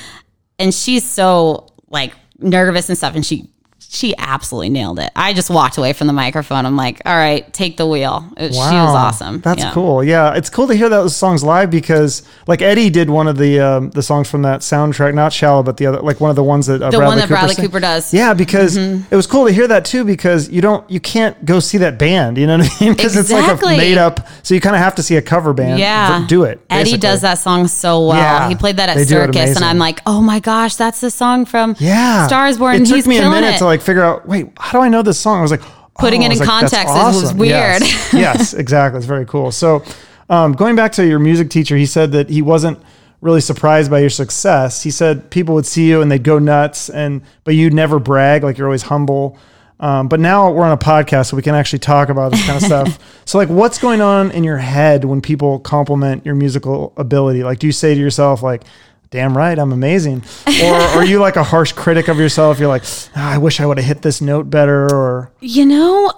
and 0.60 0.74
she's 0.74 1.10
so 1.10 1.68
like 1.90 2.14
nervous 2.40 2.90
and 2.90 2.98
stuff 2.98 3.16
and 3.16 3.26
she 3.26 3.50
she 3.90 4.14
absolutely 4.18 4.70
nailed 4.70 5.00
it 5.00 5.10
i 5.16 5.34
just 5.34 5.50
walked 5.50 5.78
away 5.78 5.94
from 5.94 6.08
the 6.08 6.14
microphone 6.14 6.66
i'm 6.66 6.76
like 6.76 7.02
all 7.06 7.16
right 7.16 7.52
take 7.54 7.78
the 7.78 7.86
wheel 7.88 8.26
It- 8.38 8.54
she 8.54 8.60
was 8.60 8.96
awesome 8.96 9.40
That's 9.40 9.64
Yeah. 9.64 9.72
cool. 9.72 10.04
Yeah, 10.04 10.34
it's 10.36 10.50
cool 10.50 10.68
to 10.68 10.74
hear 10.76 10.90
those 10.90 11.16
songs 11.16 11.44
live 11.44 11.70
because 11.72 12.24
like 12.48 12.62
Eddie 12.62 12.90
did 12.90 13.10
one 13.10 13.28
of 13.28 13.38
the 13.38 13.60
um, 13.60 13.90
the 13.92 14.02
songs 14.04 14.30
from 14.30 14.42
that 14.44 14.62
soundtrack, 14.62 15.14
not 15.14 15.32
Shallow, 15.34 15.64
but 15.64 15.78
the 15.78 15.86
other 15.88 16.00
like 16.02 16.20
one 16.20 16.30
of 16.30 16.36
the 16.36 16.44
ones 16.44 16.68
that 16.68 16.82
uh, 16.82 16.90
the 16.92 16.98
Bradley 16.98 17.06
one 17.08 17.18
that 17.18 17.24
Cooper 17.24 17.34
bradley 17.34 17.54
sang. 17.56 17.66
cooper 17.66 17.80
does 17.80 18.14
Yeah, 18.14 18.34
because 18.34 18.78
Mm-hmm. 18.78 19.14
it 19.14 19.16
was 19.16 19.28
cool 19.28 19.46
to 19.48 19.54
hear 19.54 19.68
that 19.68 19.86
too. 19.86 20.04
Because 20.04 20.50
you 20.50 20.62
don't, 20.62 20.90
you 20.90 21.00
can't 21.00 21.44
go 21.46 21.60
see 21.60 21.78
that 21.80 21.98
band. 21.98 22.38
You 22.38 22.48
know 22.48 22.58
what 22.58 22.72
I 22.82 22.84
mean? 22.86 22.94
Because 22.96 23.16
it's 23.16 23.32
like 23.32 23.62
a 23.62 23.66
made 23.78 23.98
up. 23.98 24.28
So 24.44 24.54
you 24.54 24.62
kind 24.62 24.76
of 24.76 24.82
have 24.82 24.96
to 24.96 25.04
see 25.04 25.16
a 25.16 25.22
cover 25.22 25.54
band. 25.54 25.80
yeah 25.80 26.26
do 26.28 26.44
it. 26.44 26.60
eddie 26.70 26.98
does 26.98 27.22
that 27.22 27.38
song 27.40 27.68
so 27.68 28.08
well 28.08 28.18
Yeah, 28.18 28.50
he 28.50 28.56
played 28.56 28.78
that 28.78 28.90
at 28.90 29.08
circus 29.08 29.56
and 29.56 29.64
i'm 29.66 29.78
like 29.78 30.02
oh 30.06 30.22
my 30.22 30.40
gosh 30.40 30.76
that's 30.76 31.00
the 31.02 31.12
song 31.12 31.46
from 31.46 31.76
Yeah, 31.80 32.28
stars 32.28 32.58
born 32.58 32.76
It 32.76 32.86
took 32.86 32.96
he's 32.96 33.08
me 33.08 33.18
a 33.18 33.30
minute 33.30 33.56
it 33.56 33.58
to 33.60 33.66
like 33.66 33.77
figure 33.82 34.04
out. 34.04 34.28
Wait, 34.28 34.52
how 34.58 34.78
do 34.78 34.84
I 34.84 34.90
know 34.90 35.02
this 35.02 35.20
song? 35.20 35.40
I 35.40 35.42
was 35.42 35.52
like, 35.52 35.62
Putting 36.00 36.22
oh, 36.24 36.28
it 36.28 36.32
in 36.34 36.38
like, 36.40 36.48
context 36.48 36.76
is- 36.76 36.86
was 36.94 37.24
awesome. 37.24 37.38
weird. 37.38 37.82
Yes, 37.82 38.10
yes, 38.14 38.54
exactly. 38.54 38.98
It's 38.98 39.08
very 39.08 39.26
cool. 39.26 39.52
So, 39.52 39.84
um, 40.30 40.54
going 40.54 40.76
back 40.76 40.92
to 40.94 41.06
your 41.08 41.20
music 41.20 41.50
teacher, 41.50 41.76
he 41.76 41.86
said 41.88 42.12
that 42.12 42.30
he 42.30 42.42
wasn't 42.42 42.80
really 43.22 43.42
surprised 43.42 43.90
by 43.90 44.00
your 44.00 44.12
success. 44.12 44.84
He 44.84 44.92
said 44.92 45.32
people 45.32 45.56
would 45.56 45.66
see 45.66 45.90
you 45.90 46.02
and 46.02 46.12
they'd 46.12 46.24
go 46.24 46.38
nuts, 46.38 46.90
and 46.90 47.22
but 47.44 47.56
you'd 47.56 47.74
never 47.74 47.98
brag. 48.00 48.44
Like 48.44 48.58
you're 48.58 48.68
always 48.68 48.84
humble. 48.84 49.38
Um, 49.80 50.08
but 50.08 50.20
now 50.20 50.52
we're 50.52 50.66
on 50.66 50.72
a 50.72 50.78
podcast, 50.78 51.28
so 51.30 51.38
we 51.38 51.44
can 51.44 51.54
actually 51.54 51.80
talk 51.80 52.10
about 52.10 52.32
this 52.32 52.44
kind 52.46 52.58
of 52.58 52.64
stuff. 52.64 53.00
So, 53.26 53.38
like, 53.38 53.50
what's 53.50 53.78
going 53.78 54.00
on 54.00 54.32
in 54.32 54.46
your 54.46 54.56
head 54.58 55.04
when 55.04 55.20
people 55.20 55.60
compliment 55.60 56.26
your 56.26 56.34
musical 56.34 56.94
ability? 56.96 57.44
Like, 57.44 57.60
do 57.60 57.68
you 57.68 57.74
say 57.74 57.94
to 57.94 58.00
yourself, 58.00 58.42
like, 58.42 58.64
"Damn 59.10 59.36
right, 59.38 59.58
I'm 59.58 59.72
amazing," 59.72 60.24
or 60.64 60.74
are 60.76 61.06
you 61.06 61.20
like 61.20 61.36
a 61.36 61.44
harsh 61.44 61.72
critic 61.72 62.08
of 62.08 62.18
yourself? 62.20 62.60
You're 62.60 62.68
like, 62.68 62.84
"Ah, 63.16 63.34
"I 63.34 63.38
wish 63.38 63.60
I 63.60 63.66
would 63.66 63.78
have 63.78 63.86
hit 63.88 64.02
this 64.02 64.22
note 64.22 64.50
better," 64.50 64.86
or 64.94 65.32
You 65.40 65.66
know, 65.66 66.12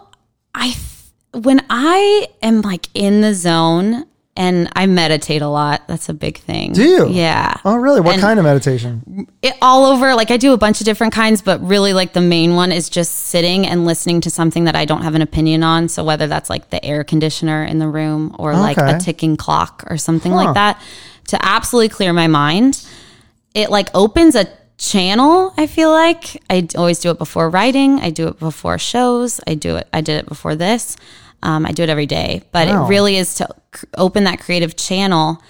I 0.55 0.75
when 1.33 1.63
I 1.69 2.27
am 2.41 2.61
like 2.61 2.87
in 2.93 3.21
the 3.21 3.33
zone 3.35 4.05
and 4.35 4.69
I 4.73 4.85
meditate 4.85 5.41
a 5.41 5.47
lot. 5.49 5.81
That's 5.87 6.07
a 6.07 6.13
big 6.13 6.37
thing. 6.39 6.71
Do 6.71 6.81
you? 6.83 7.09
Yeah. 7.09 7.55
Oh, 7.65 7.75
really? 7.75 7.99
What 7.99 8.13
And- 8.13 8.21
kind 8.21 8.39
of 8.39 8.45
meditation? 8.45 9.27
it, 9.41 9.53
all 9.61 9.85
over. 9.85 10.15
Like 10.15 10.31
I 10.31 10.37
do 10.37 10.53
a 10.53 10.57
bunch 10.57 10.79
of 10.79 10.85
different 10.85 11.11
kinds, 11.13 11.41
but 11.41 11.61
really 11.61 11.91
like 11.93 12.13
the 12.13 12.21
main 12.21 12.55
one 12.55 12.71
is 12.71 12.89
just 12.89 13.25
sitting 13.27 13.67
and 13.67 13.85
listening 13.85 14.21
to 14.21 14.29
something 14.29 14.63
that 14.63 14.75
I 14.77 14.85
don't 14.85 15.01
have 15.03 15.13
an 15.13 15.21
opinion 15.21 15.61
on. 15.61 15.89
So 15.89 16.03
whether 16.05 16.25
that's 16.25 16.49
like 16.49 16.69
the 16.69 16.83
air 16.85 17.03
conditioner 17.03 17.63
in 17.65 17.79
the 17.79 17.87
room 17.89 18.33
or 18.39 18.53
like 18.55 18.77
a 18.77 18.97
ticking 18.97 19.35
clock 19.35 19.83
or 19.89 19.97
something 19.97 20.31
Huh. 20.31 20.37
like 20.45 20.53
that 20.53 20.81
to 21.29 21.45
absolutely 21.45 21.89
clear 21.89 22.13
my 22.13 22.27
mind. 22.27 22.85
It 23.53 23.69
like 23.69 23.89
opens 23.93 24.35
a 24.35 24.47
channel, 24.77 25.53
I 25.57 25.67
feel 25.67 25.89
like. 25.91 26.41
I 26.49 26.67
always 26.75 26.99
do 26.99 27.09
it 27.11 27.17
before 27.17 27.49
writing, 27.49 27.99
I 27.99 28.09
do 28.11 28.27
it 28.27 28.39
before 28.39 28.77
shows, 28.77 29.39
I 29.47 29.55
do 29.55 29.75
it 29.77 29.87
I 29.91 30.01
did 30.01 30.19
it 30.19 30.27
before 30.27 30.55
this. 30.55 30.95
Um, 31.41 31.65
I 31.65 31.71
do 31.71 31.83
it 31.83 31.89
every 31.89 32.05
day, 32.05 32.43
but 32.51 32.67
Wow. 32.67 32.85
it 32.85 32.89
really 32.89 33.15
is 33.15 33.35
to 33.35 33.47
open 33.97 34.25
that 34.25 34.39
creative 34.41 34.75
channel 34.75 35.41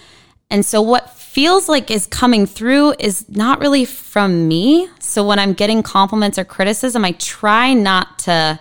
and 0.51 0.65
so 0.65 0.81
what 0.81 1.11
feels 1.11 1.69
like 1.69 1.91
is 1.91 2.07
coming 2.07 2.45
through 2.45 2.95
is 2.97 3.29
not 3.29 3.59
really 3.59 3.85
from 3.85 4.47
me. 4.47 4.89
So 4.99 5.23
when 5.25 5.37
I'm 5.37 5.53
getting 5.53 5.83
compliments 5.83 6.39
or 6.39 6.43
criticism, 6.43 7.05
I 7.05 7.11
try 7.13 7.73
not 7.73 8.19
to 8.19 8.59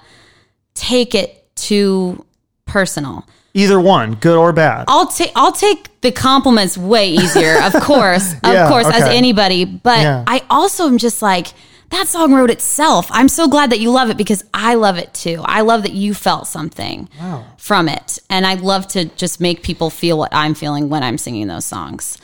take 0.74 1.14
it 1.14 1.56
too 1.56 2.24
personal. 2.66 3.26
Either 3.54 3.80
one, 3.80 4.14
good 4.16 4.36
or 4.36 4.52
bad. 4.52 4.84
I'll 4.86 5.06
take 5.06 5.32
I'll 5.34 5.52
take 5.52 5.87
the 6.00 6.12
compliments 6.12 6.78
way 6.78 7.10
easier, 7.10 7.60
of 7.62 7.72
course, 7.82 8.32
of 8.32 8.52
Yeah, 8.52 8.68
course, 8.68 8.86
as 8.86 9.02
anybody. 9.02 9.64
But 9.64 9.98
Yeah. 10.00 10.24
I 10.26 10.42
also 10.50 10.86
am 10.86 10.98
just 10.98 11.22
like 11.22 11.48
that 11.90 12.06
song 12.06 12.34
wrote 12.34 12.50
itself. 12.50 13.06
I'm 13.10 13.28
so 13.28 13.48
glad 13.48 13.70
that 13.70 13.80
you 13.80 13.90
love 13.90 14.10
it 14.10 14.16
because 14.18 14.44
I 14.52 14.74
love 14.74 14.98
it 14.98 15.12
too. 15.14 15.40
I 15.44 15.62
love 15.62 15.82
that 15.82 15.92
you 15.92 16.12
felt 16.14 16.46
something 16.46 17.08
from 17.56 17.88
it, 17.88 18.18
and 18.30 18.46
I 18.46 18.54
love 18.54 18.86
to 18.88 19.06
just 19.16 19.40
make 19.40 19.62
people 19.62 19.88
feel 19.90 20.18
what 20.18 20.28
I'm 20.34 20.54
feeling 20.54 20.88
when 20.90 21.02
I'm 21.02 21.16
singing 21.18 21.46
those 21.48 21.64
songs. 21.64 22.18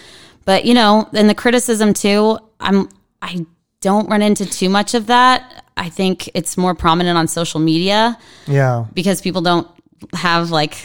But 0.45 0.67
you 0.67 0.75
know, 0.75 1.09
and 1.15 1.29
the 1.31 1.35
criticism 1.35 1.95
too. 1.95 2.39
I'm 2.61 2.89
I 3.23 3.47
don't 3.81 4.09
run 4.09 4.23
into 4.23 4.45
too 4.47 4.69
much 4.69 4.95
of 4.95 5.07
that. 5.07 5.65
I 5.77 5.89
think 5.89 6.31
it's 6.35 6.57
more 6.57 6.75
prominent 6.75 7.19
on 7.19 7.27
social 7.27 7.59
media 7.61 8.17
Yeah. 8.47 8.85
because 8.95 9.21
people 9.21 9.41
don't 9.43 9.67
have 10.13 10.51
like 10.51 10.77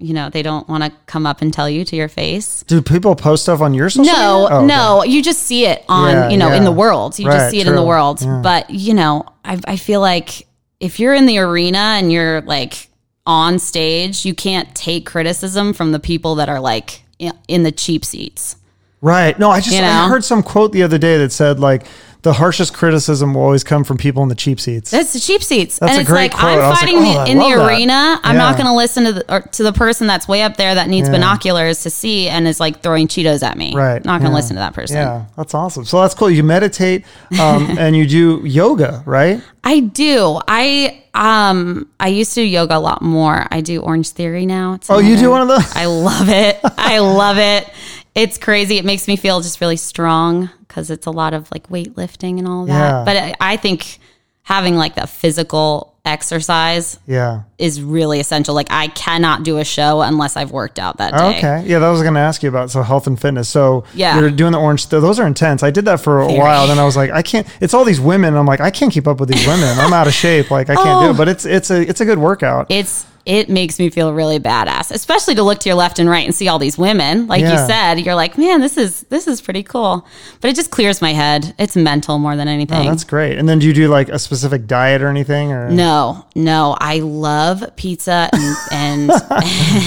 you 0.00 0.14
know 0.14 0.30
they 0.30 0.42
don't 0.42 0.68
want 0.68 0.82
to 0.82 0.90
come 1.06 1.26
up 1.26 1.42
and 1.42 1.52
tell 1.52 1.68
you 1.68 1.84
to 1.84 1.94
your 1.94 2.08
face 2.08 2.62
Do 2.66 2.80
people 2.82 3.14
post 3.14 3.42
stuff 3.44 3.60
on 3.60 3.74
your 3.74 3.90
social 3.90 4.12
no 4.12 4.42
media? 4.44 4.56
Oh, 4.56 4.56
okay. 4.58 4.66
no 4.66 5.04
you 5.04 5.22
just 5.22 5.42
see 5.42 5.66
it 5.66 5.84
on 5.88 6.12
Yeah, 6.12 6.28
you 6.30 6.36
know 6.36 6.52
in 6.52 6.64
the 6.64 6.72
world 6.72 7.18
you 7.18 7.26
Right, 7.28 7.34
just 7.34 7.50
see 7.50 7.60
it 7.60 7.66
in 7.66 7.74
the 7.76 7.84
world 7.84 8.22
Yeah. 8.22 8.40
but 8.42 8.70
you 8.70 8.94
know 8.94 9.26
I, 9.44 9.60
I 9.66 9.76
feel 9.76 10.00
like 10.00 10.46
if 10.80 10.98
you're 10.98 11.14
in 11.14 11.26
the 11.26 11.38
arena 11.38 11.78
and 11.98 12.10
you're 12.10 12.40
like 12.42 12.88
on 13.26 13.58
stage 13.58 14.24
you 14.24 14.34
can't 14.34 14.74
take 14.74 15.04
criticism 15.06 15.72
from 15.74 15.92
the 15.92 16.00
people 16.00 16.36
that 16.36 16.48
are 16.48 16.60
like 16.60 17.02
in 17.48 17.62
the 17.62 17.72
cheap 17.72 18.04
seats 18.04 18.56
Right. 19.02 19.38
No, 19.38 19.50
I 19.50 19.60
just 19.60 19.74
You 19.74 19.82
I 19.82 20.08
heard 20.08 20.24
some 20.24 20.42
quote 20.42 20.72
the 20.72 20.82
other 20.82 20.98
day 20.98 21.16
that 21.18 21.32
said 21.32 21.58
like 21.58 21.86
the 22.22 22.34
harshest 22.34 22.74
criticism 22.74 23.34
will 23.34 23.42
always 23.42 23.64
come 23.64 23.82
from 23.84 23.96
people 23.96 24.22
in 24.22 24.28
the 24.28 24.34
cheap 24.34 24.60
seats. 24.60 24.90
That's 24.90 25.12
the 25.12 25.20
cheap 25.20 25.42
seats. 25.42 25.78
That's 25.78 25.90
and 25.92 25.98
a 25.98 26.00
it's 26.02 26.10
great 26.10 26.32
like 26.32 26.38
quote. 26.40 26.50
I'm 26.52 26.58
was 26.58 26.68
like, 26.70 26.78
fighting 26.80 26.96
oh, 26.98 27.24
the, 27.24 27.30
in 27.30 27.38
the 27.38 27.44
that. 27.56 27.66
arena. 27.68 28.20
I'm 28.22 28.34
Yeah. 28.36 28.42
not 28.42 28.56
going 28.56 28.66
to 28.66 28.74
listen 28.74 29.04
to 29.04 29.12
the 29.14 29.48
to 29.52 29.62
the 29.62 29.72
person 29.72 30.06
that's 30.06 30.28
way 30.28 30.42
up 30.42 30.56
there 30.56 30.74
that 30.74 30.88
needs 30.88 31.08
Yeah. 31.08 31.12
binoculars 31.14 31.82
to 31.82 31.90
see 31.90 32.28
and 32.28 32.46
is 32.46 32.60
like 32.60 32.82
throwing 32.82 33.08
Cheetos 33.08 33.42
at 33.42 33.56
me. 33.56 33.74
Right. 33.74 34.04
Not 34.04 34.20
going 34.20 34.30
to 34.30 34.34
Yeah. 34.34 34.34
listen 34.34 34.56
to 34.56 34.60
that 34.60 34.74
person. 34.74 34.96
Yeah, 34.96 35.24
that's 35.36 35.54
awesome. 35.54 35.84
So 35.84 36.00
that's 36.00 36.14
cool. 36.14 36.30
You 36.30 36.42
meditate 36.44 37.04
um, 37.40 37.66
and 37.78 37.96
you 37.96 38.06
do 38.06 38.42
yoga, 38.44 39.02
right? 39.06 39.40
I 39.64 39.80
do. 39.80 40.40
I 40.48 41.02
um 41.14 41.88
I 41.98 42.08
used 42.08 42.34
to 42.34 42.40
do 42.42 42.46
yoga 42.46 42.76
a 42.76 42.78
lot 42.78 43.02
more. 43.02 43.46
I 43.50 43.60
do 43.60 43.80
Orange 43.80 44.10
Theory 44.10 44.46
now. 44.46 44.74
It's 44.74 44.88
Oh, 44.90 44.98
you 44.98 45.16
do 45.16 45.30
one 45.30 45.42
of 45.42 45.48
those? 45.48 45.74
I 45.76 45.86
love 45.86 46.28
it. 46.28 46.58
I 46.78 46.98
love 46.98 47.38
it. 47.38 47.68
It's 48.14 48.38
crazy. 48.38 48.76
It 48.78 48.84
makes 48.84 49.06
me 49.08 49.16
feel 49.16 49.40
just 49.40 49.60
really 49.60 49.76
strong 49.76 50.50
because 50.66 50.90
it's 50.90 51.06
a 51.06 51.10
lot 51.10 51.32
of 51.34 51.50
like 51.52 51.68
weightlifting 51.68 52.38
and 52.38 52.48
all 52.48 52.66
that. 52.66 52.72
Yeah. 52.72 53.04
But 53.04 53.16
I, 53.16 53.34
I 53.52 53.56
think 53.56 53.98
having 54.42 54.76
like 54.76 54.96
that 54.96 55.08
physical 55.08 55.94
exercise 56.04 56.98
Yeah. 57.06 57.42
is 57.58 57.80
really 57.82 58.20
essential. 58.20 58.54
Like 58.54 58.68
I 58.70 58.88
cannot 58.88 59.42
do 59.42 59.58
a 59.58 59.64
show 59.64 60.00
unless 60.00 60.36
I've 60.36 60.50
worked 60.50 60.78
out 60.78 60.96
that 60.98 61.12
day. 61.12 61.38
Okay. 61.38 61.68
Yeah, 61.68 61.78
that 61.78 61.90
was 61.90 62.00
going 62.02 62.14
to 62.14 62.20
ask 62.20 62.42
you 62.42 62.48
about 62.48 62.70
so 62.70 62.82
health 62.82 63.06
and 63.06 63.20
fitness. 63.20 63.48
So 63.48 63.84
Yeah. 63.94 64.18
you're 64.18 64.30
doing 64.30 64.52
the 64.52 64.58
orange. 64.58 64.88
Those 64.88 65.18
are 65.20 65.26
intense. 65.26 65.62
I 65.62 65.70
did 65.70 65.84
that 65.84 66.00
for 66.00 66.20
a 66.20 66.26
Very. 66.26 66.38
while. 66.38 66.66
Then 66.66 66.78
I 66.78 66.84
was 66.84 66.96
like, 66.96 67.10
I 67.10 67.22
can't. 67.22 67.46
It's 67.60 67.74
all 67.74 67.84
these 67.84 68.00
women. 68.00 68.34
I'm 68.34 68.46
like, 68.46 68.60
I 68.60 68.70
can't 68.70 68.92
keep 68.92 69.06
up 69.06 69.20
with 69.20 69.28
these 69.28 69.46
women. 69.46 69.78
I'm 69.78 69.92
out 69.92 70.06
of 70.06 70.14
shape. 70.14 70.50
Like 70.50 70.70
I 70.70 70.74
can't 70.74 71.02
do 71.02 71.06
Oh. 71.08 71.10
it. 71.10 71.16
But 71.16 71.28
it's 71.28 71.44
it's 71.44 71.70
a 71.70 71.80
it's 71.88 72.00
a 72.00 72.04
good 72.04 72.18
workout. 72.18 72.66
It's 72.70 73.04
it 73.26 73.48
makes 73.48 73.78
me 73.78 73.90
feel 73.90 74.12
really 74.12 74.38
badass, 74.38 74.90
especially 74.90 75.34
to 75.34 75.42
look 75.42 75.58
to 75.60 75.68
your 75.68 75.76
left 75.76 75.98
and 75.98 76.08
right 76.08 76.24
and 76.24 76.34
see 76.34 76.48
all 76.48 76.58
these 76.58 76.78
women. 76.78 77.26
Like 77.26 77.42
Yeah. 77.42 77.52
you 77.60 77.66
said, 77.66 77.94
you're 78.00 78.14
like, 78.14 78.38
man, 78.38 78.60
this 78.60 78.76
is 78.76 79.02
this 79.10 79.26
is 79.28 79.40
pretty 79.40 79.62
cool. 79.62 80.06
But 80.40 80.50
it 80.50 80.56
just 80.56 80.70
clears 80.70 81.02
my 81.02 81.12
head. 81.12 81.54
It's 81.58 81.76
mental 81.76 82.18
more 82.18 82.34
than 82.36 82.48
anything. 82.48 82.86
Oh, 82.86 82.90
that's 82.90 83.04
great. 83.04 83.38
And 83.38 83.48
then 83.48 83.58
do 83.58 83.66
you 83.66 83.72
do 83.74 83.88
like 83.88 84.08
a 84.08 84.18
specific 84.18 84.66
diet 84.66 85.02
or 85.02 85.08
anything? 85.08 85.52
Or 85.52 85.70
No, 85.70 86.24
no, 86.34 86.76
I 86.80 87.00
love 87.00 87.62
pizza 87.76 88.28
and 88.32 88.56
and, 88.72 89.10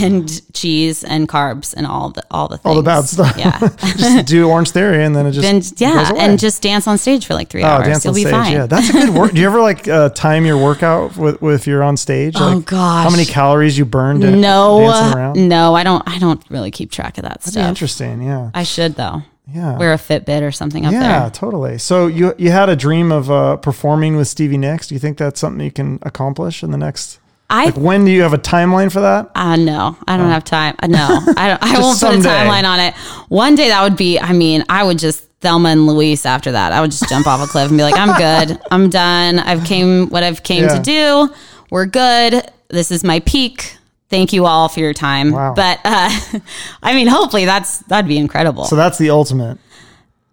and 0.02 0.54
cheese 0.54 1.04
and 1.04 1.28
carbs 1.28 1.74
and 1.76 1.88
all 1.88 2.10
the 2.12 2.24
all 2.30 2.48
the 2.48 2.58
things. 2.58 2.66
all 2.66 2.76
the 2.76 2.84
bad 2.84 3.06
stuff. 3.06 3.36
Yeah. 3.38 3.58
just 3.98 4.28
do 4.28 4.48
Orange 4.50 4.70
Theory, 4.72 5.04
and 5.04 5.16
then 5.16 5.26
it 5.26 5.32
just 5.32 5.42
Then 5.42 5.62
yeah, 5.90 6.12
and 6.18 6.38
just 6.40 6.62
dance 6.62 6.88
on 6.88 6.98
stage 6.98 7.26
for 7.26 7.34
like 7.34 7.50
three 7.50 7.64
Oh, 7.64 7.68
hours. 7.68 7.88
dance 7.88 8.06
You'll 8.06 8.12
on 8.12 8.16
be 8.16 8.22
stage. 8.22 8.32
fine. 8.34 8.52
Yeah, 8.54 8.66
that's 8.68 8.90
a 8.90 8.94
good 8.94 9.10
work. 9.10 9.34
Do 9.34 9.42
you 9.42 9.48
ever 9.48 9.60
like 9.62 9.88
uh, 9.88 10.10
time 10.10 10.46
your 10.46 10.58
workout 10.58 11.18
with, 11.18 11.42
with 11.42 11.64
if 11.64 11.68
you're 11.68 11.82
on 11.84 11.96
stage? 11.96 12.34
Oh, 12.38 12.60
gosh. 12.60 13.04
how 13.06 13.10
many 13.10 13.22
calories 13.26 13.78
you 13.78 13.86
burned? 13.86 14.19
no, 14.21 14.80
around. 15.13 15.47
no, 15.49 15.74
I 15.76 15.84
don't. 15.84 16.03
I 16.07 16.19
don't 16.19 16.41
really 16.49 16.71
keep 16.71 16.91
track 16.91 17.17
of 17.17 17.24
that 17.24 17.39
That'd 17.41 17.53
stuff. 17.53 17.67
interesting. 17.69 18.21
Yeah, 18.24 18.51
I 18.53 18.63
should 18.63 18.95
though. 18.95 19.24
yeah, 19.53 19.78
Wear 19.78 19.93
a 19.93 19.97
Fitbit 19.97 20.41
or 20.41 20.51
something 20.51 20.86
up 20.86 20.93
yeah, 20.93 20.99
there. 21.01 21.09
Yeah, 21.11 21.30
totally. 21.30 21.78
So 21.78 22.07
you 22.07 22.34
you 22.38 22.51
had 22.51 22.69
a 22.69 22.76
dream 22.76 23.11
of 23.11 23.30
uh, 23.32 23.57
performing 23.57 24.15
with 24.15 24.28
Stevie 24.28 24.57
Nicks. 24.57 24.88
Do 24.88 24.95
you 24.95 24.99
think 24.99 25.17
that's 25.17 25.39
something 25.39 25.63
you 25.63 25.71
can 25.71 25.99
accomplish 26.03 26.63
in 26.63 26.71
the 26.71 26.78
next? 26.78 27.19
I 27.49 27.65
Like, 27.65 27.76
when 27.78 28.05
do 28.05 28.09
you 28.11 28.21
have 28.24 28.34
a 28.34 28.38
timeline 28.38 28.91
for 28.91 29.01
that? 29.01 29.30
Uh, 29.36 29.57
no, 29.57 29.97
I 30.07 30.17
don't 30.17 30.30
have 30.30 30.43
time. 30.45 30.76
Uh, 30.82 30.88
No, 30.88 30.97
I 31.38 31.47
don't. 31.49 31.61
I 31.63 31.80
won't 31.80 31.99
put 31.99 32.15
a 32.15 32.17
timeline 32.17 32.63
on 32.63 32.80
it. 32.80 32.93
One 33.28 33.53
day 33.55 33.67
that 33.67 33.84
would 33.84 33.97
be. 33.97 34.17
I 34.17 34.32
mean, 34.34 34.63
I 34.69 34.84
would 34.84 34.97
just 34.97 35.28
Thelma 35.41 35.69
and 35.69 35.86
Louise 35.86 36.26
after 36.26 36.53
that. 36.53 36.71
I 36.71 36.80
would 36.80 36.89
just 36.91 37.07
jump 37.09 37.28
off 37.28 37.43
a 37.45 37.51
cliff 37.51 37.67
and 37.69 37.78
be 37.78 37.84
like, 37.84 37.97
"I'm 37.97 38.17
good. 38.17 38.59
I'm 38.71 38.89
done. 38.89 39.39
I've 39.39 39.65
came 39.65 40.07
what 40.09 40.24
I've 40.24 40.41
came 40.41 40.63
Yeah. 40.63 40.78
to 40.78 40.82
do. 40.82 41.34
We're 41.69 41.86
good. 41.86 42.49
This 42.74 42.91
is 42.91 43.03
my 43.03 43.19
peak. 43.21 43.78
Thank 44.09 44.34
you 44.34 44.45
all 44.45 44.67
for 44.69 44.80
your 44.82 44.93
time." 44.93 45.32
Wow. 45.32 45.53
But 45.55 45.80
uh, 45.86 46.09
I 46.84 46.93
mean, 46.93 47.07
hopefully 47.07 47.45
that's 47.45 47.80
that'd 47.88 48.07
be 48.07 48.17
incredible. 48.17 48.65
So 48.65 48.76
that's 48.76 48.97
the 48.97 49.09
ultimate. 49.11 49.57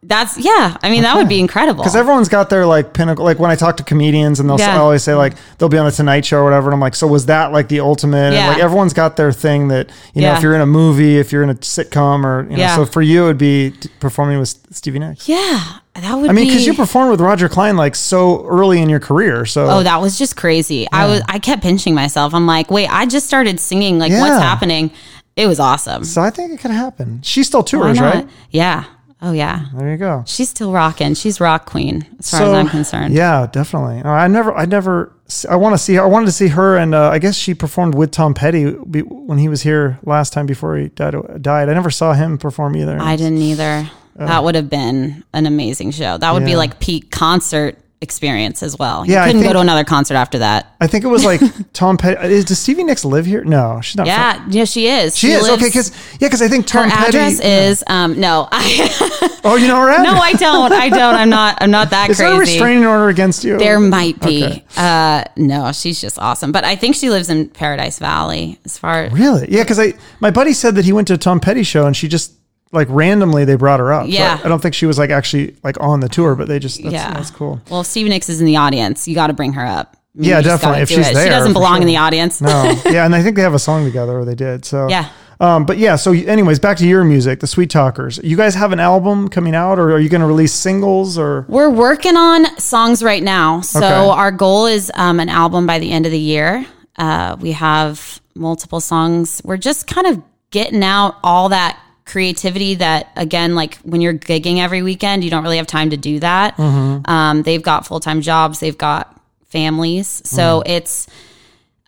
that's 0.02 0.38
yeah. 0.38 0.76
I 0.82 0.88
mean, 0.90 1.02
that 1.02 1.16
would 1.16 1.28
be 1.28 1.38
incredible. 1.38 1.82
Because 1.82 1.94
everyone's 1.96 2.28
got 2.30 2.48
their 2.50 2.64
like 2.66 2.94
pinnacle. 2.94 3.24
Like 3.24 3.38
when 3.38 3.50
I 3.50 3.54
talk 3.54 3.76
to 3.78 3.84
comedians, 3.84 4.40
and 4.40 4.48
they'll 4.48 4.58
Yeah. 4.58 4.78
Always 4.78 5.02
say 5.02 5.14
like 5.14 5.34
they'll 5.58 5.68
be 5.68 5.76
on 5.78 5.84
the 5.84 5.92
Tonight 5.92 6.24
Show 6.24 6.38
or 6.38 6.44
whatever. 6.44 6.68
And 6.68 6.74
I'm 6.74 6.80
like, 6.80 6.94
so 6.94 7.06
was 7.06 7.26
that 7.26 7.52
like 7.52 7.68
the 7.68 7.80
ultimate? 7.80 8.32
Yeah. 8.32 8.40
And 8.46 8.48
like 8.54 8.62
everyone's 8.62 8.94
got 8.94 9.16
their 9.16 9.30
thing 9.32 9.68
that 9.68 9.90
you 10.14 10.22
know. 10.22 10.28
Yeah. 10.28 10.36
If 10.38 10.42
you're 10.42 10.54
in 10.54 10.62
a 10.62 10.66
movie, 10.66 11.18
if 11.18 11.32
you're 11.32 11.42
in 11.42 11.50
a 11.50 11.54
sitcom, 11.54 12.24
or 12.24 12.44
you 12.50 12.56
know, 12.56 12.62
Yeah. 12.62 12.76
so 12.76 12.86
for 12.86 13.02
you 13.02 13.24
it'd 13.26 13.38
be 13.38 13.74
performing 14.00 14.38
with 14.38 14.48
Stevie 14.74 14.98
Nicks. 15.00 15.28
yeah, 15.28 15.78
that 15.94 16.14
would. 16.14 16.30
I 16.30 16.32
mean, 16.32 16.44
be, 16.46 16.50
because 16.50 16.66
you 16.66 16.74
performed 16.74 17.10
with 17.10 17.20
Roger 17.20 17.48
Clyne 17.48 17.76
like 17.76 17.94
so 17.94 18.44
early 18.46 18.80
in 18.80 18.88
your 18.88 19.00
career. 19.00 19.44
So 19.46 19.68
Oh, 19.68 19.82
that 19.82 20.00
was 20.00 20.18
just 20.18 20.36
crazy. 20.36 20.86
I 20.92 21.06
was 21.06 21.22
I 21.28 21.38
kept 21.38 21.62
pinching 21.62 21.94
myself. 21.94 22.32
I'm 22.34 22.46
like, 22.46 22.70
wait, 22.70 22.88
I 22.88 23.06
just 23.06 23.26
started 23.26 23.58
singing. 23.60 23.98
Like, 23.98 24.12
Yeah. 24.12 24.20
what's 24.20 24.42
happening? 24.42 24.90
It 25.36 25.46
was 25.46 25.58
awesome. 25.60 26.04
so 26.04 26.20
I 26.22 26.30
think 26.30 26.52
it 26.52 26.60
could 26.60 26.70
happen. 26.70 27.20
She 27.22 27.42
still 27.44 27.62
tours, 27.62 28.00
right? 28.00 28.28
Yeah. 28.50 28.84
Oh 29.22 29.32
yeah. 29.32 29.66
There 29.74 29.90
you 29.90 29.98
go. 29.98 30.22
She's 30.26 30.48
still 30.48 30.72
rocking. 30.72 31.12
She's 31.14 31.40
rock 31.40 31.66
queen 31.66 32.06
as 32.18 32.30
far 32.30 32.42
as 32.42 32.52
I'm 32.54 32.68
concerned. 32.68 33.12
Yeah, 33.14 33.46
definitely. 33.52 34.02
I 34.02 34.28
never, 34.28 34.54
I 34.54 34.64
never, 34.64 35.12
I 35.48 35.56
want 35.56 35.74
to 35.74 35.78
see 35.78 35.94
her. 35.96 36.02
I 36.02 36.06
wanted 36.06 36.26
to 36.26 36.32
see 36.32 36.48
her, 36.48 36.76
and 36.78 36.94
uh, 36.94 37.10
I 37.10 37.18
guess 37.18 37.36
she 37.36 37.52
performed 37.52 37.94
with 37.94 38.12
Tom 38.12 38.32
Petty 38.32 38.64
when 38.70 39.36
he 39.36 39.48
was 39.48 39.60
here 39.60 39.98
last 40.04 40.32
time 40.32 40.46
before 40.46 40.76
he 40.78 40.88
died. 40.88 41.14
Died. 41.42 41.68
I 41.68 41.74
never 41.74 41.90
saw 41.90 42.14
him 42.14 42.38
perform 42.38 42.76
either. 42.76 42.98
I 42.98 43.16
didn't 43.16 43.38
either. 43.42 43.90
That 44.16 44.44
would 44.44 44.54
have 44.54 44.68
been 44.70 45.24
an 45.32 45.46
amazing 45.46 45.90
show. 45.92 46.18
That 46.18 46.32
would 46.32 46.44
be 46.44 46.56
like 46.56 46.80
peak 46.80 47.10
concert 47.10 47.78
experience 48.02 48.62
as 48.62 48.78
well. 48.78 49.04
Yeah, 49.04 49.20
you 49.20 49.28
couldn't 49.28 49.42
think- 49.42 49.50
go 49.50 49.58
to 49.58 49.60
another 49.60 49.84
concert 49.84 50.14
after 50.14 50.38
that. 50.38 50.74
I 50.80 50.86
think 50.86 51.04
it 51.04 51.08
was 51.08 51.22
like 51.22 51.38
Tom 51.74 51.98
Petty. 51.98 52.32
Is, 52.32 52.46
does 52.46 52.58
Stevie 52.58 52.82
Nicks 52.84 53.04
live 53.04 53.26
here? 53.26 53.44
No, 53.44 53.80
she's 53.82 53.96
not. 53.96 54.04
from- 54.04 54.08
Yeah, 54.08 54.46
yeah, 54.48 54.64
she 54.64 54.86
is. 54.86 55.18
she, 55.18 55.32
is 55.32 55.42
lives- 55.42 55.54
okay. 55.62 55.66
Because 55.68 55.90
yeah, 56.12 56.28
because 56.28 56.40
I 56.40 56.48
think 56.48 56.64
her 56.70 56.80
Tom 56.80 56.90
Petty. 56.90 57.08
address 57.08 57.40
is 57.40 57.84
um 57.88 58.18
no 58.18 58.48
I 58.50 59.40
oh, 59.44 59.56
you 59.56 59.68
know 59.68 59.76
her 59.76 59.90
address. 59.90 60.04
no 60.14 60.18
I 60.18 60.32
don't 60.32 60.72
I 60.72 60.88
don't 60.88 61.14
I'm 61.14 61.28
not 61.28 61.58
I'm 61.60 61.70
not 61.70 61.90
that 61.90 62.08
Is 62.10 62.16
there 62.16 62.32
a 62.32 62.36
crazy. 62.36 62.52
restraining 62.52 62.86
order 62.86 63.10
against 63.10 63.44
you? 63.44 63.58
There 63.58 63.78
might 63.78 64.18
be. 64.20 64.44
Okay. 64.44 64.64
Uh, 64.78 65.24
no, 65.36 65.70
she's 65.72 66.00
just 66.00 66.18
awesome. 66.18 66.52
But 66.52 66.64
I 66.64 66.76
think 66.76 66.96
she 66.96 67.10
lives 67.10 67.28
in 67.28 67.50
Paradise 67.50 67.98
Valley. 67.98 68.58
As 68.64 68.78
far 68.78 69.04
as 69.04 69.12
Really? 69.12 69.46
Yeah, 69.52 69.62
because 69.62 69.78
I 69.78 69.92
my 70.20 70.30
buddy 70.30 70.54
said 70.54 70.74
that 70.76 70.86
he 70.86 70.94
went 70.94 71.06
to 71.08 71.14
a 71.14 71.18
Tom 71.18 71.38
Petty 71.38 71.64
show 71.64 71.84
and 71.86 71.94
she 71.94 72.08
just 72.08 72.32
like 72.72 72.86
randomly 72.90 73.44
they 73.44 73.56
brought 73.56 73.80
her 73.80 73.92
up. 73.92 74.06
So 74.06 74.12
Yeah. 74.12 74.38
I, 74.42 74.46
I 74.46 74.48
don't 74.48 74.60
think 74.60 74.74
she 74.74 74.86
was 74.86 74.98
like 74.98 75.10
actually 75.10 75.56
like 75.64 75.80
on 75.80 76.00
the 76.00 76.08
tour, 76.08 76.34
but 76.34 76.48
they 76.48 76.58
just 76.58 76.82
that's, 76.82 76.92
yeah, 76.92 77.12
that's 77.12 77.30
cool. 77.30 77.60
Well, 77.70 77.80
if 77.80 77.96
Nicks 77.96 78.28
is 78.28 78.40
in 78.40 78.46
the 78.46 78.56
audience, 78.56 79.08
you 79.08 79.14
got 79.14 79.26
to 79.28 79.32
bring 79.32 79.52
her 79.54 79.64
up. 79.66 79.96
I 80.16 80.20
mean, 80.20 80.30
Yeah, 80.30 80.40
definitely, 80.42 80.82
if 80.82 80.88
she's 80.88 81.08
it. 81.08 81.14
there, 81.14 81.24
she 81.24 81.30
doesn't 81.30 81.52
belong 81.52 81.82
in 81.82 81.86
the 81.86 81.96
audience. 81.98 82.40
No, 82.40 82.48
yeah, 82.86 83.04
and 83.04 83.14
I 83.14 83.22
think 83.22 83.36
they 83.36 83.42
have 83.42 83.54
a 83.54 83.58
song 83.60 83.84
together, 83.84 84.18
or 84.18 84.24
they 84.24 84.34
did. 84.34 84.64
So 84.64 84.88
Yeah. 84.88 85.08
Um, 85.40 85.64
but 85.64 85.78
yeah, 85.78 85.96
so 85.96 86.12
anyways, 86.12 86.58
back 86.58 86.76
to 86.78 86.86
your 86.86 87.02
music, 87.02 87.40
the 87.40 87.46
Sweet 87.46 87.70
Talkers. 87.70 88.20
You 88.22 88.36
guys 88.36 88.54
have 88.56 88.72
an 88.72 88.80
album 88.80 89.28
coming 89.28 89.54
out, 89.54 89.78
or 89.78 89.90
are 89.92 89.98
you 89.98 90.10
going 90.10 90.20
to 90.20 90.26
release 90.26 90.52
singles? 90.52 91.16
Or 91.16 91.46
We're 91.48 91.70
working 91.70 92.14
on 92.14 92.44
songs 92.58 93.02
right 93.02 93.22
now. 93.22 93.62
So 93.62 93.78
Okay. 93.78 93.88
our 93.88 94.30
goal 94.32 94.66
is 94.66 94.92
um, 94.94 95.18
an 95.18 95.30
album 95.30 95.66
by 95.66 95.78
the 95.78 95.90
end 95.92 96.04
of 96.04 96.12
the 96.12 96.18
year. 96.18 96.66
Uh, 96.98 97.36
we 97.40 97.52
have 97.52 98.20
multiple 98.34 98.80
songs. 98.80 99.40
We're 99.42 99.56
just 99.56 99.86
kind 99.86 100.06
of 100.08 100.22
getting 100.50 100.84
out 100.84 101.16
all 101.24 101.48
that 101.48 101.80
creativity 102.10 102.74
that 102.74 103.10
again 103.16 103.54
like 103.54 103.76
when 103.78 104.00
you're 104.00 104.14
gigging 104.14 104.58
every 104.58 104.82
weekend 104.82 105.22
you 105.22 105.30
don't 105.30 105.42
really 105.42 105.56
have 105.58 105.66
time 105.66 105.90
to 105.90 105.96
do 105.96 106.18
that 106.18 106.58
um, 106.58 107.42
they've 107.42 107.62
got 107.62 107.86
full-time 107.86 108.20
jobs 108.20 108.60
they've 108.60 108.78
got 108.78 109.20
families 109.46 110.22
so 110.24 110.62
it's 110.66 111.06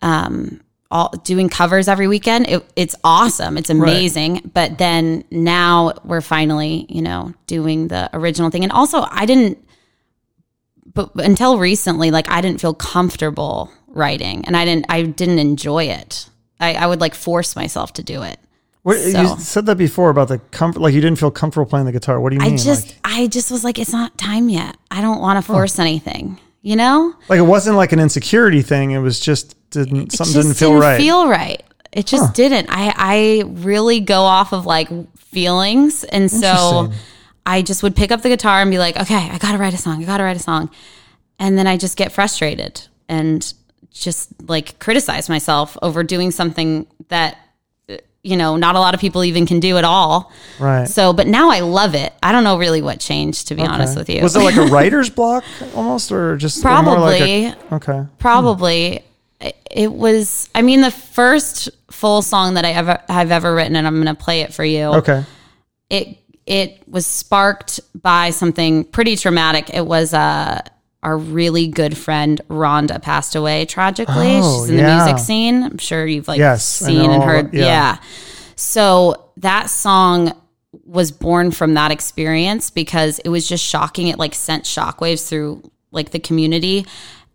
um, 0.01 0.59
all 0.93 1.09
doing 1.23 1.49
covers 1.49 1.87
every 1.87 2.07
weekend. 2.07 2.47
It, 2.47 2.63
it's 2.75 2.95
awesome. 3.03 3.57
It's 3.57 3.71
amazing. 3.71 4.51
But 4.53 4.77
then 4.77 5.23
now 5.31 5.93
we're 6.03 6.21
finally, 6.21 6.85
you 6.87 7.01
know, 7.01 7.33
doing 7.47 7.87
the 7.87 8.09
original 8.13 8.51
thing. 8.51 8.63
And 8.63 8.71
also, 8.71 9.03
I 9.09 9.25
didn't, 9.25 9.57
but 10.93 11.09
until 11.15 11.57
recently, 11.57 12.11
like 12.11 12.29
I 12.29 12.41
didn't 12.41 12.61
feel 12.61 12.75
comfortable 12.75 13.71
writing, 13.87 14.45
and 14.45 14.55
I 14.55 14.65
didn't, 14.65 14.85
I 14.89 15.01
didn't 15.01 15.39
enjoy 15.39 15.85
it. 15.85 16.29
I, 16.59 16.75
I 16.75 16.85
would 16.85 17.01
like 17.01 17.15
force 17.15 17.55
myself 17.55 17.93
to 17.93 18.03
do 18.03 18.21
it. 18.21 18.39
What, 18.83 18.97
So- 18.99 19.21
you 19.21 19.39
said 19.39 19.65
that 19.65 19.77
before 19.77 20.09
about 20.09 20.27
the 20.27 20.37
comfort, 20.51 20.79
like 20.81 20.93
you 20.93 21.01
didn't 21.01 21.19
feel 21.19 21.31
comfortable 21.31 21.65
playing 21.69 21.85
the 21.85 21.91
guitar. 21.91 22.19
What 22.19 22.29
do 22.29 22.35
you 22.37 22.41
I 22.41 22.49
mean? 22.49 22.57
just, 22.57 22.87
like, 22.87 22.97
I 23.03 23.27
just 23.27 23.49
was 23.51 23.63
like, 23.63 23.79
it's 23.79 23.91
not 23.91 24.17
time 24.17 24.49
yet. 24.49 24.77
I 24.91 25.01
don't 25.01 25.19
want 25.19 25.43
to 25.43 25.51
force 25.51 25.79
anything. 25.79 26.39
You 26.65 26.77
know, 26.77 27.13
like 27.27 27.39
it 27.39 27.43
wasn't 27.43 27.75
like 27.75 27.91
an 27.91 27.99
insecurity 27.99 28.61
thing. 28.61 28.91
It 28.91 28.99
was 28.99 29.19
just 29.19 29.57
didn't 29.71 29.97
it 30.03 30.11
something 30.13 30.33
just 30.33 30.47
didn't 30.47 30.57
feel 30.57 30.73
right. 30.73 30.97
Feel 30.97 31.27
right. 31.27 31.61
It 31.91 32.05
just 32.05 32.33
didn't. 32.35 32.67
I 32.69 32.93
I 32.95 33.43
really 33.45 33.99
go 33.99 34.21
off 34.21 34.53
of 34.53 34.65
like 34.65 34.87
feelings, 35.17 36.05
and 36.05 36.31
so 36.31 36.93
I 37.45 37.63
just 37.63 37.83
would 37.83 37.97
pick 37.97 38.11
up 38.13 38.21
the 38.21 38.29
guitar 38.29 38.61
and 38.61 38.71
be 38.71 38.77
like, 38.77 38.95
okay, 38.95 39.29
I 39.29 39.37
gotta 39.39 39.57
write 39.57 39.73
a 39.73 39.77
song. 39.77 40.01
I 40.01 40.05
gotta 40.05 40.23
write 40.23 40.37
a 40.37 40.39
song, 40.39 40.69
and 41.37 41.57
then 41.57 41.67
I 41.67 41.75
just 41.75 41.97
get 41.97 42.13
frustrated 42.13 42.87
and 43.09 43.53
just 43.91 44.29
like 44.47 44.79
criticize 44.79 45.27
myself 45.27 45.77
over 45.81 46.01
doing 46.01 46.31
something 46.31 46.87
that 47.09 47.37
you 48.23 48.37
know 48.37 48.55
not 48.55 48.75
a 48.75 48.79
lot 48.79 48.93
of 48.93 48.99
people 49.01 49.23
even 49.23 49.45
can 49.45 49.59
do 49.59 49.77
at 49.77 49.83
all. 49.83 50.31
right. 50.59 50.87
So, 50.87 51.11
but 51.13 51.27
now 51.27 51.49
I 51.51 51.59
love 51.59 51.93
it. 51.95 52.13
I 52.23 52.31
don't 52.31 52.43
know 52.43 52.57
really 52.57 52.81
what 52.81 52.99
changed 52.99 53.49
to 53.49 53.55
be 53.55 53.61
honest 53.63 53.97
with 53.97 54.09
you. 54.09 54.21
Was 54.23 54.35
it 54.35 54.39
like 54.39 54.55
a 54.55 54.65
writer's 54.71 55.09
block 55.09 55.43
almost, 55.75 56.11
or 56.11 56.37
just 56.37 56.63
or 56.65 56.69
like 56.69 56.83
Probably. 56.85 57.45
a- 57.45 57.57
okay. 57.73 58.03
probably 58.19 59.03
it- 59.41 59.57
it 59.69 59.91
was 59.91 60.49
i 60.55 60.61
mean 60.61 60.79
the 60.81 60.91
first 60.91 61.67
full 61.91 62.21
song 62.21 62.53
that 62.53 62.63
i 62.63 62.71
ever 62.71 62.99
have 63.09 63.29
ever 63.31 63.53
written 63.53 63.75
and 63.75 63.85
i'm 63.85 63.95
going 64.01 64.05
to 64.15 64.23
play 64.23 64.39
it 64.41 64.53
for 64.53 64.63
you 64.63 64.83
Okay. 64.85 65.25
it 65.89 66.17
it 66.45 66.81
was 66.87 67.05
sparked 67.05 67.79
by 68.01 68.29
something 68.29 68.83
pretty 68.85 69.15
traumatic 69.17 69.69
it 69.73 69.85
was 69.85 70.13
uh 70.13 70.61
our 71.03 71.17
really 71.17 71.67
good 71.67 71.97
friend 71.97 72.41
Rhonda 72.49 73.01
passed 73.01 73.35
away 73.35 73.65
tragically. 73.65 74.39
Oh, 74.41 74.61
She's 74.65 74.69
in 74.71 74.77
the 74.77 74.83
music 74.95 75.19
scene. 75.19 75.63
I'm 75.63 75.77
sure 75.77 76.05
you've 76.05 76.27
like 76.27 76.39
Yes, 76.39 76.65
seen 76.65 77.11
and 77.11 77.21
heard. 77.23 77.53
yeah. 77.53 77.65
yeah. 77.65 77.97
So 78.55 79.29
that 79.37 79.69
song 79.69 80.33
was 80.85 81.11
born 81.11 81.51
from 81.51 81.73
that 81.75 81.91
experience 81.91 82.69
because 82.69 83.19
it 83.19 83.29
was 83.29 83.47
just 83.47 83.63
shocking. 83.63 84.07
It 84.07 84.17
like 84.17 84.33
sent 84.33 84.63
shockwaves 84.63 85.27
through 85.27 85.61
like 85.91 86.11
the 86.11 86.19
community. 86.19 86.85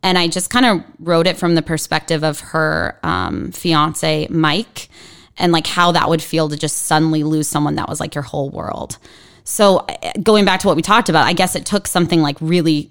And 0.03 0.17
I 0.17 0.29
just 0.29 0.51
kind 0.51 0.65
of 0.67 0.85
wrote 0.99 1.27
it 1.27 1.37
from 1.37 1.55
the 1.55 1.63
perspective 1.63 2.23
of 2.23 2.41
her 2.41 2.99
um, 3.03 3.51
fiance, 3.53 4.29
Mike, 4.31 4.89
and 5.37 5.53
like 5.53 5.67
how 5.67 5.93
that 5.93 6.09
would 6.09 6.23
feel 6.23 6.49
to 6.49 6.57
just 6.57 6.77
suddenly 6.87 7.25
lose 7.25 7.49
someone 7.49 7.75
that 7.77 7.89
was 7.89 8.01
like 8.01 8.15
your 8.15 8.23
whole 8.23 8.49
world. 8.51 8.99
So 9.45 9.79
uh, 9.79 10.13
going 10.23 10.45
back 10.45 10.61
to 10.61 10.67
what 10.67 10.77
we 10.77 10.83
talked 10.83 11.09
about, 11.09 11.27
I 11.27 11.33
guess 11.33 11.57
it 11.57 11.65
took 11.67 11.87
something 11.87 12.21
like 12.23 12.37
really 12.41 12.91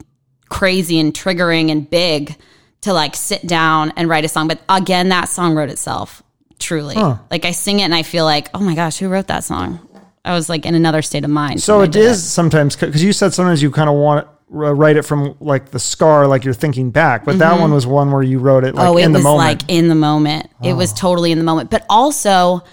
crazy 0.50 1.00
and 1.00 1.14
triggering 1.14 1.72
and 1.72 1.90
big 1.90 2.36
to 2.82 2.94
like 2.94 3.16
sit 3.16 3.46
down 3.48 3.92
and 3.96 4.08
write 4.10 4.26
a 4.26 4.28
song. 4.28 4.48
But 4.48 4.60
again, 4.70 5.10
that 5.10 5.30
song 5.30 5.56
wrote 5.56 5.70
itself 5.70 6.24
truly. 6.60 6.96
Like 6.96 7.46
I 7.46 7.52
sing 7.52 7.80
it 7.80 7.84
and 7.84 7.96
I 7.96 8.04
feel 8.04 8.26
like, 8.26 8.50
oh 8.54 8.60
my 8.60 8.76
gosh, 8.76 8.98
who 8.98 9.10
wrote 9.10 9.28
that 9.28 9.44
song? 9.44 9.80
I 10.26 10.34
was 10.34 10.50
like 10.50 10.66
in 10.66 10.76
another 10.76 11.02
state 11.02 11.24
of 11.24 11.30
mind. 11.30 11.62
So 11.62 11.82
it 11.82 11.96
is 11.96 12.18
it 12.24 12.28
sometimes 12.28 12.76
because 12.76 13.04
you 13.04 13.14
said 13.14 13.34
sometimes 13.34 13.62
you 13.62 13.72
kind 13.72 13.90
of 13.90 13.96
want 13.96 14.26
to 14.26 14.32
uh, 14.66 14.72
write 14.74 14.96
it 14.98 15.04
from 15.04 15.36
like 15.40 15.72
the 15.72 15.80
scar, 15.80 16.28
like 16.28 16.44
you're 16.44 16.54
thinking 16.54 16.92
back. 16.92 17.26
But 17.26 17.40
that 17.40 17.60
one 17.60 17.74
was 17.74 17.86
one 17.88 18.12
where 18.12 18.24
you 18.24 18.40
wrote 18.40 18.64
it 18.64 18.76
like 18.76 18.88
oh, 18.88 18.98
it 18.98 19.04
in 19.06 19.12
the 19.14 19.20
was 19.20 19.24
moment. 19.24 19.42
Oh. 19.44 19.48
like 19.48 19.62
in 19.70 19.88
the 19.88 19.96
moment. 19.96 20.50
It 20.64 20.74
was 20.74 20.94
totally 20.94 21.32
in 21.32 21.38
the 21.38 21.44
moment. 21.44 21.70
But 21.70 21.86
also, 21.90 22.64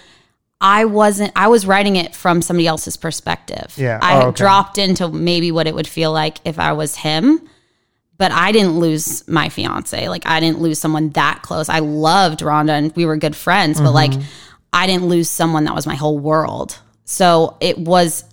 I 0.59 0.85
wasn't. 0.85 1.31
I 1.35 1.47
was 1.47 1.65
writing 1.65 1.95
it 1.95 2.15
from 2.15 2.41
somebody 2.41 2.67
else's 2.67 2.97
perspective. 2.97 3.73
Yeah. 3.77 3.99
I 4.01 4.13
Oh, 4.13 4.15
had 4.19 4.25
okay. 4.27 4.37
dropped 4.37 4.77
into 4.77 5.07
maybe 5.09 5.51
what 5.51 5.67
it 5.67 5.75
would 5.75 5.87
feel 5.87 6.11
like 6.11 6.37
if 6.45 6.59
I 6.59 6.73
was 6.73 6.95
him. 6.95 7.47
But 8.17 8.31
I 8.31 8.51
didn't 8.51 8.79
lose 8.79 9.27
my 9.27 9.49
fiance. 9.49 10.07
Like 10.07 10.25
I 10.25 10.39
didn't 10.39 10.61
lose 10.61 10.79
someone 10.79 11.09
that 11.09 11.41
close. 11.41 11.67
I 11.67 11.79
loved 11.79 12.39
Rhonda 12.39 12.69
and 12.69 12.95
we 12.95 13.05
were 13.05 13.17
good 13.17 13.35
friends. 13.35 13.81
But 13.81 13.91
like, 13.91 14.11
Mm-hmm. 14.11 14.21
I 14.75 14.87
didn't 14.87 15.07
lose 15.07 15.29
someone 15.29 15.63
that 15.63 15.73
was 15.73 15.87
my 15.87 15.95
whole 15.95 16.19
world. 16.19 16.77
So 17.05 17.55
it 17.61 17.77
was 17.77 18.25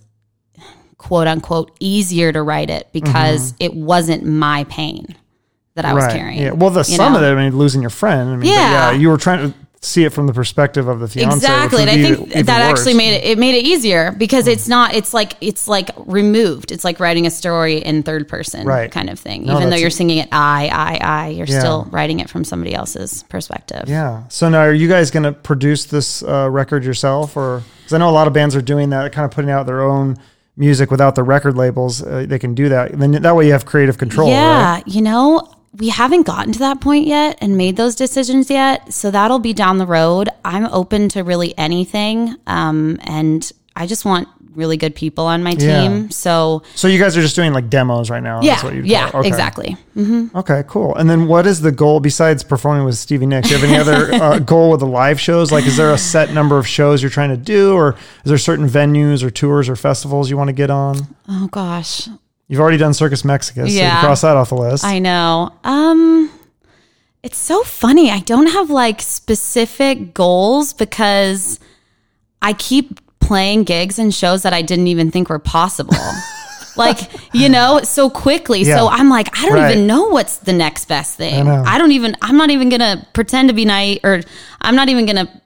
quote 0.97 1.25
unquote 1.25 1.75
easier 1.79 2.33
to 2.33 2.41
write 2.41 2.69
it 2.69 2.89
because 2.91 3.53
it 3.61 3.73
wasn't 3.73 4.25
my 4.25 4.65
pain 4.65 5.15
that 5.75 5.85
I 5.85 5.93
was 5.93 6.05
carrying. 6.07 6.39
Mm-hmm. 6.39 6.45
Yeah. 6.45 6.51
Well, 6.51 6.69
the 6.69 6.83
sum 6.83 7.13
know? 7.13 7.19
of 7.19 7.23
it, 7.23 7.31
I 7.31 7.35
mean, 7.35 7.57
losing 7.57 7.81
your 7.81 7.89
friend. 7.89 8.29
I 8.29 8.35
mean, 8.35 8.51
yeah. 8.51 8.91
Yeah. 8.91 8.91
You 8.91 9.09
were 9.09 9.17
trying 9.17 9.51
to 9.51 9.57
see 9.85 10.05
it 10.05 10.13
from 10.13 10.27
the 10.27 10.33
perspective 10.33 10.87
of 10.87 10.99
the 10.99 11.07
fiance. 11.07 11.35
exactly 11.37 11.81
and 11.81 11.89
i 11.89 11.95
think 12.01 12.29
that 12.45 12.61
actually 12.61 12.93
made 12.93 13.13
it 13.15 13.23
it 13.25 13.37
made 13.37 13.53
it 13.55 13.65
easier 13.65 14.11
because 14.13 14.47
it's 14.47 14.67
not 14.67 14.93
it's 14.95 15.13
like 15.13 15.33
it's 15.41 15.67
like 15.67 15.89
removed 16.05 16.71
it's 16.71 16.83
like 16.83 16.99
writing 16.99 17.25
a 17.27 17.29
story 17.29 17.77
in 17.79 18.01
third 18.03 18.27
person 18.27 18.65
Right. 18.65 18.89
kind 18.91 19.09
of 19.09 19.19
thing 19.19 19.45
No, 19.45 19.57
even 19.57 19.69
though 19.69 19.75
you're 19.75 19.89
singing 19.89 20.19
it 20.19 20.29
i 20.31 20.69
i 20.71 20.99
i 21.25 21.27
you're 21.29 21.47
Yeah. 21.47 21.59
still 21.59 21.87
writing 21.91 22.19
it 22.21 22.29
from 22.29 22.43
somebody 22.43 22.73
else's 22.73 23.23
perspective 23.29 23.83
Yeah. 23.87 24.23
So 24.29 24.49
now, 24.49 24.61
are 24.61 24.73
you 24.73 24.87
guys 24.87 25.11
going 25.11 25.23
to 25.23 25.33
produce 25.33 25.85
this 25.85 26.23
uh, 26.23 26.49
record 26.49 26.83
yourself, 26.85 27.35
or 27.37 27.61
because 27.79 27.93
I 27.93 27.97
know 27.97 28.09
a 28.09 28.11
lot 28.11 28.27
of 28.27 28.33
bands 28.33 28.55
are 28.55 28.61
doing 28.61 28.89
that, 28.91 29.11
kind 29.11 29.25
of 29.25 29.31
putting 29.31 29.51
out 29.51 29.65
their 29.65 29.81
own 29.81 30.17
music 30.55 30.89
without 30.91 31.15
the 31.15 31.23
record 31.23 31.55
labels? 31.57 32.01
Uh, 32.01 32.25
they 32.27 32.39
can 32.39 32.53
do 32.55 32.69
that. 32.69 32.97
Then 32.97 33.11
that 33.11 33.35
way 33.35 33.45
you 33.45 33.51
have 33.51 33.65
creative 33.65 33.97
control. 33.97 34.29
yeah 34.29 34.75
Right? 34.75 34.87
you 34.87 35.01
know 35.01 35.52
we 35.79 35.89
haven't 35.89 36.23
gotten 36.23 36.53
to 36.53 36.59
that 36.59 36.79
point 36.81 37.07
yet 37.07 37.37
and 37.41 37.57
made 37.57 37.75
those 37.77 37.95
decisions 37.95 38.49
yet 38.49 38.93
so 38.93 39.09
that'll 39.11 39.39
be 39.39 39.53
down 39.53 39.77
the 39.79 39.87
road 39.87 40.29
i'm 40.45 40.65
open 40.67 41.09
to 41.09 41.23
really 41.23 41.57
anything 41.57 42.35
um, 42.47 42.99
and 43.03 43.51
i 43.75 43.85
just 43.87 44.05
want 44.05 44.27
really 44.55 44.77
good 44.77 44.93
people 44.95 45.25
on 45.25 45.41
my 45.41 45.55
Yeah. 45.57 45.81
team 45.81 46.11
so 46.11 46.61
So 46.75 46.87
you 46.87 46.99
guys 46.99 47.17
are 47.17 47.21
just 47.23 47.35
doing 47.35 47.53
like 47.53 47.71
demos 47.71 48.11
right 48.11 48.21
now. 48.21 48.39
yeah 48.43 48.51
That's 48.51 48.63
what 48.63 48.75
you'd 48.75 48.85
yeah. 48.85 49.09
Okay. 49.11 49.27
exactly 49.27 49.75
Okay, 50.35 50.63
cool. 50.67 50.95
And 50.95 51.09
then 51.09 51.27
what 51.27 51.47
is 51.47 51.61
the 51.61 51.71
goal 51.71 51.99
besides 51.99 52.43
performing 52.43 52.83
with 52.85 52.95
Stevie 52.95 53.25
Nicks? 53.27 53.47
Do 53.49 53.55
you 53.55 53.61
have 53.61 53.69
any 53.69 53.79
other 53.79 54.13
uh, 54.23 54.39
goal 54.39 54.69
with 54.71 54.79
the 54.81 54.85
live 54.87 55.19
shows? 55.19 55.51
Like, 55.51 55.65
is 55.67 55.75
there 55.77 55.91
a 55.91 55.97
set 55.99 56.33
number 56.33 56.57
of 56.59 56.67
shows 56.67 57.01
you're 57.03 57.11
trying 57.11 57.29
to 57.29 57.37
do, 57.37 57.73
or 57.73 57.93
is 58.23 58.29
there 58.29 58.37
certain 58.39 58.67
venues 58.67 59.21
or 59.23 59.29
tours 59.31 59.69
or 59.69 59.75
festivals 59.75 60.29
you 60.31 60.37
want 60.37 60.47
to 60.49 60.53
get 60.53 60.69
on? 60.71 61.15
oh 61.29 61.47
gosh 61.47 62.09
You've 62.53 62.61
already 62.61 62.77
done 62.77 62.93
Circus 62.93 63.25
Mexicus, 63.25 63.75
so 63.75 63.83
you 63.83 63.89
cross 63.89 64.21
that 64.21 64.37
off 64.37 64.49
the 64.49 64.55
list. 64.55 64.85
I 64.85 64.99
know. 64.99 65.51
Um 65.63 66.29
it's 67.23 67.39
so 67.39 67.63
funny. 67.63 68.11
I 68.11 68.19
don't 68.19 68.45
have 68.45 68.69
like 68.69 69.01
specific 69.01 70.13
goals 70.13 70.71
because 70.73 71.59
I 72.43 72.53
keep 72.53 72.99
playing 73.19 73.63
gigs 73.63 73.97
and 73.97 74.13
shows 74.13 74.43
that 74.43 74.53
I 74.53 74.61
didn't 74.61 74.85
even 74.87 75.09
think 75.09 75.29
were 75.29 75.39
possible. 75.39 75.95
like, 76.75 76.99
you 77.33 77.49
know, 77.49 77.79
so 77.83 78.07
quickly. 78.07 78.61
Yeah. 78.61 78.77
So 78.77 78.87
I'm 78.87 79.09
like, 79.09 79.35
I 79.35 79.47
don't 79.47 79.55
Right. 79.55 79.71
even 79.71 79.87
know 79.87 80.09
what's 80.09 80.37
the 80.37 80.53
next 80.53 80.85
best 80.85 81.17
thing. 81.17 81.45
know. 81.45 81.63
I 81.65 81.79
don't 81.79 81.91
even 81.93 82.15
I'm 82.21 82.37
not 82.37 82.51
even 82.51 82.69
going 82.69 82.81
to 82.81 83.03
pretend 83.13 83.49
to 83.49 83.55
be 83.55 83.65
naive 83.65 84.01
or 84.03 84.21
I'm 84.61 84.75
not 84.75 84.89
even 84.89 85.07
going 85.07 85.25
to 85.25 85.41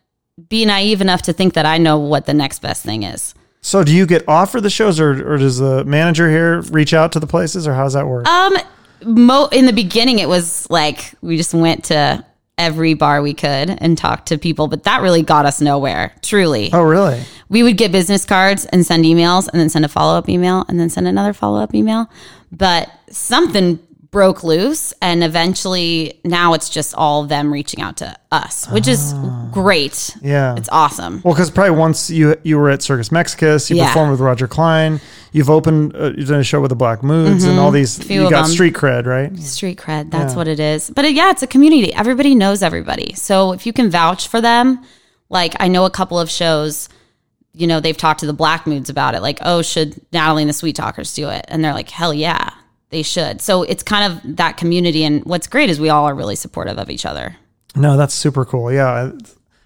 be 0.49 0.65
naive 0.65 0.99
enough 0.99 1.21
to 1.23 1.31
think 1.31 1.53
that 1.53 1.65
I 1.65 1.77
know 1.77 1.99
what 1.99 2.25
the 2.25 2.33
next 2.33 2.59
best 2.59 2.83
thing 2.83 3.03
is. 3.03 3.33
So, 3.67 3.83
do 3.83 3.93
you 3.93 4.05
get 4.05 4.25
offered 4.29 4.61
the 4.61 4.69
shows, 4.69 4.97
or, 4.97 5.33
or 5.33 5.37
does 5.37 5.57
the 5.57 5.83
manager 5.83 6.29
here 6.29 6.61
reach 6.61 6.93
out 6.93 7.11
to 7.11 7.19
the 7.19 7.27
places, 7.27 7.67
or 7.67 7.73
how 7.73 7.83
does 7.83 7.91
that 7.95 8.07
work? 8.07 8.25
Um, 8.25 8.55
mo 9.03 9.49
in 9.51 9.65
the 9.65 9.73
beginning, 9.73 10.19
it 10.19 10.29
was 10.29 10.69
like 10.69 11.13
we 11.19 11.35
just 11.35 11.53
went 11.53 11.83
to 11.85 12.25
every 12.57 12.93
bar 12.93 13.21
we 13.21 13.33
could 13.33 13.69
and 13.69 13.97
talked 13.97 14.29
to 14.29 14.37
people, 14.37 14.69
but 14.69 14.83
that 14.83 15.01
really 15.01 15.21
got 15.21 15.45
us 15.45 15.59
nowhere. 15.59 16.15
Truly, 16.21 16.69
oh, 16.71 16.81
really? 16.81 17.21
we 17.49 17.61
would 17.61 17.75
get 17.75 17.91
business 17.91 18.23
cards 18.23 18.65
and 18.67 18.85
send 18.85 19.03
emails, 19.03 19.49
and 19.49 19.59
then 19.59 19.67
send 19.67 19.83
a 19.83 19.89
follow 19.89 20.17
up 20.17 20.29
email, 20.29 20.63
and 20.69 20.79
then 20.79 20.89
send 20.89 21.05
another 21.05 21.33
follow 21.33 21.59
up 21.59 21.75
email. 21.75 22.09
But 22.53 22.89
something 23.09 23.85
broke 24.09 24.43
loose, 24.43 24.93
and 25.01 25.23
eventually 25.23 26.19
now 26.23 26.53
it's 26.53 26.69
just 26.69 26.95
all 26.95 27.23
them 27.25 27.51
reaching 27.51 27.81
out 27.81 27.97
to 27.97 28.15
us, 28.31 28.65
which 28.69 28.87
is 28.87 29.13
great. 29.51 30.11
Ah. 30.15 30.19
Yeah. 30.23 30.55
It's 30.55 30.69
awesome. 30.71 31.21
Well, 31.23 31.33
because 31.33 31.51
probably 31.51 31.71
once 31.77 32.09
you 32.09 32.35
you 32.43 32.57
were 32.57 32.69
at 32.69 32.81
Circus 32.81 33.11
Mexicus, 33.11 33.69
you 33.69 33.75
Yeah. 33.75 33.87
performed 33.87 34.11
with 34.11 34.19
Roger 34.21 34.47
Clyne, 34.47 35.01
you've 35.33 35.49
opened, 35.49 35.95
uh, 35.95 36.11
you've 36.17 36.29
done 36.29 36.39
a 36.39 36.43
show 36.43 36.61
with 36.61 36.69
the 36.69 36.75
Black 36.75 37.03
Moods, 37.03 37.43
and 37.43 37.59
all 37.59 37.71
these. 37.71 37.97
Mm-hmm. 37.99 38.07
Few 38.07 38.19
You 38.21 38.25
of 38.27 38.31
got 38.31 38.43
them. 38.43 38.51
street 38.51 38.73
cred, 38.73 39.05
right? 39.05 39.37
Street 39.39 39.77
cred. 39.77 40.09
That's 40.11 40.35
what 40.35 40.47
it 40.47 40.59
is. 40.59 40.89
But 40.89 41.05
uh, 41.05 41.09
yeah, 41.09 41.29
it's 41.31 41.43
a 41.43 41.47
community. 41.47 41.93
Everybody 41.93 42.33
knows 42.33 42.63
everybody. 42.63 43.13
So 43.15 43.51
if 43.51 43.65
you 43.65 43.73
can 43.73 43.89
vouch 43.89 44.27
for 44.27 44.41
them, 44.41 44.79
Like 45.29 45.55
I 45.59 45.67
know 45.67 45.83
a 45.83 45.89
couple 45.89 46.17
of 46.17 46.29
shows, 46.31 46.87
you 47.53 47.67
know, 47.67 47.81
they've 47.81 47.97
talked 47.97 48.21
to 48.21 48.25
the 48.25 48.31
Black 48.33 48.65
Moods 48.65 48.89
about 48.89 49.13
it. 49.13 49.21
Like, 49.21 49.39
oh, 49.41 49.61
should 49.61 49.99
Natalie 50.13 50.43
and 50.43 50.49
the 50.49 50.53
Sweet 50.53 50.75
Talkers 50.77 51.13
do 51.13 51.27
it? 51.29 51.43
And 51.49 51.61
they're 51.61 51.73
like, 51.73 51.89
hell 51.89 52.13
yeah, 52.13 52.51
they 52.89 53.01
should. 53.03 53.41
So 53.41 53.63
it's 53.63 53.83
kind 53.83 54.11
of 54.13 54.37
that 54.37 54.57
community. 54.57 55.03
And 55.03 55.23
what's 55.25 55.47
great 55.47 55.69
is 55.69 55.79
we 55.79 55.89
all 55.89 56.05
are 56.05 56.15
really 56.15 56.35
supportive 56.35 56.77
of 56.77 56.89
each 56.89 57.05
other. 57.05 57.35
No, 57.75 57.97
that's 57.97 58.13
super 58.13 58.45
cool. 58.45 58.71
Yeah. 58.71 59.11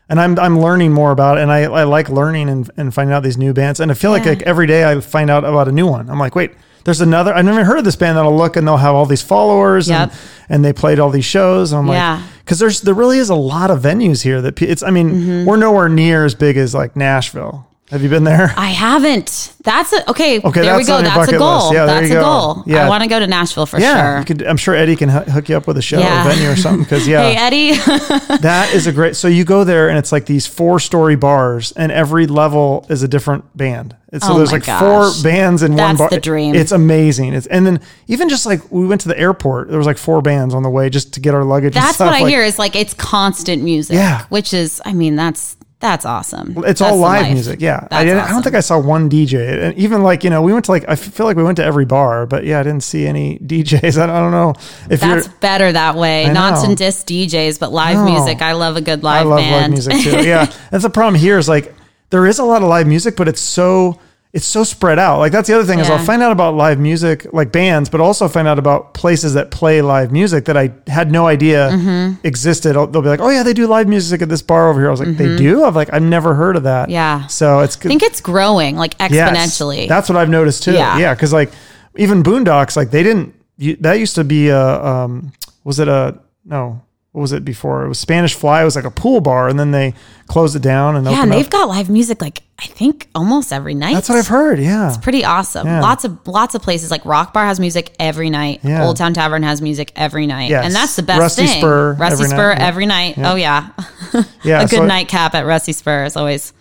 And 0.10 0.20
I'm 0.20 0.38
I'm 0.40 0.60
learning 0.60 0.92
more 0.92 1.12
about 1.12 1.38
it 1.38 1.42
and 1.42 1.52
I, 1.52 1.60
I 1.62 1.84
like 1.84 2.10
learning 2.10 2.50
and, 2.50 2.70
and 2.76 2.94
finding 2.94 3.14
out 3.14 3.24
these 3.24 3.38
new 3.38 3.54
bands. 3.54 3.80
And 3.80 3.90
I 3.92 3.94
feel 3.94 4.12
like, 4.12 4.26
Yeah. 4.26 4.32
like 4.32 4.42
every 4.42 4.68
day 4.68 4.84
I 4.90 5.00
find 5.00 5.30
out 5.30 5.46
about 5.46 5.68
a 5.70 5.72
new 5.72 5.88
one. 5.88 6.10
I'm 6.10 6.20
like, 6.20 6.36
wait, 6.36 6.52
there's 6.84 7.00
another 7.00 7.34
I've 7.34 7.46
never 7.46 7.64
heard 7.64 7.78
of 7.78 7.86
this 7.86 7.96
band 7.96 8.18
that'll 8.18 8.36
look 8.36 8.58
and 8.58 8.68
they'll 8.68 8.76
have 8.78 8.96
all 8.96 9.06
these 9.06 9.22
followers 9.22 9.90
and, 9.90 10.12
Yep. 10.12 10.20
and 10.50 10.66
they 10.66 10.74
played 10.74 11.00
all 11.00 11.12
these 11.12 11.24
shows. 11.24 11.72
And 11.72 11.80
I'm 11.84 11.88
Yeah. 11.88 12.16
like 12.16 12.24
because 12.44 12.60
there's 12.60 12.82
there 12.82 12.94
really 12.96 13.20
is 13.20 13.30
a 13.30 13.36
lot 13.36 13.72
of 13.72 13.82
venues 13.82 14.24
here 14.24 14.42
that 14.42 14.62
it's 14.62 14.84
I 14.84 14.90
mean, 14.90 15.12
Mm-hmm. 15.12 15.46
we're 15.46 15.56
nowhere 15.58 15.88
near 15.88 16.26
as 16.26 16.36
big 16.36 16.58
as 16.58 16.74
like 16.76 16.98
Nashville. 16.98 17.66
Have 17.92 18.02
you 18.04 18.10
been 18.10 18.24
there? 18.24 18.54
I 18.58 18.68
haven't. 18.70 19.54
That's 19.64 19.92
a, 19.94 20.10
okay. 20.10 20.40
Okay, 20.42 20.62
there 20.62 20.78
we 20.78 20.86
go. 20.86 21.02
That's 21.02 21.30
a 21.32 21.38
goal. 21.38 21.58
list. 21.58 21.74
Yeah, 21.74 21.86
That's 21.86 22.10
a 22.10 22.14
go. 22.14 22.22
goal. 22.22 22.64
Yeah. 22.66 22.86
I 22.86 22.90
want 22.90 23.04
to 23.04 23.10
go 23.10 23.20
to 23.20 23.28
Nashville 23.28 23.66
for 23.66 23.80
yeah, 23.80 24.14
sure. 24.14 24.20
you 24.20 24.26
could, 24.26 24.48
I'm 24.48 24.58
sure 24.58 24.74
Eddie 24.74 24.96
can 24.96 25.10
h- 25.10 25.28
hook 25.28 25.50
you 25.50 25.58
up 25.58 25.68
with 25.68 25.78
a 25.78 25.82
show 25.82 26.00
Yeah. 26.00 26.26
or 26.26 26.30
venue 26.32 26.50
or 26.50 26.56
something. 26.56 26.84
Because 26.84 27.06
yeah, 27.08 27.22
Hey 27.32 27.36
Eddie, 27.38 27.78
That 28.42 28.72
is 28.74 28.88
a 28.88 28.92
great. 28.92 29.16
So 29.18 29.28
you 29.28 29.44
go 29.44 29.64
there 29.66 29.90
and 29.90 29.98
it's 30.00 30.12
like 30.12 30.26
these 30.26 30.48
four 30.48 30.80
story 30.80 31.16
bars, 31.18 31.74
and 31.74 31.92
every 31.92 32.28
level 32.28 32.86
is 32.90 33.04
a 33.04 33.08
different 33.10 33.56
band. 33.56 33.96
And 34.14 34.22
so 34.24 34.34
Oh 34.34 34.38
there's 34.38 34.52
like 34.54 34.66
gosh. 34.66 34.80
four 34.80 35.24
bands 35.24 35.62
in 35.62 35.72
one 35.74 35.78
That's 35.78 35.98
bar. 36.00 36.10
the 36.10 36.20
dream. 36.20 36.56
It's 36.56 36.72
amazing. 36.72 37.34
It's 37.34 37.46
and 37.48 37.68
then 37.68 37.82
even 38.08 38.30
just 38.30 38.46
like 38.46 38.72
we 38.72 38.88
went 38.88 39.02
to 39.02 39.10
the 39.10 39.20
airport, 39.20 39.68
there 39.70 39.78
was 39.78 39.88
like 39.88 39.98
four 39.98 40.22
bands 40.22 40.54
on 40.54 40.64
the 40.64 40.70
way 40.70 40.90
just 40.90 41.14
to 41.16 41.20
get 41.20 41.34
our 41.36 41.44
luggage. 41.44 41.76
and 41.76 41.84
that's 41.86 42.00
what 42.00 42.08
I 42.14 42.22
Like, 42.22 42.28
hear 42.30 42.42
is 42.42 42.58
like 42.58 42.76
it's 42.76 42.94
constant 42.94 43.62
music. 43.64 43.96
Yeah. 43.96 44.26
which 44.30 44.54
is, 44.54 44.82
I 44.86 44.94
mean, 44.94 45.16
that's 45.18 45.56
that's 45.82 46.06
awesome. 46.06 46.52
It's 46.58 46.80
That's 46.80 46.82
all 46.82 46.98
live 46.98 47.34
music. 47.34 47.60
Yeah, 47.60 47.88
I, 47.90 48.04
didn't, 48.06 48.20
I 48.20 48.30
don't 48.30 48.44
think 48.44 48.56
I 48.56 48.60
saw 48.60 48.80
one 48.80 49.10
DJ. 49.10 49.62
And 49.64 49.78
even 49.78 50.04
like 50.04 50.24
you 50.24 50.30
know, 50.30 50.42
we 50.44 50.54
went 50.54 50.66
to 50.66 50.72
like 50.72 50.86
I 50.88 50.96
feel 50.96 51.26
like 51.26 51.36
we 51.36 51.44
went 51.44 51.58
to 51.58 51.64
every 51.66 51.86
bar, 51.86 52.26
but 52.28 52.46
yeah, 52.46 52.60
I 52.60 52.64
didn't 52.64 52.84
see 52.84 53.08
any 53.08 53.40
DJs. 53.44 53.98
I 54.02 54.06
don't, 54.06 54.16
I 54.16 54.20
don't 54.20 54.32
know 54.32 54.54
if 54.90 55.02
That's 55.02 55.28
better 55.28 55.72
that 55.72 55.96
way. 55.96 56.26
I 56.28 56.32
Not 56.34 56.62
know. 56.64 56.70
to 56.70 56.76
diss 56.76 57.04
DJs, 57.04 57.60
but 57.60 57.72
live 57.74 57.96
No. 57.98 58.06
music. 58.06 58.42
I 58.42 58.54
love 58.54 58.78
a 58.78 58.82
good 58.82 59.04
live 59.04 59.26
I 59.26 59.30
love 59.30 59.40
band. 59.40 59.62
live 59.62 59.72
music 59.72 59.94
too. 60.04 60.24
Yeah, 60.28 60.46
that's 60.70 60.84
the 60.84 60.90
problem 60.90 61.16
here. 61.20 61.38
Is 61.40 61.50
like 61.50 61.74
there 62.12 62.28
is 62.28 62.38
a 62.40 62.44
lot 62.44 62.62
of 62.62 62.70
live 62.70 62.86
music, 62.88 63.16
but 63.16 63.28
it's 63.28 63.42
so 63.42 64.00
it's 64.34 64.46
so 64.46 64.64
spread 64.64 64.98
out. 64.98 65.20
Like 65.20 65.32
that's 65.34 65.48
the 65.50 65.56
other 65.56 65.66
thing 65.66 65.80
is 65.80 65.90
I'll 65.90 66.04
find 66.06 66.22
out 66.24 66.32
about 66.32 66.56
live 66.56 66.80
music, 66.80 67.28
like 67.34 67.52
bands, 67.52 67.90
but 67.90 68.00
also 68.00 68.28
find 68.30 68.48
out 68.48 68.58
about 68.60 68.94
places 68.94 69.34
that 69.34 69.52
play 69.52 69.82
live 69.82 70.12
music 70.12 70.46
that 70.46 70.56
I 70.56 70.72
had 70.88 71.12
no 71.12 71.28
idea 71.28 71.70
Mm-hmm. 71.72 72.26
existed. 72.26 72.74
They'll 72.76 72.88
be 72.88 73.10
like, 73.10 73.20
oh 73.20 73.30
yeah, 73.30 73.44
they 73.44 73.54
do 73.54 73.68
live 73.68 73.88
music 73.90 74.22
at 74.22 74.30
this 74.30 74.42
bar 74.42 74.70
over 74.70 74.80
here. 74.80 74.88
I 74.88 74.92
was 74.92 75.02
like, 75.02 75.18
they 75.18 75.36
do. 75.36 75.64
I'm 75.66 75.74
like, 75.76 75.92
I've 75.92 76.02
never 76.04 76.34
heard 76.34 76.56
of 76.56 76.64
that. 76.64 76.84
Mm-hmm. 76.84 76.92
Yeah. 76.94 77.28
So 77.28 77.60
it's 77.60 77.76
I 77.78 77.90
think 77.90 78.04
it's 78.04 78.22
growing 78.22 78.78
like 78.78 78.96
Yes. 79.00 79.12
exponentially. 79.12 79.90
That's 79.90 80.08
what 80.08 80.18
I've 80.18 80.30
noticed 80.30 80.64
too. 80.64 80.74
Yeah. 80.74 80.98
Yeah, 80.98 81.14
because 81.14 81.34
like 81.34 81.52
even 81.98 82.24
Boondocks, 82.24 82.78
like 82.78 82.92
they 82.92 83.04
didn't. 83.04 83.36
That 83.82 84.00
used 84.00 84.16
to 84.16 84.24
be 84.24 84.48
a. 84.48 84.84
Um, 84.84 85.34
was 85.66 85.80
it 85.80 85.88
a 85.88 86.18
no? 86.46 86.82
What 87.12 87.22
was 87.22 87.34
it 87.34 87.44
before? 87.44 87.84
It 87.84 87.90
was 87.90 88.00
Spanish 88.00 88.36
Fly. 88.36 88.62
It 88.62 88.66
was 88.66 88.78
like 88.78 88.86
a 88.86 88.92
pool 88.92 89.20
bar, 89.20 89.50
and 89.50 89.60
then 89.60 89.72
they 89.72 89.94
closed 90.28 90.56
it 90.56 90.62
down 90.62 90.96
and 90.96 91.06
yeah, 91.06 91.24
and 91.24 91.32
they've 91.32 91.46
up. 91.46 91.52
got 91.52 91.68
live 91.68 91.90
music 91.90 92.22
like 92.22 92.42
I 92.58 92.68
think 92.68 93.10
almost 93.14 93.52
every 93.52 93.74
night. 93.74 93.96
That's 93.96 94.08
what 94.08 94.18
I've 94.18 94.28
heard. 94.28 94.60
Yeah. 94.60 94.88
It's 94.88 94.98
pretty 94.98 95.26
awesome. 95.26 95.68
Yeah. 95.68 95.82
Lots 95.82 96.06
of 96.06 96.26
lots 96.26 96.56
of 96.56 96.62
places 96.62 96.90
like 96.90 97.04
Rock 97.04 97.34
Bar 97.34 97.46
has 97.46 97.60
music 97.60 97.94
every 98.00 98.30
night. 98.30 98.62
Yeah. 98.64 98.86
Old 98.86 98.96
Town 98.96 99.14
Tavern 99.14 99.44
has 99.44 99.62
music 99.62 99.92
every 99.96 100.26
night. 100.26 100.52
Yes. 100.52 100.66
And 100.66 100.74
that's 100.74 100.96
the 100.96 101.04
best 101.04 101.20
Rusty 101.20 101.48
thing. 101.48 101.60
Spur 101.60 101.94
Rusty 101.96 102.14
every 102.14 102.28
Spur 102.30 102.54
night. 102.54 102.62
Every 102.62 102.86
night. 102.86 103.16
Oh 103.18 103.36
yeah. 103.36 103.70
Yeah. 104.44 104.62
a 104.62 104.68
good 104.68 104.78
so 104.78 104.86
nightcap 104.86 105.36
at 105.36 105.46
Rusty 105.46 105.74
Spur 105.74 106.04
is 106.06 106.16
always 106.16 106.54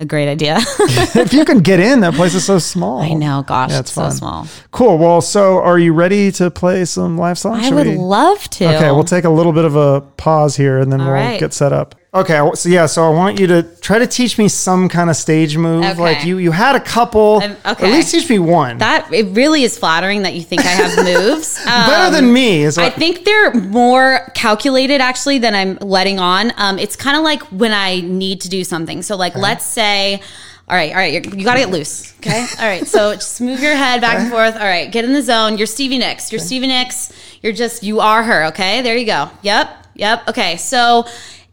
a 0.00 0.04
great 0.06 0.28
idea. 0.28 0.58
if 0.78 1.32
you 1.32 1.44
can 1.44 1.58
get 1.58 1.80
in, 1.80 2.00
that 2.00 2.14
place 2.14 2.34
is 2.34 2.44
so 2.44 2.58
small. 2.58 3.00
I 3.00 3.14
know, 3.14 3.42
gosh, 3.46 3.70
Yeah, 3.70 3.80
it's 3.80 3.90
it's 3.90 3.94
so 3.94 4.10
small. 4.10 4.46
Cool. 4.70 4.98
Well, 4.98 5.20
so 5.20 5.58
are 5.58 5.78
you 5.78 5.92
ready 5.92 6.30
to 6.32 6.50
play 6.50 6.84
some 6.84 7.18
live 7.18 7.38
songs? 7.38 7.58
I 7.58 7.68
Should 7.68 7.74
would 7.74 7.86
we- 7.86 7.96
love 7.96 8.48
to. 8.50 8.76
Okay, 8.76 8.90
we'll 8.92 9.04
take 9.04 9.24
a 9.24 9.30
little 9.30 9.52
bit 9.52 9.64
of 9.64 9.74
a 9.76 10.00
pause 10.16 10.56
here 10.56 10.78
and 10.78 10.92
then 10.92 11.00
we'll 11.00 11.10
right. 11.10 11.40
get 11.40 11.52
set 11.52 11.72
up. 11.72 11.94
Okay, 12.20 12.50
so 12.54 12.68
yeah, 12.68 12.86
so 12.86 13.04
I 13.04 13.10
want 13.10 13.38
you 13.38 13.46
to 13.48 13.62
try 13.80 13.98
to 13.98 14.06
teach 14.06 14.38
me 14.38 14.48
some 14.48 14.88
kind 14.88 15.08
of 15.10 15.16
stage 15.16 15.56
move. 15.56 15.84
Okay. 15.84 16.00
Like 16.00 16.24
you, 16.24 16.38
you 16.38 16.50
had 16.52 16.76
a 16.76 16.80
couple. 16.80 17.40
Um, 17.42 17.56
At 17.64 17.76
okay. 17.78 17.92
least 17.92 18.10
teach 18.12 18.28
me 18.28 18.38
one. 18.38 18.78
that 18.78 19.12
it 19.12 19.26
really 19.36 19.62
is 19.62 19.78
flattering 19.78 20.22
that 20.22 20.34
you 20.34 20.42
think 20.42 20.62
I 20.64 20.68
have 20.68 20.96
moves. 21.04 21.58
Better 21.64 22.06
Um, 22.06 22.12
than 22.12 22.32
me. 22.32 22.62
Is 22.62 22.76
what, 22.76 22.86
I 22.86 22.90
think 22.90 23.24
they're 23.24 23.54
more 23.54 24.30
calculated 24.34 25.00
actually 25.00 25.38
than 25.38 25.54
I'm 25.54 25.76
letting 25.80 26.18
on. 26.18 26.52
Um, 26.56 26.78
it's 26.78 26.96
kind 26.96 27.16
of 27.16 27.22
like 27.22 27.42
when 27.52 27.72
I 27.72 28.00
need 28.00 28.40
to 28.42 28.48
do 28.48 28.64
something. 28.64 29.02
So, 29.02 29.16
like, 29.16 29.36
let's 29.36 29.64
say, 29.64 30.20
all 30.68 30.76
right, 30.76 30.90
all 30.90 30.98
right, 30.98 31.12
you 31.14 31.44
got 31.44 31.54
to 31.54 31.60
get 31.60 31.70
loose. 31.70 32.14
Okay. 32.18 32.40
All 32.60 32.66
right. 32.66 32.86
So 32.86 33.14
just 33.14 33.40
move 33.40 33.60
your 33.60 33.74
head 33.74 34.02
back 34.02 34.18
and 34.18 34.30
forth. 34.30 34.54
All 34.54 34.60
right. 34.66 34.92
Get 34.92 35.04
in 35.06 35.14
the 35.14 35.22
zone. 35.22 35.56
You're 35.56 35.66
Stevie 35.66 35.96
Nicks. 35.96 36.30
You're 36.30 36.40
Stevie 36.40 36.66
Nicks. 36.66 37.10
You're 37.42 37.54
just, 37.54 37.82
you 37.82 38.00
are 38.00 38.22
her. 38.22 38.44
Okay. 38.48 38.82
There 38.82 38.94
you 38.94 39.06
go. 39.06 39.30
Yep. 39.40 39.86
Yep. 39.94 40.28
Okay. 40.28 40.56
So 40.58 41.06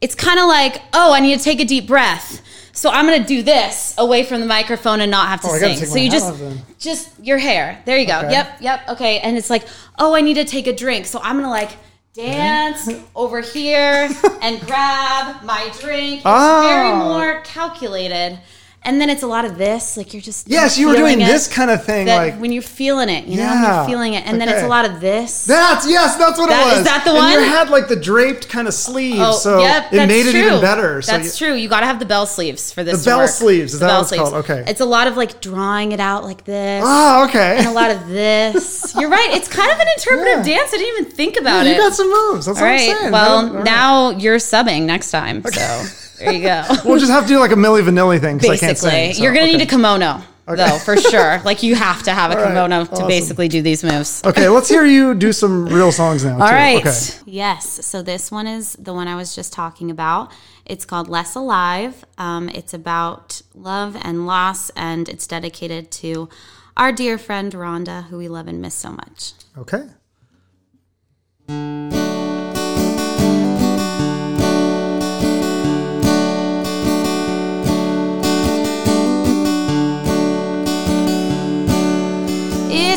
it's 0.05 0.13
kind 0.15 0.39
of 0.39 0.45
like, 0.47 0.81
oh, 0.93 1.13
I 1.13 1.19
need 1.19 1.35
to 1.37 1.43
take 1.43 1.59
a 1.59 1.65
deep 1.65 1.87
breath. 1.87 2.27
So 2.73 2.89
I'm 2.91 3.05
gonna 3.05 3.25
do 3.25 3.41
this 3.41 3.95
away 3.97 4.23
from 4.23 4.39
the 4.41 4.45
microphone 4.45 4.99
and 5.01 5.09
not 5.09 5.29
have 5.29 5.41
to 5.41 5.47
Oh, 5.47 5.57
sing. 5.57 5.77
So 5.77 5.97
you 5.97 6.11
just 6.11 6.29
just 6.77 7.09
your 7.23 7.37
hair. 7.39 7.81
There 7.85 7.97
you 7.97 8.05
go. 8.05 8.19
Okay. 8.19 8.31
Yep, 8.31 8.47
yep. 8.61 8.89
Okay. 8.89 9.19
And 9.19 9.35
it's 9.37 9.49
like, 9.49 9.63
oh, 9.97 10.13
I 10.13 10.21
need 10.21 10.35
to 10.35 10.45
take 10.45 10.67
a 10.67 10.73
drink. 10.75 11.05
So 11.05 11.19
I'm 11.23 11.37
gonna 11.37 11.49
like 11.49 11.71
dance 12.13 12.87
over 13.15 13.39
here 13.41 14.09
and 14.41 14.59
grab 14.67 15.41
my 15.43 15.71
drink. 15.79 16.15
It's 16.17 16.23
very 16.23 16.91
Oh. 16.91 17.09
more 17.13 17.41
calculated. 17.45 18.39
And 18.86 19.01
then 19.01 19.09
it's 19.09 19.23
a 19.23 19.27
lot 19.27 19.45
of 19.45 19.57
this, 19.57 19.97
like 19.97 20.13
you're 20.13 20.21
just 20.21 20.47
yes, 20.47 20.77
you 20.77 20.88
were 20.88 20.95
doing 20.95 21.19
it, 21.19 21.25
this 21.25 21.47
kind 21.47 21.71
of 21.71 21.83
thing. 21.83 22.05
that 22.05 22.17
like 22.17 22.39
when 22.39 22.51
you're 22.51 22.61
feeling 22.61 23.09
it, 23.09 23.25
you 23.25 23.38
know, 23.38 23.43
Yeah. 23.43 23.79
you're 23.79 23.89
feeling 23.89 24.13
it, 24.13 24.25
and 24.27 24.39
then 24.39 24.47
it's 24.47 24.61
a 24.63 24.67
lot 24.67 24.86
of 24.86 25.01
this. 25.01 25.45
that's 25.45 25.89
yes, 25.89 26.15
that's 26.17 26.38
what 26.38 26.49
That- 26.49 26.67
it 26.67 26.71
is 26.71 26.77
was. 26.79 26.86
that 26.86 27.03
the 27.03 27.09
And 27.11 27.17
one? 27.17 27.31
you 27.33 27.39
had 27.39 27.69
like 27.69 27.88
the 27.88 27.95
draped 27.95 28.47
kind 28.47 28.67
of 28.67 28.73
sleeves, 28.73 29.19
Oh, 29.21 29.31
so 29.33 29.59
yep, 29.59 29.91
it 29.91 30.07
made 30.07 30.25
it 30.27 30.36
even 30.36 30.61
better. 30.61 31.01
So 31.01 31.13
that's 31.13 31.39
you- 31.41 31.47
true. 31.47 31.55
You 31.55 31.67
got 31.67 31.79
to 31.79 31.88
have 31.88 31.99
the 31.99 32.05
bell 32.05 32.25
sleeves 32.25 32.71
for 32.71 32.83
this. 32.83 33.03
The 33.03 33.09
bell 33.09 33.17
work. 33.19 33.29
sleeves, 33.29 33.73
is 33.73 33.79
The 33.79 33.88
that 33.88 33.91
bell 33.91 34.01
what 34.03 34.11
it's 34.11 34.21
called? 34.21 34.33
Okay. 34.45 34.63
It's 34.67 34.81
a 34.81 34.86
lot 34.86 35.07
of 35.07 35.17
like 35.17 35.41
drawing 35.41 35.91
it 35.91 35.99
out 35.99 36.23
like 36.23 36.45
this. 36.45 36.83
Oh, 36.86 37.25
okay. 37.27 37.57
and 37.57 37.67
a 37.67 37.71
lot 37.71 37.89
of 37.91 38.07
this. 38.07 38.93
You're 38.99 39.09
right. 39.09 39.29
It's 39.33 39.47
kind 39.47 39.71
of 39.71 39.79
an 39.79 39.88
interpretive 39.97 40.45
Yeah. 40.45 40.57
dance. 40.57 40.73
I 40.73 40.77
didn't 40.77 40.99
even 40.99 41.11
think 41.11 41.38
about 41.39 41.65
you 41.65 41.71
it. 41.71 41.75
You 41.75 41.81
got 41.81 41.95
some 41.95 42.09
moves. 42.11 42.45
That's 42.45 42.59
All 42.59 42.63
what 42.65 42.69
right. 42.71 42.89
I'm 42.89 42.97
saying. 42.97 43.11
Well, 43.11 43.41
That- 43.41 43.49
all 43.49 43.55
right. 43.55 43.63
now 43.65 44.09
you're 44.11 44.38
subbing 44.38 44.83
next 44.83 45.09
time. 45.11 45.43
So 45.51 45.83
there 46.20 46.34
you 46.34 46.41
go. 46.41 46.63
we'll 46.86 46.99
just 46.99 47.11
have 47.11 47.24
to 47.24 47.30
do 47.30 47.39
like 47.39 47.51
a 47.51 47.55
Milli 47.55 47.82
Vanilli 47.84 48.20
thing 48.20 48.38
because 48.38 48.51
I 48.51 48.57
can't 48.57 48.72
basically, 48.72 48.89
sing. 48.91 49.13
so, 49.13 49.24
you're 49.24 49.34
gonna 49.34 49.45
okay. 49.45 49.57
need 49.57 49.63
a 49.63 49.66
kimono 49.66 50.22
though, 50.45 50.78
for 50.78 50.97
sure. 51.11 51.39
Like 51.43 51.63
you 51.63 51.76
have 51.76 52.03
to 52.03 52.11
have 52.11 52.32
a 52.32 52.36
right. 52.36 52.47
kimono 52.47 52.86
to 52.86 52.91
Awesome. 52.91 53.07
basically 53.07 53.47
do 53.47 53.61
these 53.61 53.84
moves. 53.84 54.24
Okay, 54.24 54.47
let's 54.47 54.70
hear 54.70 54.86
you 54.86 55.16
do 55.16 55.32
some 55.32 55.66
real 55.68 55.91
songs 55.91 56.24
now. 56.24 56.34
All 56.41 56.47
too. 56.47 56.53
right. 56.53 56.78
Okay. 56.86 57.22
Yes. 57.26 57.86
So 57.86 58.01
this 58.01 58.32
one 58.32 58.47
is 58.47 58.74
the 58.74 58.93
one 58.93 59.07
I 59.07 59.16
was 59.16 59.34
just 59.34 59.53
talking 59.53 59.89
about. 59.89 60.32
It's 60.66 60.86
called 60.86 61.07
Less 61.07 61.36
Alive. 61.36 62.05
Um, 62.18 62.49
it's 62.49 62.74
about 62.74 63.41
love 63.53 63.95
and 64.01 64.28
loss, 64.28 64.70
and 64.72 65.09
it's 65.09 65.28
dedicated 65.28 65.91
to 65.91 66.30
our 66.78 66.91
dear 66.91 67.18
friend 67.18 67.53
Rhonda, 67.53 68.05
who 68.05 68.18
we 68.18 68.28
love 68.28 68.47
and 68.47 68.61
miss 68.61 68.76
so 68.76 68.91
much. 68.91 69.34
Okay. 69.57 69.86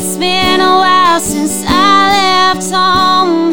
It's 0.01 0.15
been 0.15 0.61
a 0.61 0.77
while 0.77 1.19
since 1.19 1.61
I 1.67 2.53
left 2.53 2.71
home. 2.71 3.51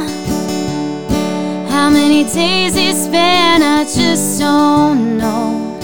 How 1.69 1.91
many 1.91 2.23
days 2.23 2.77
it's 2.77 3.09
been, 3.09 3.63
I 3.63 3.83
just 3.83 4.39
don't 4.39 5.19
know. 5.19 5.77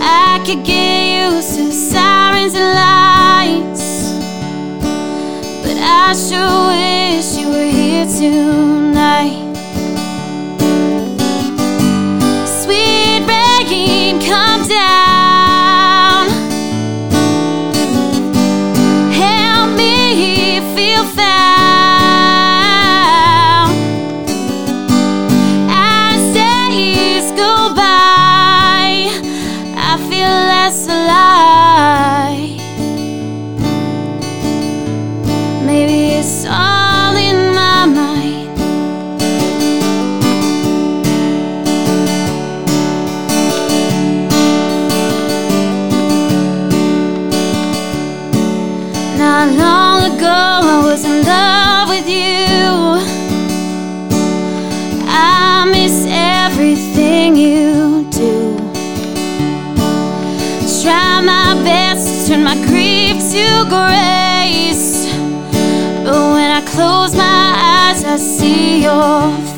I 0.00 0.40
could 0.46 0.64
get 0.64 1.24
used 1.24 1.56
to 1.56 1.72
sirens 1.72 2.54
and 2.54 2.72
lights, 2.86 4.12
but 5.64 5.76
I 5.76 6.14
sure 6.14 6.68
wish 6.70 7.36
you 7.38 7.48
were 7.48 7.68
here 7.68 8.06
tonight. 8.06 9.51
turn 62.42 62.58
my 62.58 62.66
grief 62.66 63.18
to 63.30 63.64
grace. 63.68 65.06
But 66.04 66.32
when 66.34 66.50
I 66.50 66.62
close 66.66 67.14
my 67.14 67.54
eyes, 67.56 68.04
I 68.04 68.16
see 68.16 68.82
your 68.82 69.51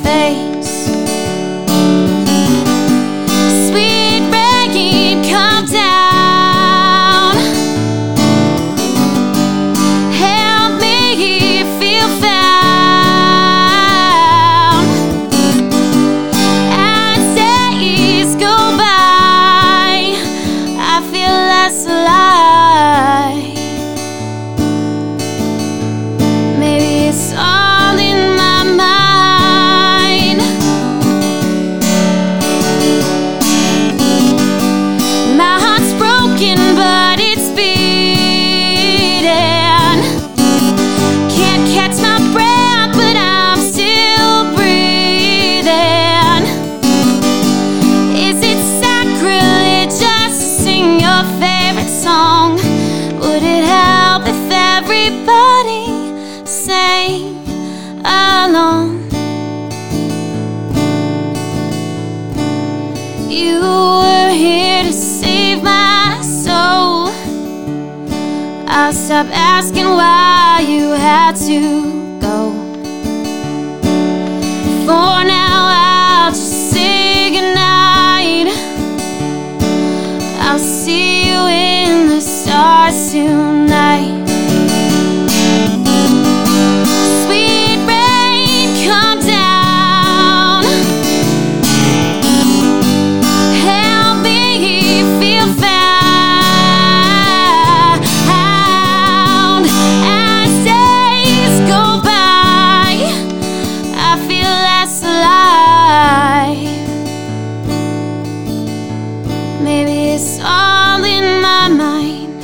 it's 110.17 110.39
all 110.41 111.03
in 111.03 111.43
my 111.43 111.69
mind. 111.69 112.35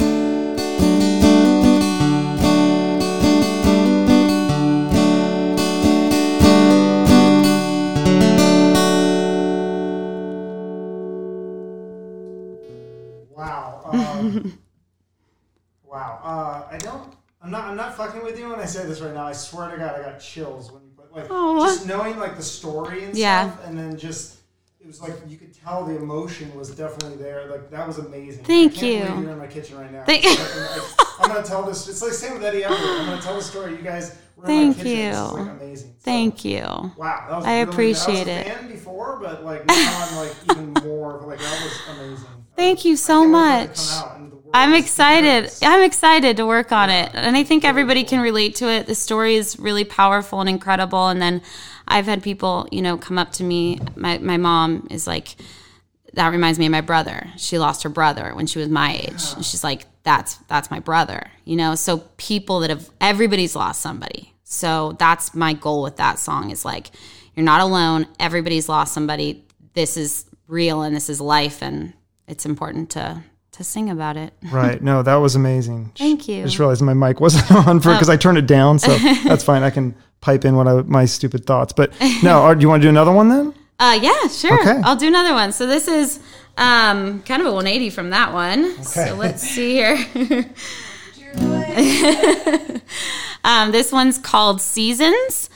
Wow. 13.30 13.80
Um, 13.92 14.58
wow. 15.84 16.20
Uh, 16.22 16.74
I 16.74 16.78
don't. 16.78 17.14
I'm 17.42 17.50
not. 17.50 17.64
I'm 17.64 17.76
not 17.76 17.96
fucking 17.96 18.22
with 18.22 18.38
you 18.38 18.50
when 18.50 18.60
I 18.60 18.66
say 18.66 18.86
this 18.86 19.00
right 19.00 19.14
now. 19.14 19.26
I 19.26 19.32
swear 19.32 19.70
to 19.70 19.76
God, 19.78 19.98
I 19.98 20.02
got 20.02 20.20
chills 20.20 20.70
when 20.70 20.82
you 20.82 20.90
put 20.96 21.12
like 21.14 21.30
Aw. 21.30 21.64
just 21.66 21.86
knowing 21.86 22.18
like 22.18 22.36
the 22.36 22.42
story 22.42 23.04
and 23.04 23.16
Yeah. 23.16 23.52
stuff, 23.52 23.66
and 23.66 23.78
then 23.78 23.96
just 23.96 24.39
it 24.80 24.86
was 24.86 25.00
like 25.00 25.14
you 25.28 25.36
could 25.36 25.52
tell 25.52 25.84
the 25.84 25.96
emotion 25.96 26.54
was 26.54 26.70
definitely 26.70 27.16
there. 27.16 27.46
Like 27.50 27.70
that 27.70 27.86
was 27.86 27.98
amazing. 27.98 28.44
Thank 28.44 28.72
I 28.72 28.80
can't 28.80 29.16
you. 29.16 29.22
You're 29.22 29.32
in 29.32 29.38
my 29.38 29.46
kitchen 29.46 29.78
right 29.78 29.92
now. 29.92 30.04
Thank- 30.04 30.24
like, 30.24 31.20
I'm 31.20 31.28
gonna 31.28 31.46
tell 31.46 31.62
this. 31.64 31.86
It's 31.88 32.00
like 32.02 32.12
same 32.12 32.34
with 32.34 32.44
Eddie 32.44 32.62
Eberle. 32.62 33.00
I'm 33.00 33.06
gonna 33.06 33.20
tell 33.22 33.36
the 33.36 33.42
story. 33.42 33.72
You 33.72 33.82
guys 33.82 34.16
were 34.36 34.46
in 34.46 34.48
my 34.50 34.72
Thank 34.72 34.76
kitchen. 34.78 34.90
It's 34.98 35.18
just, 35.18 35.32
you. 35.32 35.38
like 35.42 35.50
amazing. 35.60 35.88
So, 35.90 35.94
Thank 36.04 36.44
you. 36.46 36.60
Wow, 36.62 36.92
that 37.28 37.36
was 37.36 37.44
I 37.44 37.60
really, 37.60 37.70
appreciate 37.72 38.26
I 38.28 38.30
it. 38.30 38.46
a 38.46 38.50
fan 38.50 38.68
before, 38.68 39.18
but 39.20 39.44
like 39.44 39.66
now 39.66 40.06
I'm 40.08 40.16
like 40.16 40.34
even 40.50 40.72
more. 40.88 41.20
Like 41.26 41.38
that 41.40 41.62
was 41.62 41.96
amazing. 41.98 42.26
Thank 42.56 42.84
you 42.84 42.96
so 42.96 43.20
can't 43.22 43.32
wait 43.32 43.38
for 43.38 43.62
it 43.62 43.62
to 43.64 43.68
much. 43.68 43.88
come 43.90 44.08
out 44.08 44.16
into 44.16 44.30
the 44.30 44.36
world. 44.36 44.50
I'm 44.54 44.74
excited. 44.74 45.50
I'm 45.62 45.82
excited 45.82 46.36
to 46.38 46.46
work 46.46 46.72
on 46.72 46.90
it. 46.90 47.10
And 47.14 47.36
I 47.36 47.44
think 47.44 47.64
everybody 47.64 48.02
can 48.04 48.20
relate 48.20 48.56
to 48.56 48.68
it. 48.68 48.86
The 48.86 48.94
story 48.94 49.36
is 49.36 49.58
really 49.58 49.84
powerful 49.84 50.40
and 50.40 50.48
incredible. 50.48 51.08
And 51.08 51.22
then 51.22 51.40
I've 51.90 52.06
had 52.06 52.22
people, 52.22 52.68
you 52.70 52.80
know, 52.80 52.96
come 52.96 53.18
up 53.18 53.32
to 53.32 53.44
me. 53.44 53.80
My, 53.96 54.18
my 54.18 54.36
mom 54.36 54.86
is 54.90 55.06
like, 55.06 55.34
that 56.14 56.28
reminds 56.28 56.58
me 56.58 56.66
of 56.66 56.72
my 56.72 56.80
brother. 56.80 57.28
She 57.36 57.58
lost 57.58 57.82
her 57.82 57.88
brother 57.88 58.32
when 58.34 58.46
she 58.46 58.58
was 58.58 58.68
my 58.68 58.94
age. 58.94 59.22
And 59.34 59.44
she's 59.44 59.62
like, 59.64 59.86
that's 60.02 60.36
that's 60.48 60.70
my 60.70 60.80
brother. 60.80 61.30
You 61.44 61.56
know, 61.56 61.74
so 61.74 61.98
people 62.16 62.60
that 62.60 62.70
have 62.70 62.88
everybody's 63.00 63.54
lost 63.54 63.80
somebody. 63.82 64.32
So 64.44 64.96
that's 64.98 65.34
my 65.34 65.52
goal 65.52 65.82
with 65.82 65.96
that 65.96 66.18
song 66.18 66.50
is 66.50 66.64
like, 66.64 66.90
you're 67.34 67.44
not 67.44 67.60
alone. 67.60 68.06
Everybody's 68.18 68.68
lost 68.68 68.92
somebody. 68.94 69.44
This 69.74 69.96
is 69.96 70.24
real 70.48 70.82
and 70.82 70.94
this 70.96 71.08
is 71.08 71.20
life 71.20 71.62
and 71.62 71.92
it's 72.26 72.46
important 72.46 72.90
to 72.90 73.22
to 73.60 73.64
sing 73.64 73.90
about 73.90 74.16
it. 74.16 74.32
Right. 74.50 74.82
No, 74.82 75.02
that 75.02 75.16
was 75.16 75.36
amazing. 75.36 75.92
Thank 75.96 76.26
you. 76.26 76.40
I 76.40 76.44
just 76.44 76.58
realized 76.58 76.82
my 76.82 76.94
mic 76.94 77.20
wasn't 77.20 77.52
on 77.68 77.78
for 77.78 77.92
because 77.92 78.08
I 78.08 78.16
turned 78.16 78.36
it 78.38 78.46
down, 78.46 78.78
so 78.78 78.96
that's 79.24 79.44
fine. 79.44 79.62
I 79.62 79.70
can 79.70 79.94
pipe 80.20 80.44
in 80.44 80.56
what 80.56 80.66
I 80.66 80.82
my 80.82 81.04
stupid 81.04 81.46
thoughts. 81.46 81.72
But 81.72 81.92
no, 82.22 82.52
do 82.54 82.60
you 82.60 82.68
want 82.68 82.82
to 82.82 82.86
do 82.86 82.88
another 82.88 83.12
one 83.12 83.28
then? 83.28 83.54
Uh, 83.78 83.98
yeah, 84.02 84.26
sure. 84.28 84.60
Okay. 84.60 84.80
I'll 84.82 84.96
do 84.96 85.06
another 85.06 85.32
one. 85.32 85.52
So 85.52 85.66
this 85.66 85.86
is 85.88 86.18
um, 86.58 87.22
kind 87.22 87.40
of 87.40 87.46
a 87.48 87.52
180 87.52 87.90
from 87.90 88.10
that 88.10 88.32
one. 88.32 88.82
So 88.82 89.14
let's 89.14 89.42
see 89.42 89.72
here. 89.72 89.96
um, 93.44 93.70
this 93.72 93.92
one's 93.92 94.18
called 94.18 94.60
Seasons, 94.60 95.48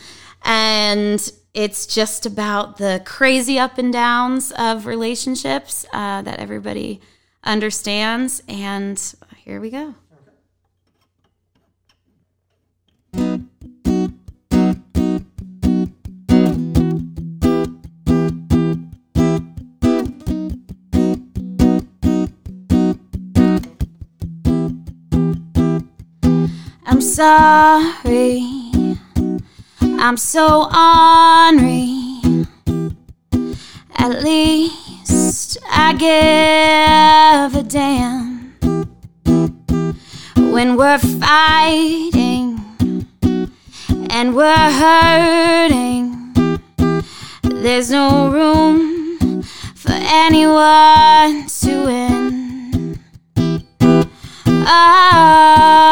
and 0.45 1.33
it's 1.53 1.87
just 1.87 2.27
about 2.27 2.77
the 2.79 3.03
crazy 3.05 3.59
up 3.59 3.77
and 3.79 3.93
downs 3.93 4.53
of 4.53 4.87
relationships 4.87 5.85
uh, 5.93 6.23
that 6.23 6.39
everybody 6.39 7.01
understands. 7.45 8.43
And 8.49 9.01
here 9.37 9.61
we 9.61 9.71
go. 9.71 9.95
I'm 26.87 27.01
sorry. 27.01 28.43
I'm 29.81 30.17
so 30.17 30.69
ornery. 30.73 32.21
At 33.97 34.23
least 34.23 34.84
I 35.71 35.93
give 35.95 37.55
a 37.55 37.63
damn 37.63 38.55
when 40.53 40.77
we're 40.77 40.99
fighting 40.99 42.61
and 44.11 44.35
we're 44.35 44.71
hurting. 44.83 46.33
There's 47.43 47.91
no 47.91 48.31
room 48.31 49.43
for 49.75 49.93
anyone 49.93 51.47
to 51.47 51.85
win. 51.85 52.99
Oh, 54.47 55.84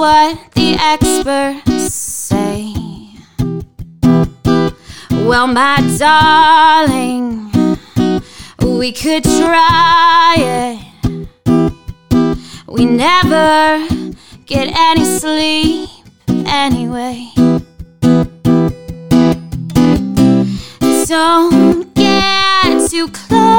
what 0.00 0.38
the 0.54 0.74
experts 0.80 1.92
say. 1.92 2.72
Well, 5.28 5.46
my 5.46 5.76
darling, 5.98 7.50
we 8.62 8.92
could 8.92 9.24
try 9.24 10.36
it. 10.38 10.78
We 12.66 12.86
never 12.86 13.86
get 14.46 14.72
any 14.74 15.04
sleep 15.04 15.90
anyway. 16.46 17.30
Don't 21.08 21.94
get 21.94 22.90
too 22.90 23.08
close. 23.08 23.49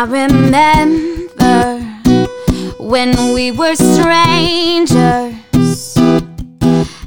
I 0.00 0.04
remember 0.04 1.80
when 2.78 3.34
we 3.34 3.50
were 3.50 3.74
strangers. 3.74 4.94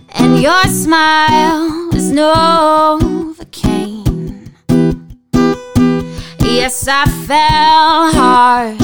And 0.09 0.41
your 0.41 0.61
smile 0.63 1.89
was 1.93 2.11
Novocaine. 2.11 3.29
Yes, 6.41 6.85
I 6.89 7.05
fell 7.27 8.11
hard. 8.11 8.77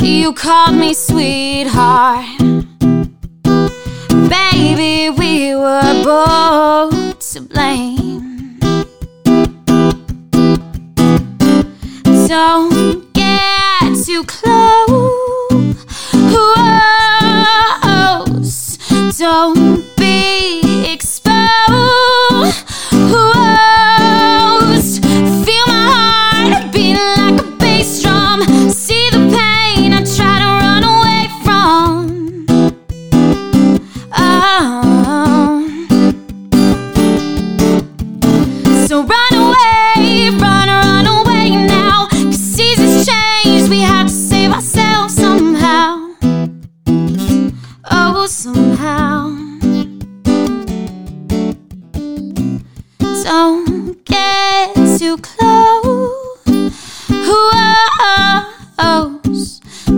You 0.00 0.32
called 0.32 0.74
me 0.74 0.92
sweetheart. 0.92 2.26
Baby, 4.28 5.10
we 5.10 5.54
were 5.54 6.02
both 6.02 7.20
to 7.30 7.40
blame. 7.42 7.95
Don't 12.26 13.12
get 13.12 14.04
too 14.04 14.24
close. 14.24 14.56
Don't 19.16 19.55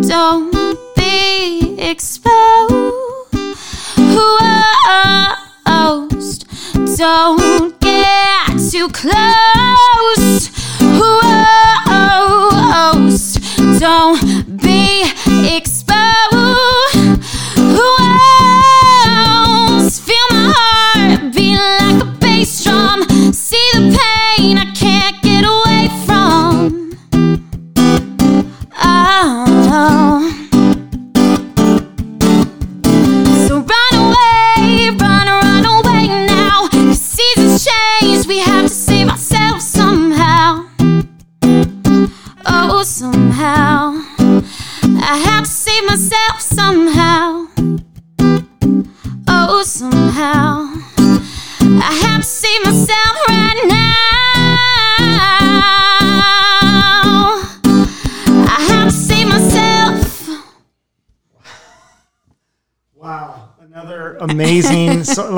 don't 0.08 0.50
be 0.96 1.76
exposed. 1.78 2.94
Don't 6.96 7.78
get 7.80 8.58
too 8.70 8.88
close. 8.88 10.48
Don't 13.78 14.60
be 14.62 15.04
Oh. 29.70 30.17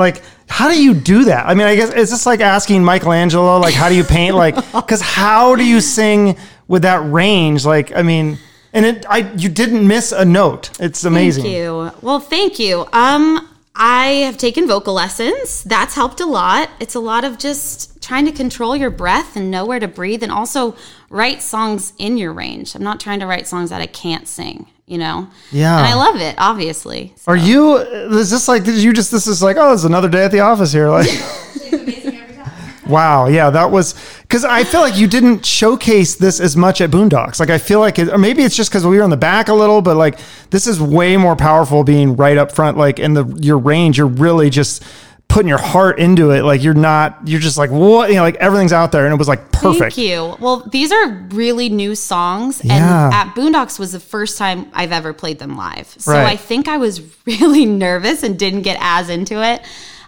Like, 0.01 0.23
how 0.47 0.69
do 0.69 0.81
you 0.81 0.93
do 0.93 1.25
that? 1.25 1.47
I 1.47 1.53
mean, 1.53 1.67
I 1.67 1.75
guess 1.75 1.91
it's 1.91 2.11
just 2.11 2.25
like 2.25 2.41
asking 2.41 2.83
Michelangelo, 2.83 3.57
like, 3.59 3.73
how 3.73 3.89
do 3.89 3.95
you 3.95 4.03
paint? 4.03 4.35
Like, 4.35 4.55
because 4.73 5.01
how 5.01 5.55
do 5.55 5.65
you 5.65 5.79
sing 5.79 6.37
with 6.67 6.81
that 6.81 7.09
range? 7.11 7.65
Like, 7.65 7.95
I 7.95 8.01
mean, 8.01 8.37
and 8.73 8.85
it, 8.85 9.05
I, 9.09 9.31
you 9.35 9.49
didn't 9.49 9.87
miss 9.87 10.11
a 10.11 10.25
note. 10.25 10.71
It's 10.79 11.03
amazing. 11.03 11.43
Thank 11.43 11.55
you. 11.55 11.91
Well, 12.01 12.19
thank 12.19 12.59
you. 12.59 12.85
Um, 12.93 13.47
I 13.75 14.07
have 14.25 14.37
taken 14.37 14.67
vocal 14.67 14.93
lessons. 14.93 15.63
That's 15.63 15.95
helped 15.95 16.19
a 16.19 16.25
lot. 16.25 16.69
It's 16.79 16.95
a 16.95 16.99
lot 16.99 17.23
of 17.23 17.37
just 17.37 18.01
trying 18.01 18.25
to 18.25 18.31
control 18.31 18.75
your 18.75 18.89
breath 18.89 19.35
and 19.35 19.49
know 19.49 19.65
where 19.65 19.79
to 19.79 19.87
breathe 19.87 20.23
and 20.23 20.31
also 20.31 20.75
write 21.09 21.41
songs 21.41 21.93
in 21.97 22.17
your 22.17 22.33
range. 22.33 22.75
I'm 22.75 22.83
not 22.83 22.99
trying 22.99 23.19
to 23.21 23.27
write 23.27 23.47
songs 23.47 23.69
that 23.69 23.81
I 23.81 23.87
can't 23.87 24.27
sing, 24.27 24.67
you 24.85 24.97
know? 24.97 25.27
Yeah. 25.51 25.77
And 25.77 25.87
I 25.87 25.93
love 25.93 26.17
it, 26.17 26.35
obviously. 26.37 27.13
Are 27.27 27.35
you? 27.35 27.77
Is 27.77 28.29
this 28.29 28.47
like? 28.47 28.63
Did 28.63 28.81
you 28.81 28.93
just? 28.93 29.11
This 29.11 29.27
is 29.27 29.41
like, 29.41 29.57
oh, 29.57 29.73
it's 29.73 29.83
another 29.83 30.09
day 30.09 30.25
at 30.25 30.31
the 30.31 30.41
office 30.41 30.71
here. 30.71 30.89
Like, 30.89 31.09
wow, 32.87 33.27
yeah, 33.27 33.49
that 33.49 33.71
was 33.71 33.95
because 34.21 34.45
I 34.45 34.63
feel 34.63 34.81
like 34.81 34.97
you 34.97 35.07
didn't 35.07 35.45
showcase 35.45 36.15
this 36.15 36.39
as 36.39 36.55
much 36.55 36.81
at 36.81 36.89
Boondocks. 36.89 37.39
Like, 37.39 37.49
I 37.49 37.57
feel 37.57 37.79
like, 37.79 37.99
it, 37.99 38.09
or 38.09 38.17
maybe 38.17 38.43
it's 38.43 38.55
just 38.55 38.69
because 38.69 38.85
we 38.85 38.97
were 38.97 39.03
in 39.03 39.09
the 39.09 39.17
back 39.17 39.49
a 39.49 39.53
little, 39.53 39.81
but 39.81 39.97
like, 39.97 40.19
this 40.51 40.67
is 40.67 40.81
way 40.81 41.17
more 41.17 41.35
powerful 41.35 41.83
being 41.83 42.15
right 42.15 42.37
up 42.37 42.51
front. 42.51 42.77
Like, 42.77 42.99
in 42.99 43.13
the 43.13 43.25
your 43.41 43.57
range, 43.57 43.97
you're 43.97 44.07
really 44.07 44.49
just 44.49 44.83
putting 45.31 45.47
your 45.47 45.57
heart 45.57 45.97
into 45.99 46.31
it. 46.31 46.43
Like, 46.43 46.61
you're 46.61 46.73
not. 46.73 47.19
You're 47.25 47.39
just 47.39 47.57
like 47.57 47.71
what? 47.71 48.09
You 48.09 48.15
know, 48.17 48.21
like 48.21 48.35
everything's 48.35 48.73
out 48.73 48.91
there, 48.91 49.05
and 49.05 49.13
it 49.13 49.17
was 49.17 49.27
like 49.27 49.51
perfect. 49.51 49.95
Thank 49.95 49.97
you. 50.09 50.35
Well, 50.39 50.67
these 50.69 50.91
are 50.91 51.07
really 51.31 51.69
new 51.69 51.95
songs, 51.95 52.61
Yeah. 52.63 53.05
and 53.05 53.13
at 53.13 53.33
Boondocks 53.35 53.79
was 53.79 53.91
the 53.93 53.99
first 53.99 54.37
time 54.37 54.67
I've 54.73 54.91
ever 54.91 55.13
played 55.13 55.39
them 55.39 55.55
live. 55.57 55.87
So 55.97 56.11
Right. 56.11 56.27
I 56.27 56.35
think 56.35 56.67
I 56.67 56.77
was 56.77 57.01
really 57.25 57.65
nervous 57.65 58.23
and 58.23 58.37
didn't 58.37 58.61
get 58.63 58.77
as 58.81 59.09
into 59.09 59.41
it. 59.43 59.61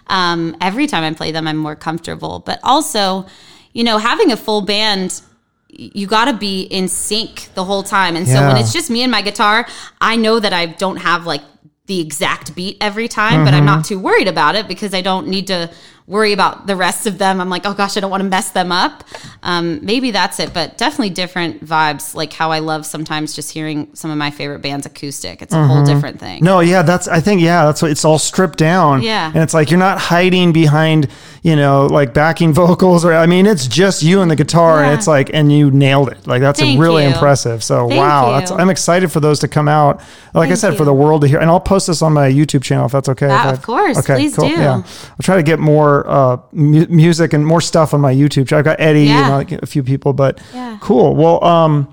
Um, 0.08 0.56
every 0.60 0.86
time 0.86 1.02
I 1.02 1.12
play 1.14 1.32
them, 1.32 1.48
I'm 1.48 1.56
more 1.56 1.76
comfortable. 1.76 2.40
But 2.44 2.60
also, 2.62 3.26
you 3.72 3.82
know, 3.84 3.96
having 3.98 4.30
a 4.32 4.36
full 4.36 4.60
band, 4.60 5.22
you 5.68 6.06
got 6.06 6.26
to 6.26 6.34
be 6.34 6.62
in 6.62 6.88
sync 6.88 7.48
the 7.54 7.64
whole 7.64 7.82
time. 7.82 8.14
And 8.14 8.28
so 8.28 8.46
when 8.46 8.56
it's 8.58 8.72
just 8.72 8.90
me 8.90 9.02
and 9.02 9.10
my 9.10 9.22
guitar, 9.22 9.66
I 10.00 10.16
know 10.16 10.38
that 10.38 10.52
I 10.52 10.66
don't 10.66 10.98
have 10.98 11.26
like 11.26 11.40
the 11.86 12.00
exact 12.00 12.54
beat 12.54 12.78
every 12.80 13.08
time, 13.08 13.44
but 13.44 13.52
I'm 13.52 13.66
not 13.66 13.80
mm-hmm. 13.80 13.94
too 13.94 13.98
worried 13.98 14.28
about 14.28 14.54
it 14.54 14.66
because 14.66 14.94
I 14.94 15.02
don't 15.02 15.28
need 15.28 15.46
to 15.48 15.70
worry 16.06 16.32
about 16.34 16.66
the 16.66 16.76
rest 16.76 17.06
of 17.06 17.16
them. 17.16 17.40
I'm 17.40 17.48
like, 17.48 17.62
oh 17.64 17.72
gosh, 17.72 17.96
I 17.96 18.00
don't 18.00 18.10
want 18.10 18.22
to 18.22 18.28
mess 18.28 18.50
them 18.50 18.70
up. 18.70 19.04
Um, 19.42 19.82
maybe 19.82 20.10
that's 20.10 20.38
it, 20.38 20.52
but 20.52 20.76
definitely 20.76 21.10
different 21.10 21.64
vibes. 21.64 22.14
Like 22.14 22.32
how 22.32 22.50
I 22.50 22.58
love 22.58 22.84
sometimes 22.84 23.34
just 23.34 23.50
hearing 23.52 23.88
some 23.94 24.10
of 24.10 24.18
my 24.18 24.30
favorite 24.30 24.58
bands 24.60 24.84
acoustic. 24.84 25.40
It's 25.40 25.54
a 25.54 25.66
whole 25.66 25.82
different 25.84 26.20
thing. 26.20 26.44
No, 26.44 26.60
yeah, 26.60 26.82
that's 26.82 27.08
I 27.08 27.20
think 27.20 27.40
yeah, 27.40 27.64
that's 27.64 27.80
what 27.80 27.90
it's 27.90 28.04
all 28.04 28.18
stripped 28.18 28.58
down. 28.58 29.02
Yeah. 29.02 29.28
And 29.32 29.42
it's 29.42 29.54
like 29.54 29.70
you're 29.70 29.78
not 29.78 29.98
hiding 29.98 30.52
behind, 30.52 31.08
you 31.42 31.56
know, 31.56 31.86
like 31.86 32.12
backing 32.12 32.52
vocals 32.64 33.04
or 33.06 33.14
I 33.14 33.24
mean, 33.24 33.46
it's 33.46 33.66
just 33.66 34.02
you 34.02 34.20
and 34.20 34.30
the 34.30 34.36
guitar 34.36 34.82
and 34.84 34.92
it's 34.92 35.06
like 35.06 35.30
and 35.32 35.50
you 35.50 35.70
nailed 35.70 36.10
it. 36.10 36.26
Like 36.26 36.42
that's 36.42 36.60
really 36.60 37.04
you. 37.04 37.10
impressive. 37.10 37.64
So 37.64 37.88
Thank 37.88 37.98
wow, 37.98 38.26
you. 38.26 38.40
that's 38.40 38.50
I'm 38.50 38.68
excited 38.68 39.10
for 39.10 39.20
those 39.20 39.38
to 39.40 39.48
come 39.48 39.68
out. 39.68 40.02
Like 40.34 40.46
I 40.46 40.48
Thank 40.48 40.58
said, 40.58 40.76
for 40.76 40.84
the 40.84 40.92
world 40.92 41.22
to 41.22 41.28
hear. 41.28 41.38
And 41.38 41.48
I'll 41.48 41.60
post 41.60 41.86
this 41.86 42.02
on 42.02 42.12
my 42.12 42.28
YouTube 42.28 42.62
channel 42.62 42.86
if 42.86 42.92
that's 42.92 43.08
okay. 43.08 43.28
Yeah, 43.28 43.40
if 43.42 43.46
I- 43.46 43.52
of 43.52 43.62
course. 43.62 43.98
okay, 43.98 44.16
Please 44.16 44.36
do. 44.36 44.46
Yeah. 44.48 44.74
I'll 44.74 44.84
try 45.22 45.36
to 45.36 45.42
get 45.42 45.58
more 45.60 45.93
uh, 46.02 46.36
mu- 46.52 46.86
music 46.88 47.32
and 47.32 47.46
more 47.46 47.60
stuff 47.60 47.94
on 47.94 48.00
my 48.00 48.14
YouTube. 48.14 48.52
I've 48.52 48.64
got 48.64 48.80
Eddie 48.80 49.04
Yeah. 49.04 49.24
and 49.24 49.50
like 49.50 49.62
a 49.62 49.66
few 49.66 49.82
people, 49.82 50.12
but 50.12 50.40
Yeah. 50.54 50.78
cool. 50.80 51.14
Well, 51.14 51.42
um, 51.44 51.88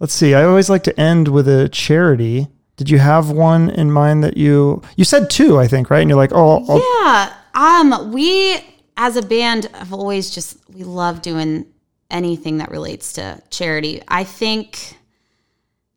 let's 0.00 0.14
see. 0.14 0.34
I 0.34 0.44
always 0.44 0.68
like 0.70 0.82
to 0.84 1.00
end 1.00 1.28
with 1.28 1.46
a 1.48 1.68
charity. 1.68 2.48
Did 2.76 2.90
you 2.90 2.98
have 2.98 3.30
one 3.30 3.70
in 3.70 3.92
mind 3.92 4.24
that 4.24 4.36
you 4.36 4.82
you 4.96 5.04
said 5.04 5.30
two? 5.30 5.58
I 5.58 5.68
think 5.68 5.90
right, 5.90 6.00
and 6.00 6.10
you're 6.10 6.16
like, 6.16 6.32
oh, 6.34 6.64
I'll, 6.68 6.82
Yeah. 7.04 7.32
Um, 7.54 8.12
we 8.12 8.58
as 8.96 9.16
a 9.16 9.22
band 9.22 9.66
have 9.74 9.92
always 9.92 10.30
just 10.30 10.56
we 10.74 10.82
love 10.84 11.22
doing 11.22 11.66
anything 12.10 12.58
that 12.58 12.70
relates 12.70 13.12
to 13.14 13.40
charity. 13.50 14.02
I 14.08 14.24
think 14.24 14.96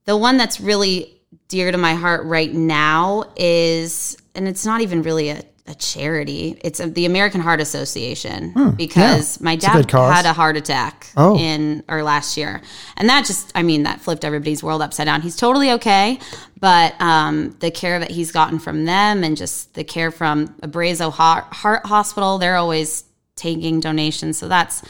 the 0.05 0.16
one 0.18 0.38
that's 0.38 0.60
really 0.62 1.14
dear 1.47 1.72
to 1.72 1.78
my 1.78 1.93
heart 1.95 2.26
right 2.26 2.53
now 2.53 3.24
is 3.36 4.18
and 4.36 4.47
it's 4.47 4.66
not 4.66 4.82
even 4.82 5.01
really 5.01 5.30
a, 5.30 5.41
a 5.68 5.76
charity. 5.76 6.57
It's 6.63 6.80
a, 6.80 6.88
the 6.88 7.05
American 7.05 7.41
Heart 7.41 7.59
Association 7.59 8.74
because 8.78 9.41
my 9.41 9.55
dad 9.57 9.88
cause. 9.89 10.15
had 10.15 10.26
a 10.26 10.34
heart 10.34 10.55
attack 10.57 11.07
Oh. 11.18 11.38
in 11.38 11.84
or 11.89 12.03
last 12.03 12.38
year. 12.38 12.61
And 12.95 13.09
that 13.09 13.26
just 13.26 13.51
I 13.53 13.63
mean 13.63 13.84
that 13.84 13.99
flipped 14.01 14.24
everybody's 14.24 14.63
world 14.63 14.82
upside 14.82 15.05
down. 15.05 15.22
He's 15.22 15.36
totally 15.36 15.72
okay, 15.74 16.20
but 16.59 16.99
um, 17.01 17.55
the 17.59 17.70
care 17.72 17.99
that 17.99 18.11
he's 18.11 18.32
gotten 18.32 18.59
from 18.59 18.86
them 18.86 19.24
and 19.24 19.36
just 19.36 19.74
the 19.74 19.84
care 19.84 20.09
from 20.11 20.47
Abrazo 20.61 21.11
Heart, 21.11 21.45
Heart 21.53 21.86
Hospital, 21.86 22.38
they're 22.38 22.55
always 22.55 23.03
taking 23.36 23.80
donations. 23.80 24.38
So 24.38 24.47
that's 24.47 24.82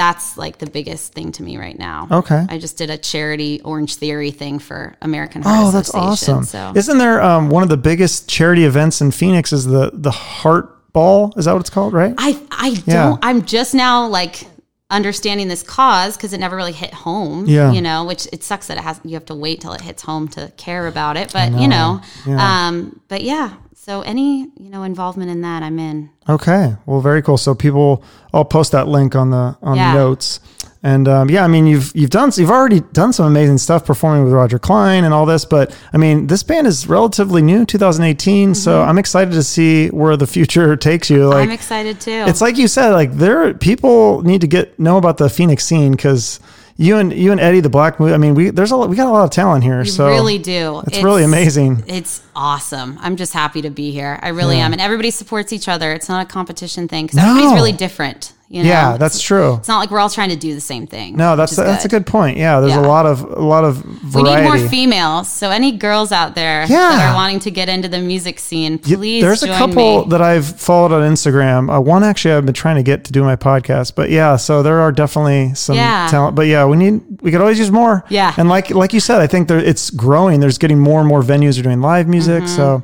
that's 0.00 0.38
like 0.38 0.56
the 0.56 0.66
biggest 0.66 1.12
thing 1.12 1.30
to 1.30 1.42
me 1.42 1.58
right 1.58 1.78
now. 1.78 2.08
Okay. 2.10 2.46
I 2.48 2.56
just 2.56 2.78
did 2.78 2.88
a 2.88 2.96
charity 2.96 3.60
Orange 3.60 3.96
Theory 3.96 4.30
thing 4.30 4.58
for 4.58 4.96
American 5.02 5.42
Heart 5.42 5.66
oh, 5.66 5.70
that's 5.70 5.94
awesome. 5.94 6.44
So 6.44 6.72
Isn't 6.74 6.96
there 6.96 7.20
um, 7.20 7.50
one 7.50 7.62
of 7.62 7.68
the 7.68 7.76
biggest 7.76 8.26
charity 8.26 8.64
events 8.64 9.02
in 9.02 9.10
Phoenix 9.10 9.52
is 9.52 9.66
the 9.66 9.90
the 9.92 10.10
heart 10.10 10.90
ball. 10.94 11.34
Is 11.36 11.44
that 11.44 11.52
what 11.52 11.60
it's 11.60 11.68
called? 11.68 11.92
Right? 11.92 12.14
I 12.16 12.40
I 12.50 12.70
don't. 12.70 12.86
Yeah. 12.86 13.16
I'm 13.20 13.44
just 13.44 13.74
now 13.74 14.06
like 14.06 14.46
understanding 14.88 15.48
this 15.48 15.62
cause 15.62 16.16
because 16.16 16.32
it 16.32 16.40
never 16.40 16.56
really 16.56 16.72
hit 16.72 16.94
home. 16.94 17.44
Yeah. 17.46 17.70
You 17.70 17.82
know, 17.82 18.06
which 18.06 18.26
it 18.32 18.42
sucks 18.42 18.68
that 18.68 18.78
it 18.78 18.82
has. 18.82 19.00
You 19.04 19.14
have 19.14 19.26
to 19.26 19.34
wait 19.34 19.60
till 19.60 19.74
it 19.74 19.82
hits 19.82 20.02
home 20.02 20.28
to 20.28 20.50
care 20.56 20.86
about 20.86 21.18
it. 21.18 21.30
But 21.30 21.52
you 21.60 21.68
know, 21.68 22.00
Yeah. 22.26 22.68
um, 22.68 23.00
but 23.08 23.22
yeah. 23.22 23.52
So 23.82 24.02
any 24.02 24.40
you 24.58 24.68
know 24.68 24.82
involvement 24.82 25.30
in 25.30 25.40
that, 25.40 25.62
I'm 25.62 25.78
in. 25.78 26.10
Okay. 26.28 26.74
Well, 26.84 27.00
very 27.00 27.22
cool. 27.22 27.38
So 27.38 27.54
people, 27.54 28.04
I'll 28.34 28.44
post 28.44 28.72
that 28.72 28.88
link 28.88 29.14
on 29.16 29.30
the 29.30 29.56
on 29.62 29.76
Yeah. 29.78 29.94
the 29.94 29.98
notes. 29.98 30.40
And 30.82 31.08
um, 31.08 31.30
yeah, 31.30 31.44
I 31.44 31.48
mean, 31.48 31.66
you've 31.66 31.90
you've 31.94 32.10
done 32.10 32.30
you've 32.36 32.50
already 32.50 32.80
done 32.92 33.14
some 33.14 33.24
amazing 33.26 33.56
stuff 33.56 33.86
performing 33.86 34.24
with 34.24 34.34
Roger 34.34 34.58
Clyne 34.58 35.04
and 35.04 35.14
all 35.14 35.24
this, 35.24 35.46
but 35.46 35.74
I 35.94 35.96
mean, 35.96 36.26
this 36.26 36.42
band 36.42 36.66
is 36.66 36.86
relatively 36.88 37.40
new, 37.40 37.64
2018. 37.64 38.54
So 38.54 38.82
I'm 38.82 38.98
excited 38.98 39.32
to 39.32 39.42
see 39.42 39.88
where 39.88 40.14
the 40.16 40.26
future 40.26 40.76
takes 40.90 41.08
you. 41.08 41.26
Like, 41.28 41.36
Mm-hmm. 41.36 41.50
I'm 41.50 41.54
excited 41.54 42.00
too. 42.02 42.24
it's 42.28 42.42
like 42.42 42.58
you 42.58 42.68
said, 42.68 42.90
like 42.90 43.12
there 43.14 43.54
people 43.54 44.20
need 44.22 44.42
to 44.42 44.46
get 44.46 44.78
know 44.78 44.98
about 44.98 45.16
the 45.16 45.30
Phoenix 45.30 45.64
scene 45.64 45.92
because 45.92 46.38
you 46.76 46.96
and 46.96 47.12
you 47.12 47.32
and 47.32 47.40
Eddie 47.40 47.60
the 47.60 47.68
Black 47.68 48.00
Moon. 48.00 48.12
I 48.12 48.16
mean, 48.16 48.34
we 48.34 48.50
there's 48.50 48.70
a 48.70 48.76
lot, 48.76 48.88
we 48.88 48.96
got 48.96 49.06
a 49.06 49.10
lot 49.10 49.24
of 49.24 49.30
talent 49.30 49.64
here. 49.64 49.80
We 49.80 49.86
so 49.86 50.08
really 50.08 50.38
do. 50.38 50.82
It's, 50.86 51.02
really 51.02 51.24
amazing. 51.24 51.84
It's 51.86 52.22
awesome. 52.34 52.98
I'm 53.00 53.16
just 53.16 53.32
happy 53.32 53.62
to 53.62 53.70
be 53.70 53.90
here. 53.90 54.18
I 54.22 54.28
really 54.28 54.58
am. 54.58 54.72
And 54.72 54.80
everybody 54.80 55.10
supports 55.10 55.52
each 55.52 55.68
other. 55.68 55.92
It's 55.92 56.08
not 56.08 56.26
a 56.26 56.28
competition 56.28 56.88
thing 56.88 57.06
because 57.06 57.16
No. 57.18 57.28
everybody's 57.30 57.54
really 57.54 57.72
different. 57.72 58.32
You 58.52 58.64
know? 58.64 58.68
Yeah, 58.68 58.96
that's 58.96 59.14
It's- 59.14 59.22
true. 59.24 59.54
It's 59.60 59.68
not 59.68 59.78
like 59.78 59.92
we're 59.92 60.00
all 60.00 60.10
trying 60.10 60.30
to 60.30 60.36
do 60.36 60.54
the 60.56 60.60
same 60.60 60.88
thing. 60.88 61.14
No, 61.16 61.36
that's 61.36 61.52
is 61.52 61.58
that's 61.58 61.84
a 61.84 61.88
good 61.88 62.04
point. 62.04 62.36
Yeah, 62.36 62.58
there's 62.58 62.74
a 62.74 62.80
lot 62.80 63.06
of 63.06 63.22
a 63.22 63.40
lot 63.40 63.62
of 63.62 63.76
variety. 63.76 64.46
We 64.48 64.50
need 64.52 64.60
more 64.62 64.68
females. 64.68 65.28
So 65.28 65.50
any 65.50 65.70
girls 65.70 66.10
out 66.10 66.34
there 66.34 66.62
Yeah. 66.62 66.66
that 66.90 67.12
are 67.12 67.14
wanting 67.14 67.38
to 67.40 67.52
get 67.52 67.68
into 67.68 67.86
the 67.88 68.00
music 68.00 68.40
scene, 68.40 68.78
please. 68.78 69.22
Yeah, 69.22 69.28
There's 69.28 69.44
a 69.44 69.48
couple 69.48 70.02
me. 70.02 70.10
that 70.10 70.20
I've 70.20 70.46
followed 70.46 70.90
on 70.90 71.02
Instagram. 71.08 71.72
Uh, 71.72 71.80
one 71.80 72.02
actually 72.02 72.34
I've 72.34 72.44
been 72.44 72.52
trying 72.54 72.74
to 72.74 72.82
get 72.82 73.04
to 73.04 73.12
do 73.12 73.22
my 73.22 73.36
podcast, 73.36 73.92
but 73.94 74.10
yeah, 74.10 74.34
so 74.34 74.64
there 74.64 74.80
are 74.80 74.90
definitely 74.90 75.54
some 75.54 75.76
Yeah. 75.76 76.08
talent. 76.10 76.34
But 76.34 76.48
yeah, 76.48 76.64
we 76.64 76.76
need 76.76 77.00
we 77.22 77.30
could 77.30 77.40
always 77.40 77.60
use 77.60 77.70
more. 77.70 78.04
Yeah. 78.08 78.34
and 78.36 78.48
like 78.48 78.70
like 78.70 78.92
you 78.92 78.98
said, 79.00 79.20
I 79.20 79.28
think 79.28 79.46
there, 79.46 79.58
it's 79.60 79.90
growing. 79.90 80.40
There's 80.40 80.58
getting 80.58 80.80
more 80.80 80.98
and 80.98 81.08
more 81.08 81.22
venues 81.22 81.56
are 81.56 81.62
doing 81.62 81.80
live 81.80 82.08
music. 82.08 82.42
Mm-hmm. 82.42 82.56
So 82.56 82.82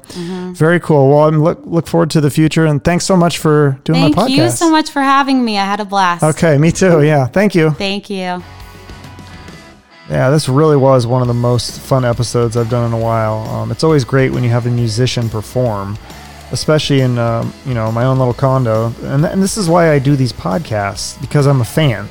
very 0.55 0.79
cool. 0.79 1.11
Well, 1.11 1.27
I'm 1.27 1.43
look 1.43 1.59
look 1.65 1.89
forward 1.89 2.11
to 2.11 2.21
the 2.21 2.31
future, 2.31 2.65
and 2.67 2.85
thanks 2.85 3.05
so 3.05 3.17
much 3.17 3.39
for 3.39 3.81
doing 3.83 4.01
Thank 4.01 4.15
my 4.17 4.23
podcast. 4.23 4.27
Thank 4.29 4.39
you 4.39 4.51
so 4.51 4.71
much 4.71 4.91
for 4.91 5.03
having 5.03 5.45
me. 5.57 5.61
I 5.63 5.65
had 5.65 5.81
a 5.81 5.85
blast. 5.85 6.23
Okay, 6.23 6.59
me 6.59 6.71
too. 6.71 7.03
Yeah, 7.03 7.27
thank 7.27 7.55
you. 7.55 7.71
Thank 7.71 8.11
you. 8.11 8.43
Yeah, 10.09 10.31
this 10.31 10.49
really 10.49 10.77
was 10.77 11.07
one 11.07 11.21
of 11.21 11.29
the 11.29 11.35
most 11.35 11.81
fun 11.81 12.05
episodes 12.05 12.57
I've 12.57 12.71
done 12.71 12.87
in 12.87 12.93
a 12.93 13.03
while. 13.03 13.39
Um, 13.49 13.73
it's 13.73 13.83
always 13.83 14.05
great 14.05 14.31
when 14.31 14.45
you 14.45 14.51
have 14.51 14.67
a 14.67 14.71
musician 14.71 15.29
perform, 15.29 15.99
especially 16.53 17.01
in 17.01 17.19
um, 17.19 17.53
you 17.65 17.75
know 17.75 17.91
my 17.91 18.05
own 18.05 18.19
little 18.19 18.35
condo. 18.35 18.93
And, 19.03 19.23
th- 19.23 19.33
and 19.33 19.43
this 19.43 19.57
is 19.57 19.69
why 19.69 19.91
I 19.91 19.99
do 19.99 20.15
these 20.15 20.33
podcasts 20.33 21.21
because 21.21 21.47
I'm 21.47 21.61
a 21.61 21.65
fan. 21.65 22.09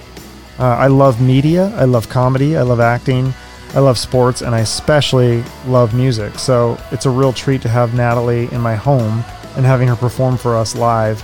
Uh, 0.60 0.64
I 0.66 0.88
love 0.88 1.22
media, 1.22 1.74
I 1.76 1.84
love 1.86 2.10
comedy, 2.10 2.56
I 2.58 2.62
love 2.64 2.80
acting, 2.80 3.34
I 3.74 3.80
love 3.80 3.98
sports, 3.98 4.42
and 4.42 4.56
I 4.56 4.60
especially 4.60 5.44
love 5.68 5.94
music. 5.94 6.40
So 6.40 6.78
it's 6.92 7.06
a 7.06 7.10
real 7.10 7.34
treat 7.34 7.62
to 7.64 7.70
have 7.70 7.94
Natalie 7.94 8.50
in 8.54 8.62
my 8.62 8.76
home 8.76 9.24
and 9.58 9.66
having 9.66 9.88
her 9.90 9.98
perform 9.98 10.38
for 10.38 10.56
us 10.56 10.76
live. 10.76 11.24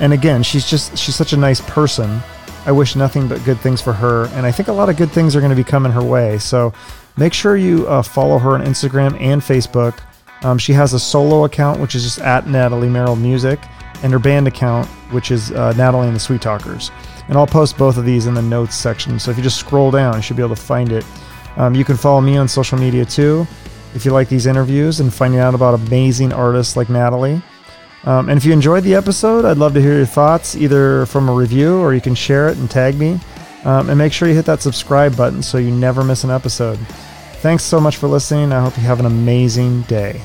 And 0.00 0.12
again, 0.12 0.42
she's 0.42 0.68
just 0.68 0.96
she's 0.98 1.14
such 1.14 1.32
a 1.32 1.36
nice 1.36 1.60
person. 1.60 2.20
I 2.66 2.72
wish 2.72 2.96
nothing 2.96 3.28
but 3.28 3.44
good 3.44 3.60
things 3.60 3.80
for 3.80 3.92
her, 3.92 4.26
and 4.28 4.46
I 4.46 4.50
think 4.50 4.68
a 4.68 4.72
lot 4.72 4.88
of 4.88 4.96
good 4.96 5.10
things 5.10 5.36
are 5.36 5.40
going 5.40 5.50
to 5.50 5.56
be 5.56 5.64
coming 5.64 5.92
her 5.92 6.02
way. 6.02 6.38
So 6.38 6.72
make 7.16 7.34
sure 7.34 7.56
you 7.56 7.86
uh, 7.86 8.02
follow 8.02 8.38
her 8.38 8.50
on 8.52 8.62
Instagram 8.64 9.20
and 9.20 9.42
Facebook. 9.42 9.98
Um, 10.42 10.58
she 10.58 10.72
has 10.72 10.94
a 10.94 11.00
solo 11.00 11.44
account, 11.44 11.80
which 11.80 11.94
is 11.94 12.04
just 12.04 12.20
at 12.20 12.46
Natalie 12.46 12.88
Merrill 12.88 13.16
Music, 13.16 13.60
and 14.02 14.12
her 14.12 14.18
band 14.18 14.48
account, 14.48 14.86
which 15.12 15.30
is 15.30 15.52
uh, 15.52 15.72
Natalie 15.74 16.06
and 16.06 16.16
the 16.16 16.20
Sweet 16.20 16.40
Talkers. 16.40 16.90
And 17.28 17.36
I'll 17.36 17.46
post 17.46 17.78
both 17.78 17.96
of 17.96 18.04
these 18.04 18.26
in 18.26 18.34
the 18.34 18.42
notes 18.42 18.74
section. 18.74 19.18
So 19.18 19.30
if 19.30 19.36
you 19.36 19.42
just 19.42 19.58
scroll 19.58 19.90
down, 19.90 20.16
you 20.16 20.22
should 20.22 20.36
be 20.36 20.42
able 20.42 20.54
to 20.54 20.60
find 20.60 20.90
it. 20.92 21.04
Um, 21.56 21.74
you 21.74 21.84
can 21.84 21.96
follow 21.96 22.20
me 22.20 22.36
on 22.36 22.48
social 22.48 22.78
media 22.78 23.04
too 23.04 23.46
if 23.94 24.04
you 24.04 24.10
like 24.10 24.28
these 24.28 24.46
interviews 24.46 25.00
and 25.00 25.12
finding 25.12 25.40
out 25.40 25.54
about 25.54 25.74
amazing 25.74 26.32
artists 26.32 26.76
like 26.76 26.88
Natalie. 26.88 27.40
Um, 28.06 28.28
and 28.28 28.36
if 28.36 28.44
you 28.44 28.52
enjoyed 28.52 28.84
the 28.84 28.94
episode, 28.94 29.44
I'd 29.44 29.56
love 29.56 29.74
to 29.74 29.80
hear 29.80 29.96
your 29.96 30.06
thoughts, 30.06 30.54
either 30.56 31.06
from 31.06 31.28
a 31.28 31.32
review 31.32 31.78
or 31.78 31.94
you 31.94 32.00
can 32.00 32.14
share 32.14 32.48
it 32.48 32.58
and 32.58 32.70
tag 32.70 32.98
me. 32.98 33.18
Um, 33.64 33.88
and 33.88 33.96
make 33.96 34.12
sure 34.12 34.28
you 34.28 34.34
hit 34.34 34.44
that 34.44 34.60
subscribe 34.60 35.16
button 35.16 35.42
so 35.42 35.56
you 35.56 35.70
never 35.70 36.04
miss 36.04 36.22
an 36.22 36.30
episode. 36.30 36.78
Thanks 37.40 37.62
so 37.62 37.80
much 37.80 37.96
for 37.96 38.08
listening. 38.08 38.52
I 38.52 38.60
hope 38.60 38.76
you 38.76 38.82
have 38.82 39.00
an 39.00 39.06
amazing 39.06 39.82
day. 39.82 40.20